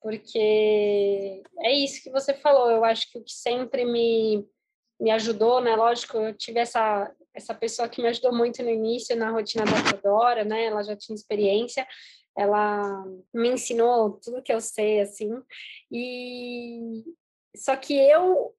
porque 0.00 1.42
é 1.60 1.72
isso 1.72 2.02
que 2.02 2.10
você 2.10 2.34
falou. 2.34 2.70
Eu 2.70 2.84
acho 2.84 3.08
que 3.12 3.18
o 3.18 3.22
que 3.22 3.32
sempre 3.32 3.84
me 3.84 4.44
me 5.04 5.10
ajudou, 5.10 5.60
né? 5.60 5.76
Lógico, 5.76 6.16
eu 6.16 6.34
tive 6.34 6.60
essa 6.60 7.14
essa 7.34 7.52
pessoa 7.52 7.88
que 7.88 8.00
me 8.00 8.08
ajudou 8.08 8.32
muito 8.32 8.62
no 8.62 8.70
início 8.70 9.14
na 9.16 9.30
rotina 9.30 9.64
da 9.64 9.82
Teodora, 9.82 10.44
né? 10.44 10.66
Ela 10.66 10.82
já 10.82 10.96
tinha 10.96 11.14
experiência, 11.14 11.86
ela 12.34 13.04
me 13.34 13.50
ensinou 13.50 14.18
tudo 14.22 14.42
que 14.42 14.52
eu 14.52 14.60
sei, 14.60 15.00
assim. 15.00 15.30
E 15.92 17.02
só 17.54 17.76
que 17.76 17.92
eu 17.94 18.54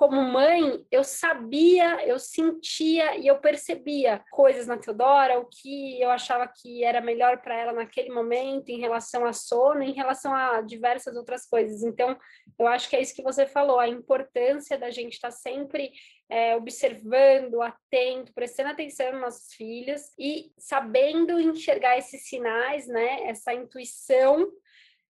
como 0.00 0.22
mãe, 0.22 0.82
eu 0.90 1.04
sabia, 1.04 2.02
eu 2.06 2.18
sentia 2.18 3.18
e 3.18 3.26
eu 3.26 3.38
percebia 3.38 4.24
coisas 4.30 4.66
na 4.66 4.78
Teodora, 4.78 5.38
o 5.38 5.44
que 5.44 6.00
eu 6.00 6.08
achava 6.08 6.48
que 6.48 6.82
era 6.82 7.02
melhor 7.02 7.42
para 7.42 7.54
ela 7.54 7.74
naquele 7.74 8.08
momento, 8.08 8.70
em 8.70 8.80
relação 8.80 9.26
a 9.26 9.34
sono, 9.34 9.82
em 9.82 9.92
relação 9.92 10.34
a 10.34 10.62
diversas 10.62 11.14
outras 11.16 11.44
coisas. 11.44 11.82
Então, 11.82 12.18
eu 12.58 12.66
acho 12.66 12.88
que 12.88 12.96
é 12.96 13.02
isso 13.02 13.14
que 13.14 13.22
você 13.22 13.44
falou, 13.44 13.78
a 13.78 13.88
importância 13.88 14.78
da 14.78 14.90
gente 14.90 15.12
estar 15.12 15.28
tá 15.28 15.36
sempre 15.36 15.92
é, 16.30 16.56
observando, 16.56 17.60
atento, 17.60 18.32
prestando 18.32 18.70
atenção 18.70 19.12
nos 19.12 19.20
nossos 19.20 19.52
filhos 19.52 20.00
e 20.18 20.50
sabendo 20.56 21.38
enxergar 21.38 21.98
esses 21.98 22.26
sinais, 22.26 22.86
né? 22.86 23.24
Essa 23.24 23.52
intuição 23.52 24.50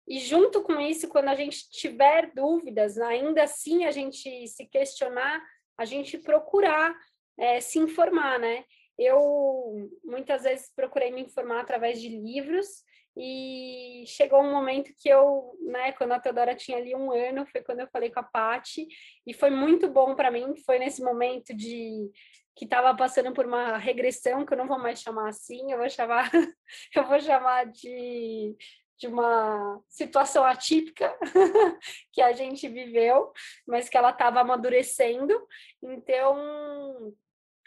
e 0.07 0.19
junto 0.19 0.63
com 0.63 0.79
isso, 0.81 1.09
quando 1.09 1.29
a 1.29 1.35
gente 1.35 1.69
tiver 1.71 2.31
dúvidas, 2.35 2.99
ainda 2.99 3.43
assim 3.43 3.85
a 3.85 3.91
gente 3.91 4.47
se 4.47 4.67
questionar, 4.67 5.43
a 5.79 5.85
gente 5.85 6.19
procurar 6.19 6.95
é, 7.39 7.61
se 7.61 7.79
informar, 7.79 8.39
né? 8.39 8.65
Eu 8.99 9.91
muitas 10.05 10.45
vezes 10.45 10.73
procurei 10.75 11.11
me 11.11 11.23
informar 11.23 11.61
através 11.61 12.01
de 12.01 12.09
livros 12.09 12.85
e 13.17 14.05
chegou 14.07 14.41
um 14.41 14.51
momento 14.51 14.93
que 14.99 15.09
eu, 15.09 15.57
né, 15.61 15.93
quando 15.93 16.13
a 16.13 16.21
Teodora 16.21 16.55
tinha 16.55 16.79
ali 16.79 16.95
um 16.95 17.13
ano, 17.13 17.47
foi 17.47 17.63
quando 17.63 17.81
eu 17.81 17.89
falei 17.89 18.11
com 18.11 18.21
a 18.21 18.25
Pati 18.25 18.87
e 19.27 19.33
foi 19.33 19.51
muito 19.51 19.89
bom 19.89 20.15
para 20.15 20.31
mim, 20.31 20.57
foi 20.65 20.79
nesse 20.79 21.03
momento 21.03 21.55
de 21.55 22.11
que 22.57 22.65
estava 22.65 22.95
passando 22.97 23.33
por 23.33 23.47
uma 23.47 23.79
regressão, 23.79 24.45
que 24.45 24.53
eu 24.53 24.59
não 24.59 24.69
vou 24.69 24.79
mais 24.79 25.01
chamar 25.01 25.29
assim, 25.29 25.73
eu 25.73 25.79
vou 25.79 25.89
chamar, 25.89 26.31
eu 26.95 27.05
vou 27.05 27.21
chamar 27.21 27.67
de 27.67 28.57
de 29.05 29.07
uma 29.07 29.83
situação 29.87 30.43
atípica 30.45 31.15
que 32.11 32.23
a 32.23 32.33
gente 32.33 32.67
viveu, 32.67 33.33
mas 33.67 33.87
que 33.87 33.99
ela 33.99 34.11
estava 34.11 34.41
amadurecendo. 34.41 35.47
Então, 35.83 37.15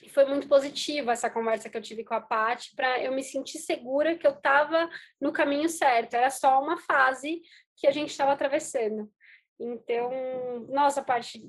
foi 0.09 0.25
muito 0.25 0.47
positiva 0.47 1.11
essa 1.11 1.29
conversa 1.29 1.69
que 1.69 1.77
eu 1.77 1.81
tive 1.81 2.03
com 2.03 2.15
a 2.15 2.21
Paty 2.21 2.75
para 2.75 2.99
eu 3.03 3.11
me 3.11 3.23
sentir 3.23 3.59
segura 3.59 4.17
que 4.17 4.25
eu 4.25 4.31
estava 4.31 4.89
no 5.21 5.31
caminho 5.31 5.69
certo. 5.69 6.15
Era 6.15 6.31
só 6.31 6.59
uma 6.59 6.77
fase 6.77 7.39
que 7.75 7.85
a 7.85 7.91
gente 7.91 8.09
estava 8.09 8.31
atravessando. 8.31 9.07
Então, 9.59 10.11
nossa, 10.69 11.01
Paty, 11.01 11.41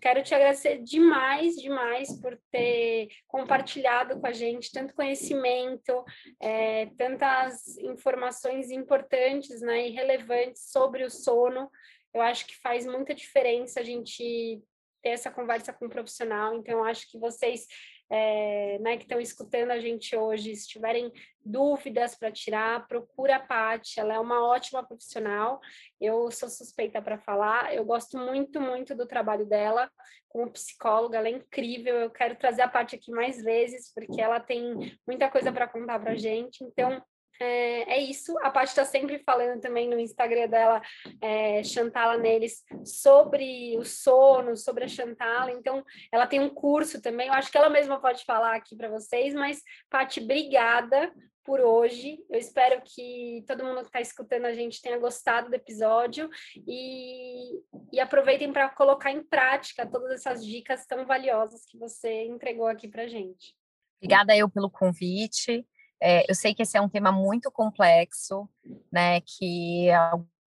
quero 0.00 0.22
te 0.22 0.34
agradecer 0.34 0.78
demais, 0.82 1.56
demais 1.56 2.20
por 2.20 2.38
ter 2.50 3.08
compartilhado 3.26 4.20
com 4.20 4.26
a 4.26 4.32
gente 4.32 4.72
tanto 4.72 4.94
conhecimento, 4.94 6.04
é, 6.40 6.86
tantas 6.96 7.76
informações 7.78 8.70
importantes 8.70 9.60
né, 9.60 9.88
e 9.88 9.90
relevantes 9.90 10.70
sobre 10.70 11.04
o 11.04 11.10
sono. 11.10 11.70
Eu 12.14 12.22
acho 12.22 12.46
que 12.46 12.56
faz 12.56 12.86
muita 12.86 13.14
diferença 13.14 13.80
a 13.80 13.84
gente 13.84 14.62
ter 15.02 15.10
essa 15.10 15.30
conversa 15.30 15.72
com 15.72 15.86
um 15.86 15.90
profissional. 15.90 16.54
Então, 16.54 16.84
acho 16.84 17.10
que 17.10 17.18
vocês 17.18 17.66
é, 18.10 18.78
né, 18.80 18.96
que 18.96 19.04
estão 19.04 19.20
escutando 19.20 19.70
a 19.70 19.78
gente 19.78 20.16
hoje, 20.16 20.54
se 20.56 20.66
tiverem 20.66 21.12
dúvidas 21.44 22.14
para 22.14 22.32
tirar, 22.32 22.86
procura 22.86 23.36
a 23.36 23.40
Paty, 23.40 24.00
ela 24.00 24.14
é 24.14 24.18
uma 24.18 24.46
ótima 24.46 24.82
profissional, 24.82 25.60
eu 26.00 26.30
sou 26.30 26.48
suspeita 26.48 27.00
para 27.02 27.18
falar, 27.18 27.74
eu 27.74 27.84
gosto 27.84 28.18
muito, 28.18 28.60
muito 28.60 28.94
do 28.94 29.06
trabalho 29.06 29.46
dela 29.46 29.90
como 30.28 30.50
psicóloga, 30.50 31.18
ela 31.18 31.28
é 31.28 31.32
incrível, 31.32 31.96
eu 31.96 32.10
quero 32.10 32.36
trazer 32.36 32.62
a 32.62 32.68
Paty 32.68 32.96
aqui 32.96 33.10
mais 33.10 33.42
vezes, 33.42 33.92
porque 33.92 34.20
ela 34.20 34.40
tem 34.40 34.98
muita 35.06 35.30
coisa 35.30 35.52
para 35.52 35.68
contar 35.68 35.98
para 35.98 36.12
a 36.12 36.16
gente, 36.16 36.62
então 36.64 37.02
é, 37.40 37.94
é, 37.94 38.00
isso. 38.00 38.36
A 38.38 38.50
Paty 38.50 38.68
está 38.68 38.84
sempre 38.84 39.18
falando 39.18 39.60
também 39.60 39.88
no 39.88 39.98
Instagram 39.98 40.48
dela, 40.48 40.82
é, 41.20 41.62
Chantala 41.62 42.16
neles, 42.16 42.64
sobre 42.84 43.76
o 43.78 43.84
sono, 43.84 44.56
sobre 44.56 44.84
a 44.84 44.88
Chantala. 44.88 45.50
Então, 45.52 45.84
ela 46.12 46.26
tem 46.26 46.40
um 46.40 46.48
curso 46.48 47.00
também. 47.00 47.28
Eu 47.28 47.34
acho 47.34 47.50
que 47.50 47.58
ela 47.58 47.70
mesma 47.70 48.00
pode 48.00 48.24
falar 48.24 48.54
aqui 48.56 48.76
para 48.76 48.88
vocês. 48.88 49.34
Mas, 49.34 49.62
Paty, 49.88 50.20
obrigada 50.20 51.12
por 51.48 51.60
hoje. 51.60 52.22
Eu 52.28 52.38
espero 52.38 52.82
que 52.84 53.42
todo 53.46 53.64
mundo 53.64 53.80
que 53.80 53.86
está 53.86 54.02
escutando 54.02 54.44
a 54.44 54.52
gente 54.52 54.82
tenha 54.82 54.98
gostado 54.98 55.48
do 55.48 55.54
episódio 55.54 56.28
e, 56.66 57.58
e 57.90 57.98
aproveitem 57.98 58.52
para 58.52 58.68
colocar 58.68 59.10
em 59.10 59.22
prática 59.22 59.86
todas 59.86 60.10
essas 60.12 60.44
dicas 60.44 60.84
tão 60.84 61.06
valiosas 61.06 61.64
que 61.64 61.78
você 61.78 62.24
entregou 62.24 62.66
aqui 62.66 62.86
para 62.86 63.08
gente. 63.08 63.56
Obrigada 63.96 64.36
eu 64.36 64.48
pelo 64.48 64.70
convite. 64.70 65.66
É, 66.00 66.30
eu 66.30 66.34
sei 66.34 66.54
que 66.54 66.62
esse 66.62 66.76
é 66.76 66.80
um 66.80 66.88
tema 66.88 67.10
muito 67.10 67.50
complexo, 67.50 68.48
né? 68.92 69.20
Que 69.20 69.88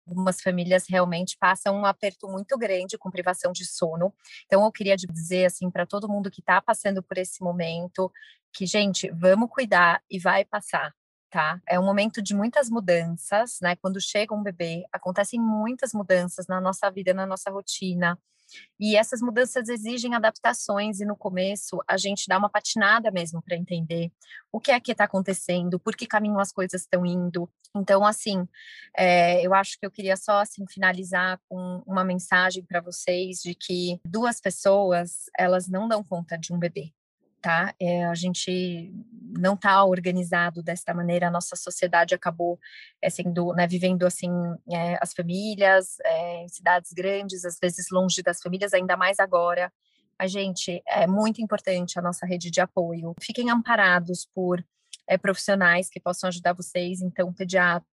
algumas 0.06 0.40
famílias 0.40 0.86
realmente 0.88 1.36
passam 1.38 1.76
um 1.76 1.84
aperto 1.84 2.28
muito 2.28 2.56
grande 2.58 2.98
com 2.98 3.10
privação 3.10 3.52
de 3.52 3.64
sono. 3.64 4.12
Então, 4.46 4.64
eu 4.64 4.72
queria 4.72 4.96
dizer 4.96 5.46
assim 5.46 5.70
para 5.70 5.86
todo 5.86 6.08
mundo 6.08 6.30
que 6.30 6.40
está 6.40 6.60
passando 6.60 7.02
por 7.02 7.18
esse 7.18 7.42
momento 7.42 8.10
que, 8.52 8.66
gente, 8.66 9.10
vamos 9.12 9.48
cuidar 9.50 10.02
e 10.10 10.18
vai 10.18 10.44
passar. 10.44 10.92
Tá? 11.30 11.60
É 11.68 11.78
um 11.78 11.84
momento 11.84 12.20
de 12.20 12.34
muitas 12.34 12.68
mudanças, 12.68 13.58
né? 13.62 13.76
Quando 13.76 14.00
chega 14.00 14.34
um 14.34 14.42
bebê, 14.42 14.84
acontecem 14.92 15.40
muitas 15.40 15.92
mudanças 15.92 16.48
na 16.48 16.60
nossa 16.60 16.90
vida, 16.90 17.14
na 17.14 17.24
nossa 17.24 17.50
rotina. 17.52 18.18
E 18.78 18.96
essas 18.96 19.20
mudanças 19.20 19.68
exigem 19.68 20.14
adaptações, 20.14 21.00
e 21.00 21.04
no 21.04 21.16
começo 21.16 21.78
a 21.86 21.96
gente 21.96 22.26
dá 22.28 22.38
uma 22.38 22.48
patinada 22.48 23.10
mesmo 23.10 23.42
para 23.42 23.56
entender 23.56 24.10
o 24.52 24.60
que 24.60 24.70
é 24.70 24.80
que 24.80 24.92
está 24.92 25.04
acontecendo, 25.04 25.78
por 25.78 25.94
que 25.94 26.06
caminho 26.06 26.38
as 26.38 26.52
coisas 26.52 26.82
estão 26.82 27.04
indo. 27.04 27.48
Então, 27.76 28.04
assim, 28.04 28.48
é, 28.96 29.44
eu 29.46 29.54
acho 29.54 29.78
que 29.78 29.86
eu 29.86 29.90
queria 29.90 30.16
só 30.16 30.40
assim, 30.40 30.64
finalizar 30.66 31.40
com 31.48 31.82
uma 31.86 32.04
mensagem 32.04 32.64
para 32.64 32.80
vocês 32.80 33.40
de 33.42 33.54
que 33.54 34.00
duas 34.04 34.40
pessoas 34.40 35.26
elas 35.38 35.68
não 35.68 35.86
dão 35.86 36.02
conta 36.02 36.36
de 36.36 36.52
um 36.52 36.58
bebê 36.58 36.92
tá? 37.40 37.74
É, 37.80 38.04
a 38.04 38.14
gente 38.14 38.92
não 39.38 39.54
está 39.54 39.84
organizado 39.84 40.62
desta 40.62 40.92
maneira, 40.92 41.28
a 41.28 41.30
nossa 41.30 41.56
sociedade 41.56 42.14
acabou 42.14 42.58
é, 43.00 43.08
sendo, 43.08 43.52
né, 43.54 43.66
vivendo 43.66 44.06
assim, 44.06 44.30
é, 44.70 44.98
as 45.00 45.12
famílias 45.12 45.96
em 46.42 46.48
cidades 46.48 46.92
grandes, 46.92 47.44
às 47.44 47.58
vezes 47.60 47.86
longe 47.90 48.22
das 48.22 48.40
famílias, 48.40 48.74
ainda 48.74 48.96
mais 48.96 49.18
agora. 49.18 49.72
A 50.18 50.26
gente, 50.26 50.82
é 50.86 51.06
muito 51.06 51.40
importante 51.40 51.98
a 51.98 52.02
nossa 52.02 52.26
rede 52.26 52.50
de 52.50 52.60
apoio. 52.60 53.14
Fiquem 53.22 53.50
amparados 53.50 54.28
por 54.34 54.62
profissionais 55.22 55.88
que 55.88 55.98
possam 55.98 56.28
ajudar 56.28 56.52
vocês, 56.52 57.00
então, 57.00 57.32
pediatras, 57.32 57.89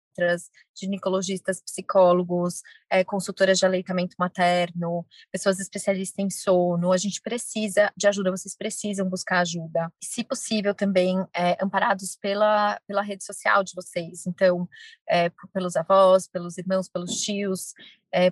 ginecologistas, 0.76 1.62
psicólogos, 1.62 2.62
é, 2.90 3.04
consultoras 3.04 3.58
de 3.60 3.66
aleitamento 3.66 4.16
materno, 4.20 5.06
pessoas 5.32 5.60
especialistas 5.60 6.24
em 6.24 6.30
sono. 6.30 6.92
A 6.92 6.98
gente 6.98 7.22
precisa 7.22 7.92
de 7.96 8.08
ajuda, 8.08 8.32
vocês 8.32 8.56
precisam 8.56 9.10
buscar 9.10 9.40
ajuda. 9.40 9.92
Se 10.04 10.24
possível, 10.24 10.74
também 10.74 11.18
é, 11.36 11.58
amparados 11.64 12.16
pela, 12.16 12.80
pela 12.88 13.02
rede 13.02 13.24
social 13.24 13.64
de 13.64 13.74
vocês. 13.76 14.28
Então, 14.28 14.68
é, 15.10 15.32
pelos 15.54 15.76
avós, 15.76 16.28
pelos 16.28 16.58
irmãos, 16.58 16.88
pelos 16.88 17.22
tios, 17.22 17.74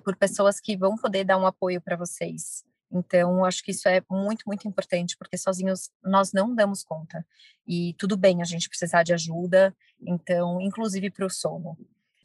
por 0.02 0.16
pessoas 0.16 0.58
que 0.58 0.76
vão 0.76 0.96
poder 0.96 1.22
dar 1.22 1.36
um 1.38 1.46
apoio 1.46 1.80
para 1.80 1.96
vocês. 1.96 2.64
Então, 2.90 3.44
acho 3.44 3.62
que 3.62 3.72
isso 3.72 3.88
é 3.88 4.02
muito, 4.10 4.44
muito 4.46 4.66
importante, 4.66 5.16
porque 5.16 5.36
sozinhos 5.36 5.90
nós 6.02 6.32
não 6.32 6.54
damos 6.54 6.82
conta. 6.82 7.26
E 7.66 7.94
tudo 7.98 8.16
bem 8.16 8.40
a 8.40 8.44
gente 8.44 8.68
precisar 8.68 9.02
de 9.02 9.12
ajuda, 9.12 9.74
então, 10.00 10.60
inclusive 10.60 11.10
para 11.10 11.26
o 11.26 11.30
sono. 11.30 11.76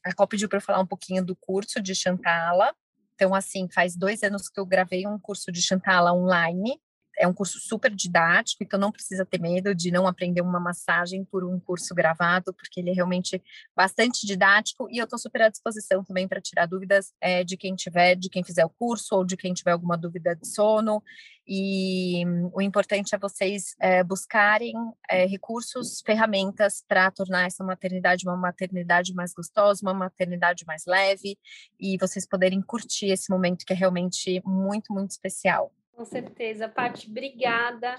A 0.04 0.14
Col 0.14 0.28
pediu 0.28 0.48
para 0.48 0.58
eu 0.58 0.62
falar 0.62 0.80
um 0.80 0.86
pouquinho 0.86 1.24
do 1.24 1.36
curso 1.36 1.82
de 1.82 1.96
Chantala. 1.96 2.76
Então, 3.16 3.36
assim, 3.36 3.68
faz 3.70 3.96
dois 3.96 4.24
anos 4.24 4.50
que 4.50 4.60
eu 4.60 4.66
gravei 4.66 5.06
um 5.06 5.20
curso 5.20 5.52
de 5.52 5.62
Chantala 5.62 6.14
online, 6.14 6.80
é 7.22 7.28
um 7.28 7.34
curso 7.34 7.60
super 7.60 7.94
didático, 7.94 8.64
então 8.64 8.80
não 8.80 8.92
precisa 8.92 9.24
ter 9.24 9.40
medo 9.40 9.76
de 9.76 9.92
não 9.92 10.08
aprender 10.08 10.42
uma 10.42 10.60
massagem 10.60 11.24
por 11.24 11.44
um 11.44 11.60
curso 11.60 11.94
gravado, 11.94 12.52
porque 12.52 12.80
ele 12.80 12.90
é 12.90 12.94
realmente 12.94 13.42
bastante 13.76 14.26
didático 14.26 14.88
e 14.90 14.98
eu 14.98 15.04
estou 15.04 15.20
super 15.20 15.44
à 15.44 15.50
disposição 15.50 16.04
também 16.04 16.28
para 16.28 16.42
tirar 16.42 16.66
dúvidas 16.66 17.14
é, 17.22 17.44
de 17.44 17.56
quem 17.56 17.76
tiver, 17.76 18.16
de 18.16 18.28
quem 18.28 18.44
fizer 18.44 18.66
o 18.66 18.70
curso 18.70 19.16
ou 19.16 19.24
de 19.24 19.38
quem 19.38 19.54
tiver 19.54 19.72
alguma 19.72 19.96
dúvida 19.96 20.36
de 20.36 20.48
sono. 20.48 21.04
E 21.48 22.24
o 22.54 22.62
importante 22.62 23.14
é 23.14 23.20
vocês 23.20 23.76
é, 23.80 24.04
buscarem 24.04 24.74
é, 25.08 25.28
recursos, 25.28 26.02
ferramentas 26.04 26.84
para 26.88 27.12
tornar 27.12 27.46
essa 27.46 27.64
maternidade 27.64 28.28
uma 28.28 28.38
maternidade 28.38 29.14
mais 29.14 29.32
gostosa, 29.32 29.82
uma 29.84 29.94
maternidade 29.94 30.66
mais 30.66 30.86
leve 30.88 31.38
e 31.80 31.98
vocês 32.00 32.28
poderem 32.28 32.62
curtir 32.62 33.08
esse 33.08 33.30
momento 33.30 33.64
que 33.64 33.74
é 33.74 33.76
realmente 33.76 34.42
muito, 34.44 34.92
muito 34.92 35.12
especial. 35.12 35.72
Com 36.02 36.06
certeza. 36.06 36.68
Paty, 36.68 37.08
obrigada. 37.12 37.96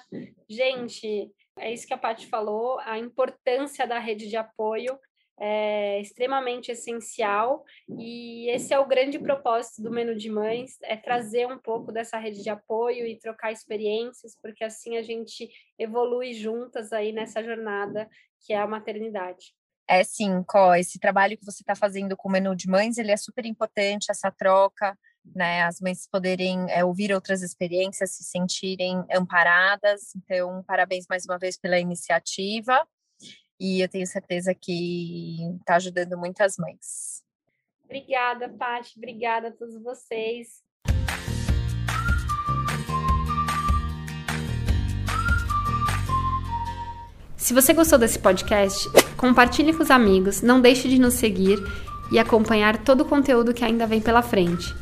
Gente, 0.50 1.30
é 1.57 1.72
isso 1.72 1.86
que 1.86 1.94
a 1.94 1.98
Paty 1.98 2.26
falou, 2.26 2.80
a 2.80 2.98
importância 2.98 3.86
da 3.86 4.00
rede 4.00 4.28
de 4.28 4.36
apoio 4.36 4.98
é 5.38 6.00
extremamente 6.00 6.72
essencial 6.72 7.62
e 7.88 8.50
esse 8.50 8.74
é 8.74 8.78
o 8.80 8.88
grande 8.88 9.20
propósito 9.20 9.82
do 9.82 9.90
Menu 9.92 10.16
de 10.16 10.28
Mães, 10.28 10.78
é 10.82 10.96
trazer 10.96 11.46
um 11.46 11.59
pouco 11.59 11.92
dessa 11.92 12.18
rede 12.18 12.42
de 12.42 12.50
apoio 12.50 13.07
e 13.07 13.20
trocar 13.20 13.53
experiências, 13.53 14.36
porque 14.42 14.64
assim 14.64 14.96
a 14.96 15.03
gente 15.03 15.48
evolui 15.78 16.32
juntas 16.32 16.92
aí 16.92 17.12
nessa 17.12 17.40
jornada 17.40 18.11
que 18.44 18.53
é 18.53 18.59
a 18.59 18.66
maternidade. 18.66 19.55
É 19.88 20.03
sim, 20.03 20.42
Có, 20.42 20.74
esse 20.74 20.98
trabalho 20.98 21.38
que 21.38 21.44
você 21.44 21.62
está 21.62 21.76
fazendo 21.76 22.16
com 22.16 22.28
o 22.28 22.32
Menu 22.32 22.57
de 22.57 22.68
Mães, 22.68 22.98
ele 22.98 23.12
é 23.12 23.16
super 23.16 23.44
importante, 23.46 24.11
essa 24.11 24.30
troca, 24.30 24.98
né, 25.25 25.62
as 25.62 25.81
mães 25.81 26.07
poderem 26.07 26.66
é, 26.70 26.85
ouvir 26.85 27.12
outras 27.12 27.43
experiências, 27.43 28.12
se 28.12 28.25
sentirem 28.25 29.05
amparadas. 29.12 30.14
Então, 30.16 30.62
parabéns 30.64 31.07
mais 31.09 31.25
uma 31.25 31.39
vez 31.39 31.57
pela 31.57 31.79
iniciativa 31.79 32.87
e 33.62 33.81
eu 33.81 33.89
tenho 33.89 34.07
certeza 34.09 34.53
que 34.53 35.37
está 35.61 35.77
ajudando 35.77 36.18
muitas 36.18 36.57
mães. 36.59 37.23
Obrigada, 37.85 38.49
Paty. 38.49 38.95
Obrigada 38.97 39.49
a 39.49 39.53
todos 39.53 39.81
vocês. 39.81 40.62
Se 47.37 47.55
você 47.55 47.73
gostou 47.73 47.99
desse 47.99 48.18
podcast, 48.18 48.89
compartilhe 49.16 49.73
com 49.73 49.83
os 49.83 49.91
amigos, 49.91 50.43
não 50.43 50.61
deixe 50.61 50.89
de 50.89 50.99
nos 50.99 51.14
seguir 51.14 51.59
e 52.11 52.18
acompanhar 52.18 52.83
todo 52.83 53.03
o 53.03 53.09
conteúdo 53.09 53.55
que 53.55 53.64
ainda 53.64 53.87
vem 53.87 54.01
pela 54.01 54.23
frente. 54.23 54.82